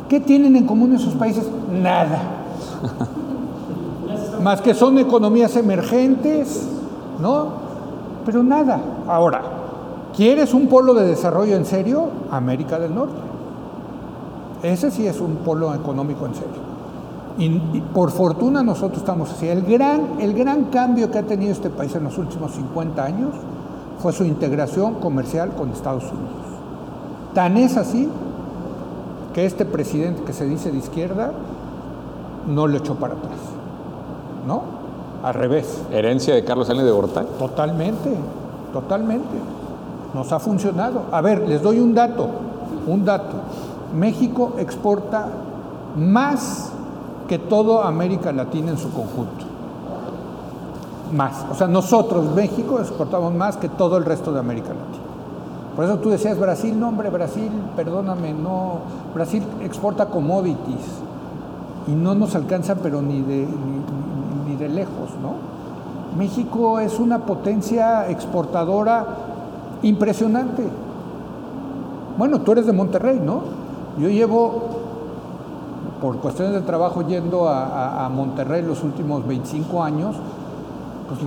[0.09, 1.47] ¿Qué tienen en común esos países?
[1.71, 2.21] Nada.
[4.41, 6.67] Más que son economías emergentes,
[7.19, 7.67] ¿no?
[8.25, 8.79] Pero nada.
[9.07, 9.41] Ahora,
[10.17, 12.09] ¿Quieres un polo de desarrollo en serio?
[12.31, 13.19] América del Norte.
[14.63, 16.67] Ese sí es un polo económico en serio.
[17.37, 17.45] Y,
[17.77, 19.47] y, por fortuna nosotros estamos así.
[19.47, 23.29] El gran, el gran cambio que ha tenido este país en los últimos 50 años
[23.99, 26.47] fue su integración comercial con Estados Unidos.
[27.35, 28.09] Tan es así
[29.35, 31.31] que este presidente que se dice de izquierda
[32.47, 33.37] no le echó para atrás.
[34.47, 34.63] ¿No?
[35.21, 35.79] Al revés.
[35.91, 37.27] ¿Herencia de Carlos Salinas de Gortari?
[37.37, 38.15] Totalmente,
[38.73, 39.56] totalmente.
[40.13, 41.03] Nos ha funcionado.
[41.11, 42.27] A ver, les doy un dato,
[42.87, 43.35] un dato.
[43.95, 45.27] México exporta
[45.95, 46.71] más
[47.27, 49.45] que toda América Latina en su conjunto.
[51.15, 51.45] Más.
[51.51, 55.07] O sea, nosotros, México, exportamos más que todo el resto de América Latina.
[55.77, 58.79] Por eso tú decías Brasil, no hombre, Brasil, perdóname, no.
[59.13, 60.81] Brasil exporta commodities
[61.87, 63.47] y no nos alcanza, pero ni de,
[64.47, 65.35] ni, de lejos, ¿no?
[66.17, 69.05] México es una potencia exportadora
[69.83, 70.63] impresionante.
[72.17, 73.41] Bueno, tú eres de Monterrey, ¿no?
[73.99, 74.69] Yo llevo,
[76.01, 80.15] por cuestiones de trabajo, yendo a, Monterrey los últimos 25 años,
[81.07, 81.19] pues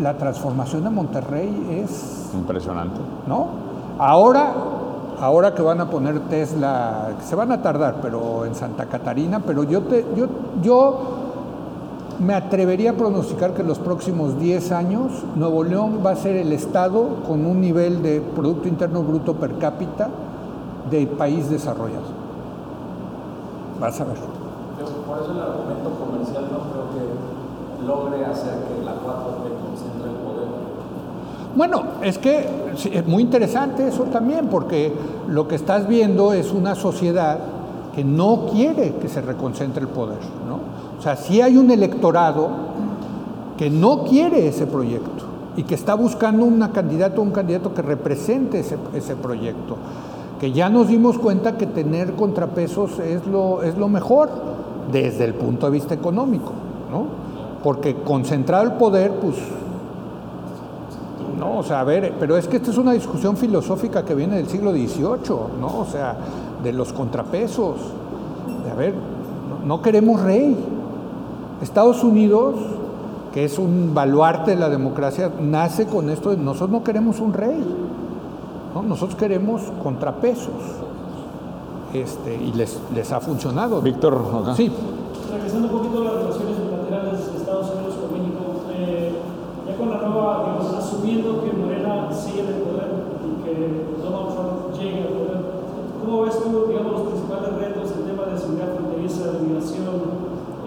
[0.00, 2.30] la, transformación de Monterrey es...
[2.34, 3.00] Impresionante.
[3.26, 3.46] ¿No?
[3.98, 4.52] Ahora,
[5.20, 9.64] ahora que van a poner Tesla, se van a tardar, pero en Santa Catarina, pero
[9.64, 10.26] yo, te, yo,
[10.62, 11.23] yo
[12.20, 16.36] me atrevería a pronosticar que en los próximos 10 años Nuevo León va a ser
[16.36, 20.08] el estado con un nivel de Producto Interno Bruto per cápita
[20.90, 22.24] de país desarrollado.
[23.80, 24.16] Vas a ver.
[24.16, 30.16] Por eso el argumento comercial no creo que logre hacer que la 4T concentre el
[30.16, 30.48] poder.
[31.54, 32.48] Bueno, es que
[32.92, 34.92] es muy interesante eso también, porque
[35.28, 37.38] lo que estás viendo es una sociedad
[37.94, 40.18] que no quiere que se reconcentre el poder,
[40.48, 40.73] ¿no?
[40.98, 42.48] O sea, sí hay un electorado
[43.56, 45.24] que no quiere ese proyecto
[45.56, 49.76] y que está buscando una candidato o un candidato que represente ese, ese proyecto
[50.40, 54.30] que ya nos dimos cuenta que tener contrapesos es lo, es lo mejor
[54.92, 56.52] desde el punto de vista económico,
[56.90, 57.06] ¿no?
[57.62, 59.36] Porque concentrado el poder, pues,
[61.38, 64.36] no, o sea, a ver, pero es que esta es una discusión filosófica que viene
[64.36, 65.78] del siglo XVIII, ¿no?
[65.78, 66.16] O sea,
[66.62, 67.76] de los contrapesos,
[68.70, 68.94] a ver,
[69.64, 70.56] no queremos rey.
[71.64, 72.54] Estados Unidos,
[73.32, 77.32] que es un baluarte de la democracia, nace con esto de nosotros no queremos un
[77.32, 77.64] rey.
[78.86, 80.54] Nosotros queremos contrapesos.
[81.92, 83.80] Este, y les, les ha funcionado.
[83.80, 84.20] Víctor,
[84.56, 84.70] sí.
[85.32, 88.44] Regresando un poquito a las relaciones bilaterales de Estados Unidos con México,
[88.76, 89.12] eh,
[89.66, 92.90] ya con la nueva, digamos, asumiendo que Morena sigue en el poder
[93.22, 95.40] y que Donald Trump llegue al poder,
[96.04, 98.83] ¿cómo ves tú, digamos, los principales retos en tema de seguridad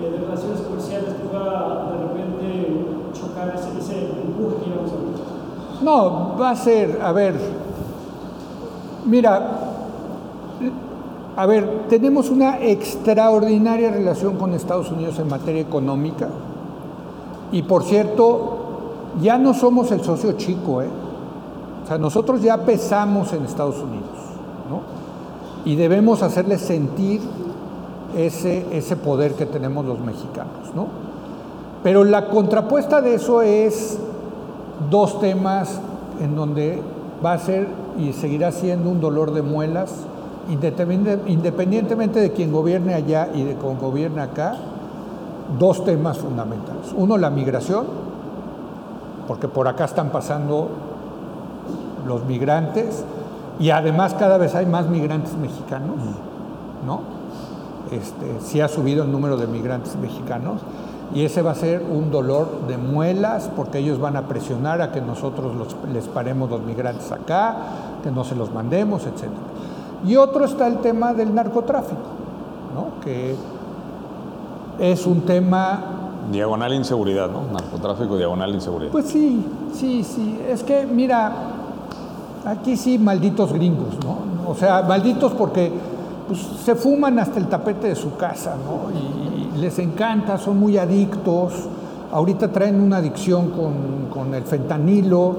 [0.01, 5.83] eh, de relaciones comerciales pueda de repente chocar ese, ese empuje que íbamos a?
[5.83, 7.35] No, va a ser, a ver,
[9.07, 9.41] Mira,
[11.37, 16.27] a ver, tenemos una extraordinaria relación con Estados Unidos en materia económica
[17.53, 18.57] y por cierto,
[19.21, 20.89] ya no somos el socio chico, ¿eh?
[21.85, 24.11] O sea, nosotros ya pesamos en Estados Unidos,
[24.69, 24.81] ¿no?
[25.63, 27.21] Y debemos hacerles sentir
[28.17, 30.87] ese, poder que tenemos los mexicanos, ¿no?
[31.83, 33.99] Pero la contrapuesta de eso es
[34.89, 35.79] dos temas
[36.19, 36.81] en donde
[37.23, 37.67] va a ser
[37.99, 39.93] y seguirá siendo un dolor de muelas,
[40.49, 44.55] independientemente de quien gobierne allá y de quien gobierne acá,
[45.59, 46.93] dos temas fundamentales.
[46.95, 47.85] Uno, la migración,
[49.27, 50.69] porque por acá están pasando
[52.07, 53.03] los migrantes
[53.59, 55.97] y además cada vez hay más migrantes mexicanos,
[56.85, 57.16] ¿no?
[57.91, 60.61] Este, sí ha subido el número de migrantes mexicanos
[61.13, 64.91] y ese va a ser un dolor de muelas porque ellos van a presionar a
[64.91, 65.53] que nosotros
[65.93, 67.55] les paremos los migrantes acá,
[68.03, 69.29] que no se los mandemos, etc.
[70.05, 72.01] Y otro está el tema del narcotráfico,
[72.75, 73.01] ¿no?
[73.03, 73.35] que
[74.79, 75.79] es un tema...
[76.31, 77.43] Diagonal inseguridad, ¿no?
[77.53, 78.91] Narcotráfico, diagonal inseguridad.
[78.91, 80.37] Pues sí, sí, sí.
[80.49, 81.31] Es que, mira,
[82.45, 84.49] aquí sí, malditos gringos, ¿no?
[84.51, 85.71] O sea, malditos porque
[86.27, 88.91] pues, se fuman hasta el tapete de su casa, ¿no?
[88.97, 91.53] Y, les encanta, son muy adictos.
[92.11, 95.35] Ahorita traen una adicción con, el fentanilo,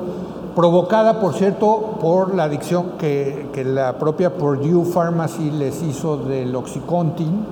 [0.56, 6.54] provocada, por cierto, por la adicción que, que, la propia Purdue Pharmacy les hizo del
[6.56, 7.44] Oxycontin.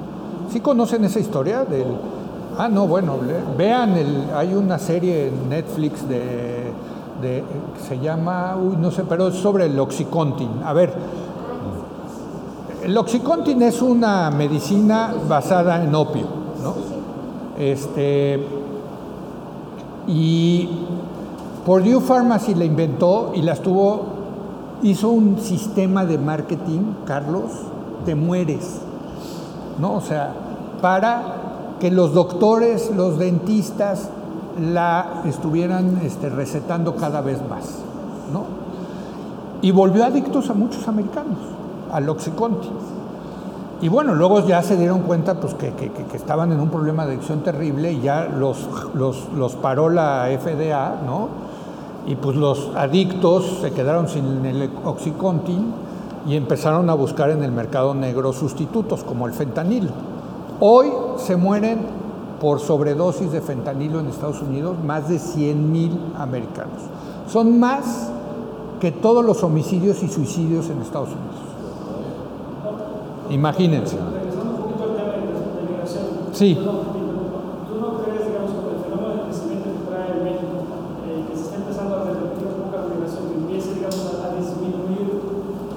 [0.50, 1.64] ¿Sí conocen esa historia?
[1.64, 1.86] Del,
[2.58, 3.14] ah, no, bueno,
[3.56, 6.72] vean, el, hay una serie en Netflix de,
[7.22, 7.44] de,
[7.88, 10.62] se llama, uy, no sé, pero es sobre el Oxycontin.
[10.64, 10.92] A ver,
[12.86, 16.26] el Oxycontin es una medicina basada en opio,
[16.62, 16.74] ¿no?
[17.58, 18.46] Este,
[20.06, 20.68] y
[21.64, 24.02] Purdue Pharmacy la inventó y la estuvo,
[24.84, 27.50] hizo un sistema de marketing, Carlos,
[28.04, 28.78] te mueres,
[29.80, 29.94] ¿no?
[29.94, 30.32] O sea,
[30.80, 34.10] para que los doctores, los dentistas
[34.60, 37.64] la estuvieran este, recetando cada vez más,
[38.32, 38.44] ¿no?
[39.60, 41.55] Y volvió adictos a muchos americanos
[41.96, 42.72] al Oxycontin.
[43.80, 45.72] Y bueno, luego ya se dieron cuenta pues, que,
[46.14, 51.28] estaban en un problema de adicción terrible y ya los, los, paró la FDA, ¿no?
[52.06, 55.72] Y pues los adictos se quedaron sin el Oxycontin
[56.26, 59.90] y empezaron a buscar en el mercado negro sustitutos como el fentanilo.
[60.60, 61.80] Hoy se mueren
[62.40, 66.82] por sobredosis de fentanilo en Estados Unidos más de 100 mil americanos.
[67.26, 68.10] Son más
[68.80, 71.55] que todos los homicidios y suicidios en Estados Unidos.
[73.30, 73.96] Imagínense.
[73.96, 76.04] Regresando un poquito al tema de migración.
[76.32, 76.54] Sí.
[76.54, 76.64] ¿Tú
[77.80, 80.56] no crees, digamos, con el fenómeno de crecimiento que trae México,
[81.04, 84.34] que se está empezando a repetir un poco la migración, que empiece, digamos, a, a
[84.36, 85.06] disminuir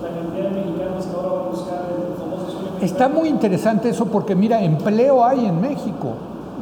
[0.04, 3.90] la cantidad de mexicanos que ahora van a buscar el famoso sueño Está muy interesante
[3.90, 6.14] eso porque mira, empleo hay en México.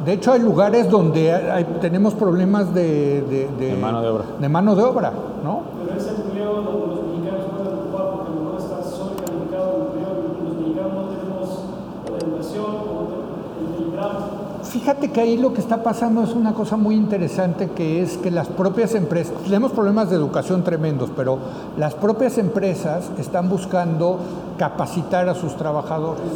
[0.04, 4.24] De hecho, hay lugares donde hay- tenemos problemas de, de- de- De mano de obra.
[4.40, 5.12] de mano de obra,
[5.44, 5.60] ¿no?
[5.84, 9.82] Pero ese empleo donde los mexicanos pueden ocupar porque a lo mejor está sobrecalificado el
[9.84, 11.48] empleo y los mexicanos no tenemos
[12.06, 14.48] o la educación o el, el grado.
[14.68, 18.30] Fíjate que ahí lo que está pasando es una cosa muy interesante que es que
[18.30, 21.38] las propias empresas, tenemos problemas de educación tremendos, pero
[21.78, 24.18] las propias empresas están buscando
[24.58, 26.30] capacitar a sus trabajadores.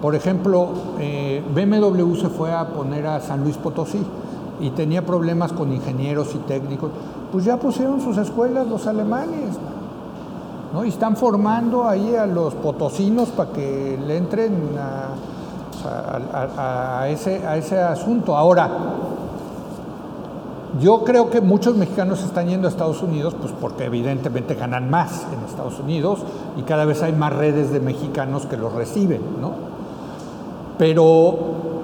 [0.00, 4.00] Por ejemplo, eh, BMW se fue a poner a San Luis Potosí
[4.58, 6.90] y tenía problemas con ingenieros y técnicos.
[7.30, 9.58] Pues ya pusieron sus escuelas los alemanes.
[10.72, 10.82] ¿no?
[10.82, 15.08] Y están formando ahí a los potosinos para que le entren a,
[15.84, 18.36] a- a- a ese, a ese asunto.
[18.36, 18.68] Ahora,
[20.80, 25.26] yo creo que muchos mexicanos están yendo a Estados Unidos, pues porque evidentemente ganan más
[25.32, 26.20] en Estados Unidos
[26.56, 29.50] y cada vez hay más redes de mexicanos que los reciben, ¿no?
[30.78, 31.34] Pero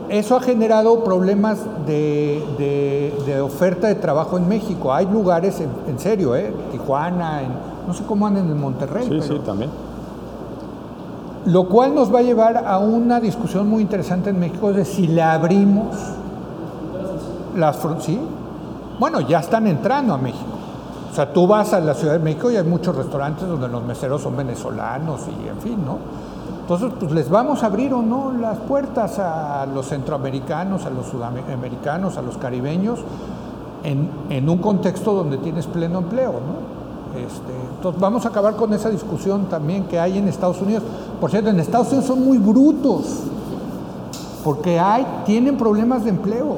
[0.08, 4.92] eso ha generado problemas de, de- de oferta de trabajo en México.
[4.94, 6.52] Hay lugares, en, en serio, ¿eh?
[6.70, 7.52] Tijuana, en-
[7.88, 9.02] no sé cómo andan en Monterrey.
[9.04, 9.70] Sí, pero- sí, también.
[11.46, 15.06] Lo cual nos va a llevar a una discusión muy interesante en México de si
[15.06, 15.96] le abrimos
[17.56, 18.20] las fron- ¿sí?
[18.98, 20.44] Bueno, ya están entrando a México.
[21.10, 23.82] O sea, tú vas a la Ciudad de México y hay muchos restaurantes donde los
[23.82, 25.98] meseros son venezolanos y en fin, ¿no?
[26.62, 31.06] Entonces, pues les vamos a abrir o no las puertas a los centroamericanos, a los
[31.06, 32.98] sudamericanos, a los caribeños,
[33.84, 36.75] en un contexto donde tienes pleno empleo, ¿no?
[37.16, 40.82] Este, entonces vamos a acabar con esa discusión también que hay en Estados Unidos.
[41.20, 43.04] Por cierto, en Estados Unidos son muy brutos,
[44.44, 46.56] porque hay, tienen problemas de empleo,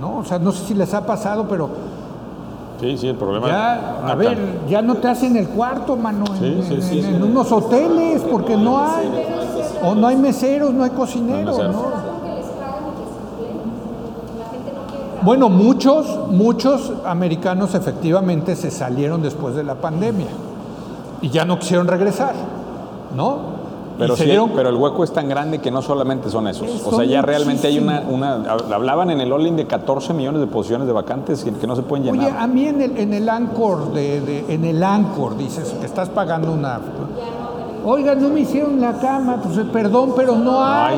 [0.00, 0.18] ¿no?
[0.18, 1.68] O sea, no sé si les ha pasado, pero
[2.80, 3.48] Sí, sí, el problema.
[3.48, 4.38] ya, a ver,
[4.68, 8.56] ya no te hacen el cuarto, mano, en, Sí, sí, en- sí, unos hoteles, porque
[8.56, 9.08] no hay,
[9.82, 11.56] o no hay meseros, no hay cocineros.
[11.58, 11.64] ¿no?
[11.64, 13.58] que les pagan y que se empleen.
[14.38, 15.17] La gente no quiere trabajar.
[15.28, 20.28] Bueno, muchos, muchos americanos efectivamente se salieron después de la pandemia
[21.20, 22.32] y ya no quisieron regresar,
[23.14, 23.36] ¿no?
[23.98, 26.82] Pero, sí, dieron- pero el hueco es tan grande que no solamente son esos.
[26.86, 28.36] O sea, ya realmente hay una.
[28.74, 31.82] Hablaban en el All-In de 14 millones de posiciones de vacantes que, que no se
[31.82, 32.28] pueden llenar.
[32.30, 35.84] Oye, a mí en el, en el Anchor, de, de- en el Anchor, dices que
[35.84, 36.80] estás pagando una...
[37.84, 40.96] Oiga, no me hicieron la cama, pues perdón, pero no hay.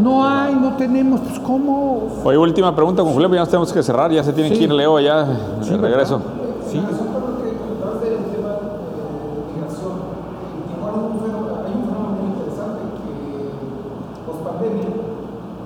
[0.00, 2.08] No hay, no tenemos, pues ¿cómo?
[2.24, 4.58] Oye, última pregunta con Julio, ya nos tenemos que cerrar, ya se tiene Sí.
[4.58, 6.20] que ir Leo ya de regreso.
[6.70, 9.96] Sí, Recuerdo que comentabas del tema de migración.
[10.52, 13.10] En Tijuana hay un fenómeno, hay un fenómeno muy interesante que
[14.26, 14.88] post pandemia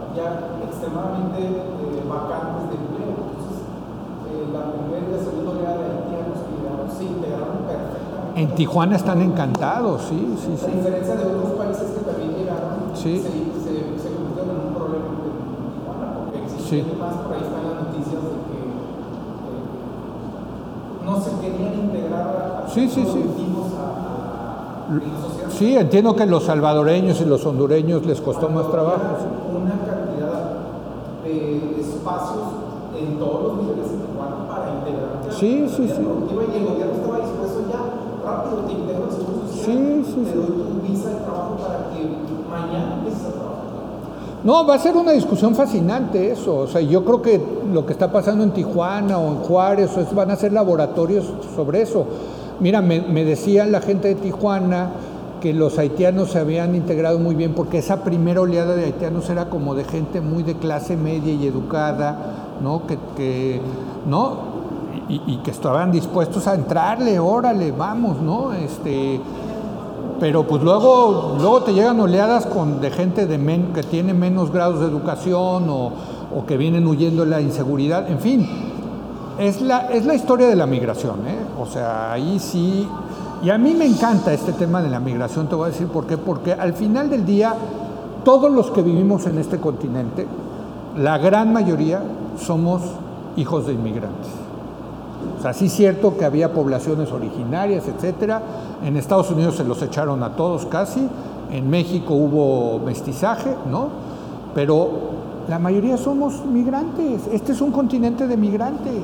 [0.06, 0.28] había
[0.68, 1.40] extremadamente
[2.06, 3.14] vacantes de empleo.
[3.34, 3.58] Entonces,
[4.54, 8.38] la primera y la segunda oleada de haitianos que llegaron se integraron perfectamente.
[8.40, 10.70] en Tijuana están encantados, sí, sí, A sí.
[10.70, 13.18] diferencia de otros países que también llegaron, Sí.
[13.18, 13.28] se,
[13.60, 15.18] se, se convirtieron en un problema en
[15.74, 16.38] Tijuana, porque
[16.70, 16.82] Sí.
[16.82, 18.58] por ahí están las noticias de que
[19.50, 23.24] eh, no se querían integrar a, Sí, sí, sí.
[23.76, 25.50] a, a- en la sociedad.
[25.50, 28.98] Sí, entiendo que los salvadoreños y los hondureños les costó más trabajo.
[29.60, 30.58] Una cantidad
[31.24, 32.46] de espacios
[32.98, 36.00] en todos los niveles en Tijuana para integrarte a Sí, sí, sí.
[36.00, 37.80] y el gobierno estaba dispuesto ya
[38.24, 41.90] rápido te integro al seguro social, Sí, sí, te doy tu visa de trabajo para
[41.90, 41.98] que
[42.50, 43.39] mañana empieces a.
[44.42, 46.56] No, va a ser una discusión fascinante eso.
[46.56, 47.40] O sea, yo creo que
[47.72, 51.82] lo que está pasando en Tijuana o en Juárez es- van a ser laboratorios sobre
[51.82, 52.06] eso.
[52.58, 54.90] Mira, me, me decía la gente de Tijuana
[55.42, 59.48] que los haitianos se habían integrado muy bien porque esa primera oleada de haitianos era
[59.50, 62.86] como de gente muy de clase media y educada, ¿no?
[62.86, 63.60] Que, que-
[64.06, 64.50] ¿no?
[65.08, 68.52] Y, y que estaban dispuestos a entrarle, órale, vamos, ¿no?
[68.52, 69.20] Este,
[70.20, 72.46] pero pues luego, luego te llegan oleadas
[72.80, 75.92] de gente que tiene menos grados de educación o,
[76.36, 78.46] o que vienen huyendo de la inseguridad, en fin,
[79.38, 81.38] es la, es la historia de la migración, ¿eh?
[81.58, 82.86] o sea, ahí sí,
[83.42, 86.06] y a mí me encanta este tema de la migración, te voy a decir por
[86.06, 87.54] qué, porque al final del día,
[88.22, 90.26] todos los que vivimos en este continente,
[90.98, 92.02] la gran mayoría
[92.38, 92.82] somos
[93.36, 94.39] hijos de inmigrantes.
[95.38, 98.42] O sea, sí es cierto que había poblaciones originarias, etcétera.
[98.84, 101.06] En Estados Unidos se los echaron a todos casi.
[101.50, 103.88] En México hubo mestizaje, ¿no?
[104.54, 104.88] Pero
[105.48, 107.22] la mayoría somos migrantes.
[107.32, 109.02] Este es un continente de migrantes.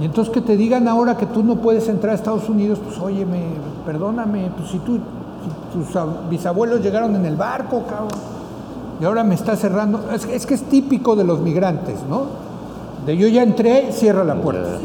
[0.00, 2.98] Y entonces que te digan ahora que tú no puedes entrar a Estados Unidos, pues
[2.98, 3.42] óyeme,
[3.84, 4.98] perdóname, pues si tú,
[5.72, 8.08] tus ab- bisabuelos llegaron en el barco, cabrón,
[9.00, 10.00] y ahora me está cerrando.
[10.14, 12.22] Es, es que es típico de los migrantes, ¿no?
[13.06, 14.78] De yo ya entré, cierra la puerta.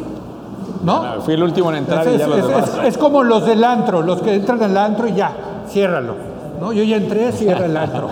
[0.84, 1.22] ¿No?
[1.22, 2.70] Fui el último en entrar Es, y ya los es- demás.
[2.82, 5.32] es- es como los del antro, los que entran al antro y ya,
[5.70, 6.14] ciérralo.
[6.60, 6.72] ¿no?
[6.74, 8.08] Yo ya entré, cierra el antro.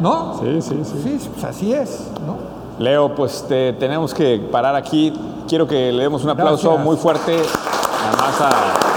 [0.00, 0.34] ¿No?
[0.40, 1.00] Sí, sí, sí.
[1.20, 2.36] Sí, pues así es, ¿no?
[2.82, 5.12] Leo, pues te- tenemos que parar aquí.
[5.48, 6.84] Quiero que le demos un aplauso Gracias.
[6.84, 8.93] muy fuerte, a